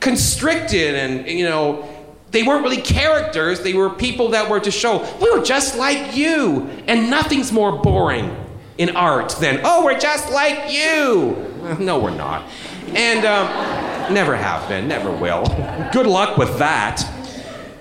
constricted 0.00 0.94
and 0.94 1.28
you 1.28 1.44
know 1.44 1.86
they 2.30 2.42
weren't 2.42 2.62
really 2.62 2.80
characters 2.80 3.60
they 3.60 3.74
were 3.74 3.90
people 3.90 4.28
that 4.28 4.48
were 4.48 4.60
to 4.60 4.70
show 4.70 4.98
we 5.20 5.30
were 5.30 5.44
just 5.44 5.76
like 5.76 6.16
you 6.16 6.68
and 6.86 7.10
nothing's 7.10 7.52
more 7.52 7.72
boring 7.72 8.36
in 8.78 8.96
art 8.96 9.30
than 9.40 9.60
oh 9.64 9.84
we're 9.84 9.98
just 9.98 10.30
like 10.30 10.72
you 10.72 11.50
no 11.78 11.98
we're 11.98 12.10
not. 12.10 12.48
And 12.94 13.24
um, 13.24 14.12
never 14.12 14.34
have 14.36 14.68
been 14.68 14.88
never 14.88 15.10
will. 15.10 15.44
Good 15.92 16.06
luck 16.06 16.36
with 16.36 16.58
that. 16.58 17.04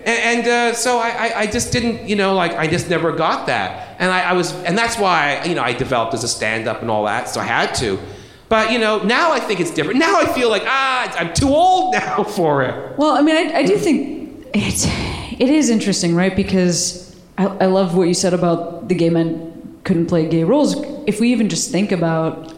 And, 0.05 0.39
and 0.39 0.47
uh, 0.47 0.73
so 0.73 0.99
I, 0.99 1.39
I, 1.41 1.47
just 1.47 1.73
didn't 1.73 2.07
you 2.07 2.15
know 2.15 2.33
like 2.33 2.53
i 2.53 2.67
just 2.67 2.89
never 2.89 3.11
got 3.11 3.47
that. 3.47 3.95
And 3.99 4.11
I, 4.11 4.29
I 4.29 4.33
was 4.33 4.53
and 4.63 4.77
that's 4.77 4.97
why 4.97 5.43
you 5.45 5.55
know 5.55 5.63
i 5.63 5.73
developed 5.73 6.13
as 6.13 6.23
a 6.23 6.27
stand-up 6.27 6.81
and 6.81 6.89
all 6.89 7.05
that 7.05 7.29
so 7.29 7.41
i 7.41 7.43
had 7.43 7.73
to. 7.75 7.99
But 8.47 8.71
you 8.71 8.79
know 8.79 9.03
now 9.03 9.31
i 9.31 9.39
think 9.39 9.59
it's 9.59 9.71
different. 9.71 9.99
Now 9.99 10.19
i 10.19 10.25
feel 10.33 10.49
like 10.49 10.63
ah 10.65 11.15
i'm 11.17 11.33
too 11.33 11.49
old 11.49 11.93
now 11.93 12.23
for 12.23 12.63
it. 12.63 12.97
Well, 12.97 13.15
I 13.15 13.21
mean, 13.21 13.35
I, 13.35 13.59
I 13.59 13.63
do 13.63 13.77
think 13.77 14.18
it's 14.53 14.85
it 14.85 15.49
is 15.49 15.69
interesting, 15.69 16.15
right? 16.15 16.35
Because 16.35 17.15
I, 17.37 17.45
I 17.45 17.65
love 17.65 17.95
what 17.95 18.07
you 18.07 18.13
said 18.13 18.33
about 18.33 18.87
the 18.89 18.95
gay 18.95 19.09
men 19.09 19.79
couldn't 19.83 20.07
play 20.07 20.27
gay 20.27 20.43
roles. 20.43 20.75
If 21.07 21.19
we 21.19 21.31
even 21.31 21.49
just 21.49 21.71
think 21.71 21.91
about 21.91 22.53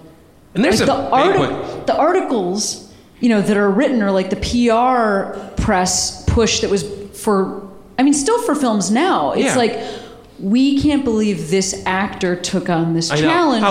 and 0.53 0.63
there's 0.65 0.79
like 0.81 0.87
the, 0.87 1.09
arti- 1.11 1.85
the 1.85 1.95
articles, 1.97 2.91
you 3.19 3.29
know, 3.29 3.41
that 3.41 3.55
are 3.55 3.69
written 3.69 4.01
or 4.01 4.11
like 4.11 4.29
the 4.29 4.35
PR 4.37 5.61
press 5.61 6.25
push 6.25 6.59
that 6.61 6.69
was 6.69 6.83
for, 7.17 7.69
I 7.97 8.03
mean, 8.03 8.13
still 8.13 8.41
for 8.43 8.55
films 8.55 8.91
now. 8.91 9.31
It's 9.33 9.43
Yeah. 9.43 9.55
like 9.55 9.79
we 10.39 10.81
can't 10.81 11.05
believe 11.05 11.51
this 11.51 11.83
actor 11.85 12.35
took 12.35 12.67
on 12.67 12.93
this 12.95 13.09
challenge 13.09 13.63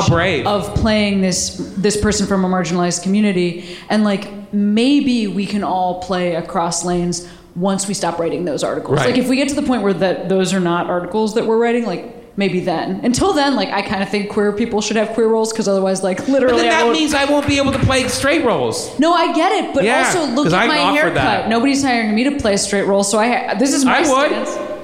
of 0.47 0.73
playing 0.77 1.21
this 1.21 1.57
this 1.77 2.01
person 2.01 2.27
from 2.29 2.45
a 2.45 2.49
marginalized 2.49 3.03
community, 3.03 3.77
and 3.89 4.05
like 4.05 4.53
maybe 4.53 5.27
we 5.27 5.47
can 5.47 5.65
all 5.65 6.01
play 6.01 6.37
across 6.37 6.85
lanes 6.85 7.29
once 7.57 7.87
we 7.89 7.95
stop 7.95 8.19
writing 8.19 8.45
those 8.45 8.63
articles. 8.65 8.99
Right. 8.99 9.11
Like 9.11 9.19
if 9.19 9.29
we 9.29 9.37
get 9.37 9.49
to 9.49 9.55
the 9.55 9.63
point 9.63 9.83
where 9.83 9.95
that 9.95 10.29
those 10.29 10.53
are 10.55 10.61
not 10.61 10.89
articles 10.89 11.35
that 11.35 11.47
we're 11.47 11.59
writing, 11.59 11.85
like. 11.87 12.17
Maybe 12.37 12.61
then. 12.61 13.01
Until 13.05 13.35
then, 13.35 13.55
like 13.55 13.69
I 13.71 13.83
kind 13.83 14.03
of 14.03 14.09
think 14.09 14.31
queer 14.31 14.53
people 14.53 14.81
should 14.81 14.97
have 14.97 15.11
queer 15.11 15.27
roles 15.29 15.53
because 15.53 15.69
otherwise, 15.69 16.03
like 16.03 16.19
but 16.19 16.29
literally, 16.29 16.63
then 16.63 16.71
I 16.73 16.79
that 16.79 16.85
won't- 16.87 16.97
means 16.99 17.13
i 17.13 17.25
won't 17.27 17.47
be 17.47 17.59
able 17.59 17.73
to 17.73 17.79
play 17.81 18.07
straight 18.09 18.45
roles 18.45 18.99
no, 18.99 19.13
I 19.13 19.35
get 19.35 19.53
it, 19.53 19.75
but 19.75 19.85
Yeah, 19.85 20.07
also 20.07 20.25
look 20.27 20.47
at 20.47 20.55
I 20.55 20.67
my 20.69 20.77
haircut. 20.93 21.15
that. 21.17 21.49
Nobody's 21.51 21.83
hiring 21.83 22.15
me 22.15 22.25
to 22.25 22.39
play 22.39 22.55
a 22.55 22.59
straight 22.59 22.87
role, 22.87 23.03
so 23.05 23.19
I 23.19 23.57
this 23.59 23.75
is 23.75 23.85
my 23.85 23.99
I 23.99 24.01
would. 24.09 24.47
stance. 24.47 24.81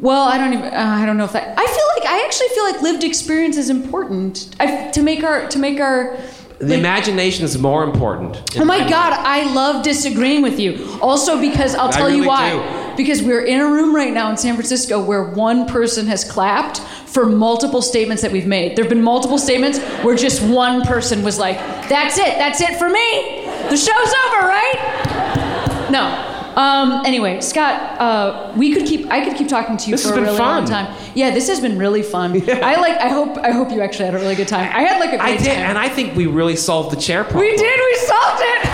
Well, 0.00 0.26
I 0.26 0.36
don't 0.38 0.54
even. 0.54 0.64
Uh, 0.66 0.98
I 1.02 1.06
don't 1.06 1.16
know 1.18 1.24
if 1.24 1.32
that. 1.32 1.56
I 1.56 1.66
feel 1.66 1.86
like 1.96 2.10
I 2.10 2.24
actually 2.24 2.48
feel 2.48 2.64
like 2.64 2.82
lived 2.82 3.04
experience 3.04 3.56
is 3.56 3.70
important. 3.70 4.56
I, 4.58 4.88
to 4.90 5.02
make 5.02 5.22
our 5.22 5.46
to 5.48 5.58
make 5.58 5.78
our. 5.78 6.16
The 6.58 6.74
imagination 6.74 7.44
is 7.44 7.58
more 7.58 7.84
important 7.84 8.40
Oh 8.58 8.64
my 8.64 8.78
God! 8.88 9.12
I 9.12 9.52
love 9.52 9.82
disagreeing 9.82 10.42
with 10.42 10.58
you. 10.58 10.98
Also, 11.02 11.38
because 11.40 11.74
I'll 11.74 11.92
tell 11.92 12.08
you 12.08 12.26
why. 12.26 12.52
do. 12.52 12.96
because 12.96 13.22
we're 13.22 13.44
in 13.44 13.60
a 13.60 13.66
room 13.66 13.94
right 13.94 14.12
now 14.12 14.30
in 14.30 14.36
San 14.38 14.54
Francisco 14.54 15.02
where 15.04 15.22
one 15.22 15.66
person 15.66 16.06
has 16.06 16.24
clapped 16.24 16.80
for 16.80 17.26
multiple 17.26 17.82
statements 17.82 18.22
that 18.22 18.32
we've 18.32 18.46
made. 18.46 18.76
There 18.76 18.84
have 18.84 18.90
been 18.90 19.02
multiple 19.02 19.38
statements 19.38 19.78
where 20.02 20.16
just 20.16 20.42
one 20.42 20.82
person 20.82 21.22
was 21.22 21.38
like, 21.38 21.58
"That's 21.88 22.16
it. 22.18 22.38
That's 22.38 22.60
it 22.60 22.78
for 22.78 22.88
me. 22.88 23.44
The 23.68 23.76
show's 23.76 24.14
over, 24.26 24.46
right?" 24.46 25.88
No. 25.90 26.35
Um, 26.56 27.04
anyway, 27.04 27.40
Scott, 27.42 28.00
uh, 28.00 28.52
we 28.56 28.72
could 28.72 28.86
keep. 28.86 29.10
I 29.10 29.22
could 29.24 29.36
keep 29.36 29.46
talking 29.48 29.76
to 29.76 29.90
you 29.90 29.96
This 29.96 30.06
for 30.08 30.14
a 30.14 30.20
really 30.22 30.38
fun. 30.38 30.62
long 30.62 30.64
time. 30.64 30.96
Yeah, 31.14 31.30
this 31.30 31.48
has 31.48 31.60
been 31.60 31.76
really 31.78 32.02
fun. 32.02 32.32
I 32.50 32.76
like. 32.80 32.96
I 32.98 33.08
hope. 33.08 33.36
I 33.38 33.50
hope 33.50 33.70
you 33.70 33.82
actually 33.82 34.06
had 34.06 34.14
a 34.14 34.18
really 34.18 34.34
good 34.36 34.48
time. 34.48 34.70
I 34.74 34.80
had 34.82 34.98
like 34.98 35.12
a 35.12 35.18
great 35.18 35.34
I 35.34 35.36
did, 35.36 35.46
time. 35.54 35.66
and 35.68 35.78
I 35.78 35.88
think 35.90 36.16
we 36.16 36.26
really 36.26 36.56
solved 36.56 36.96
the 36.96 37.00
chair 37.00 37.24
problem. 37.24 37.44
we 37.44 37.56
did. 37.56 37.78
We 37.78 37.94
solved 38.06 38.40
it. 38.42 38.68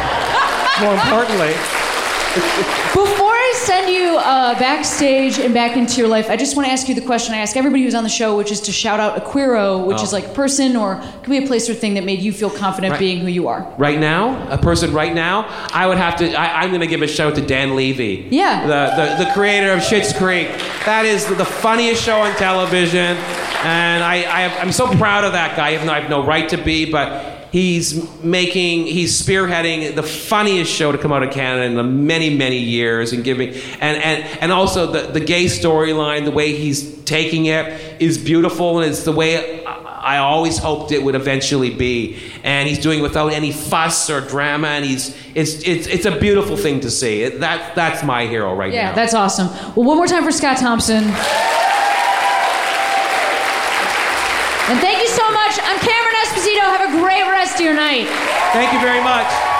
More 0.80 0.94
importantly, 0.94 1.54
Before 2.34 3.30
I 3.30 3.52
send 3.56 3.90
you 3.94 4.16
uh, 4.16 4.58
backstage 4.58 5.38
and 5.38 5.52
back 5.52 5.76
into 5.76 5.98
your 5.98 6.08
life, 6.08 6.30
I 6.30 6.36
just 6.36 6.56
want 6.56 6.66
to 6.66 6.72
ask 6.72 6.88
you 6.88 6.94
the 6.94 7.02
question 7.02 7.34
I 7.34 7.38
ask 7.38 7.56
everybody 7.58 7.82
who's 7.82 7.94
on 7.94 8.04
the 8.04 8.08
show, 8.10 8.38
which 8.38 8.50
is 8.50 8.62
to 8.62 8.72
shout 8.72 9.00
out 9.00 9.18
a 9.18 9.20
queero, 9.20 9.86
which 9.86 9.98
Oh. 9.98 10.02
is 10.02 10.14
like 10.14 10.24
a 10.24 10.28
person 10.30 10.74
or 10.74 10.96
could 11.22 11.28
be 11.30 11.36
a 11.44 11.46
place 11.46 11.68
or 11.68 11.74
thing 11.74 11.92
that 11.94 12.04
made 12.04 12.20
you 12.20 12.32
feel 12.32 12.48
confident 12.48 12.92
Right. 12.92 12.98
being 13.00 13.18
who 13.20 13.26
you 13.28 13.48
are. 13.48 13.66
right 13.76 13.98
now, 13.98 14.48
a 14.50 14.56
person 14.56 14.94
right 14.94 15.14
now, 15.14 15.46
I 15.74 15.86
would 15.86 15.98
have 15.98 16.16
to. 16.16 16.32
I, 16.32 16.62
I'm 16.62 16.70
going 16.70 16.80
to 16.80 16.86
give 16.86 17.02
a 17.02 17.06
shout 17.06 17.34
to 17.34 17.42
Dan 17.42 17.76
Levy. 17.76 18.28
Yeah. 18.30 18.66
The, 18.66 19.18
the 19.18 19.24
the 19.26 19.30
creator 19.32 19.70
of 19.72 19.80
Schitt's 19.80 20.14
Creek. 20.16 20.48
That 20.86 21.04
is 21.04 21.26
the 21.26 21.44
funniest 21.44 22.02
show 22.02 22.16
on 22.20 22.34
television, 22.36 23.16
and 23.64 24.02
I, 24.02 24.22
I 24.22 24.58
I'm 24.58 24.72
so 24.72 24.86
proud 24.96 25.24
of 25.24 25.32
that 25.32 25.54
guy. 25.54 25.74
Even 25.74 25.86
though 25.86 25.92
I 25.92 26.00
have 26.00 26.08
no 26.10 26.24
right 26.24 26.48
to 26.48 26.56
be, 26.56 26.90
but. 26.90 27.40
He's 27.52 27.94
making, 28.24 28.86
he's 28.86 29.20
spearheading 29.20 29.94
the 29.94 30.02
funniest 30.02 30.72
show 30.72 30.90
to 30.90 30.96
come 30.96 31.12
out 31.12 31.22
of 31.22 31.32
Canada 31.34 31.64
in 31.66 31.74
the 31.74 31.82
many, 31.82 32.34
many 32.34 32.56
years, 32.58 33.12
and 33.12 33.22
giving, 33.22 33.50
and 33.50 33.98
and 34.02 34.24
and 34.40 34.50
also 34.52 34.90
the 34.90 35.02
the 35.12 35.20
gay 35.20 35.44
storyline, 35.44 36.24
the 36.24 36.30
way 36.30 36.56
he's 36.56 36.98
taking 37.04 37.44
it 37.46 38.00
is 38.00 38.16
beautiful, 38.16 38.78
and 38.80 38.90
it's 38.90 39.02
the 39.04 39.12
way 39.12 39.62
I 39.66 40.16
always 40.16 40.56
hoped 40.56 40.92
it 40.92 41.02
would 41.02 41.14
eventually 41.14 41.68
be. 41.68 42.16
And 42.42 42.66
he's 42.68 42.78
doing 42.78 43.00
it 43.00 43.02
without 43.02 43.32
any 43.34 43.52
fuss 43.52 44.08
or 44.08 44.22
drama, 44.22 44.68
and 44.68 44.84
he's 44.86 45.14
it's 45.34 45.62
it's 45.68 45.86
it's 45.88 46.06
a 46.06 46.18
beautiful 46.18 46.56
thing 46.56 46.80
to 46.80 46.90
see. 46.90 47.22
It, 47.22 47.40
that 47.40 47.74
that's 47.74 48.02
my 48.02 48.24
hero 48.26 48.54
right 48.56 48.72
Yeah, 48.72 48.88
now. 48.88 48.94
that's 48.94 49.12
awesome. 49.12 49.48
Well, 49.76 49.84
one 49.86 49.98
more 49.98 50.06
time 50.06 50.24
for 50.24 50.32
Scott 50.32 50.56
Thompson. 50.56 51.04
And 54.70 54.80
thank 54.80 55.02
you 55.02 55.08
so 55.08 55.30
much. 55.32 55.58
I'm 55.62 55.78
Cameron. 55.80 56.11
Have 56.72 56.88
a 56.88 56.98
great 56.98 57.24
rest 57.24 57.56
of 57.56 57.60
your 57.60 57.74
night. 57.74 58.08
Thank 58.54 58.72
you 58.72 58.80
very 58.80 59.04
much. 59.04 59.51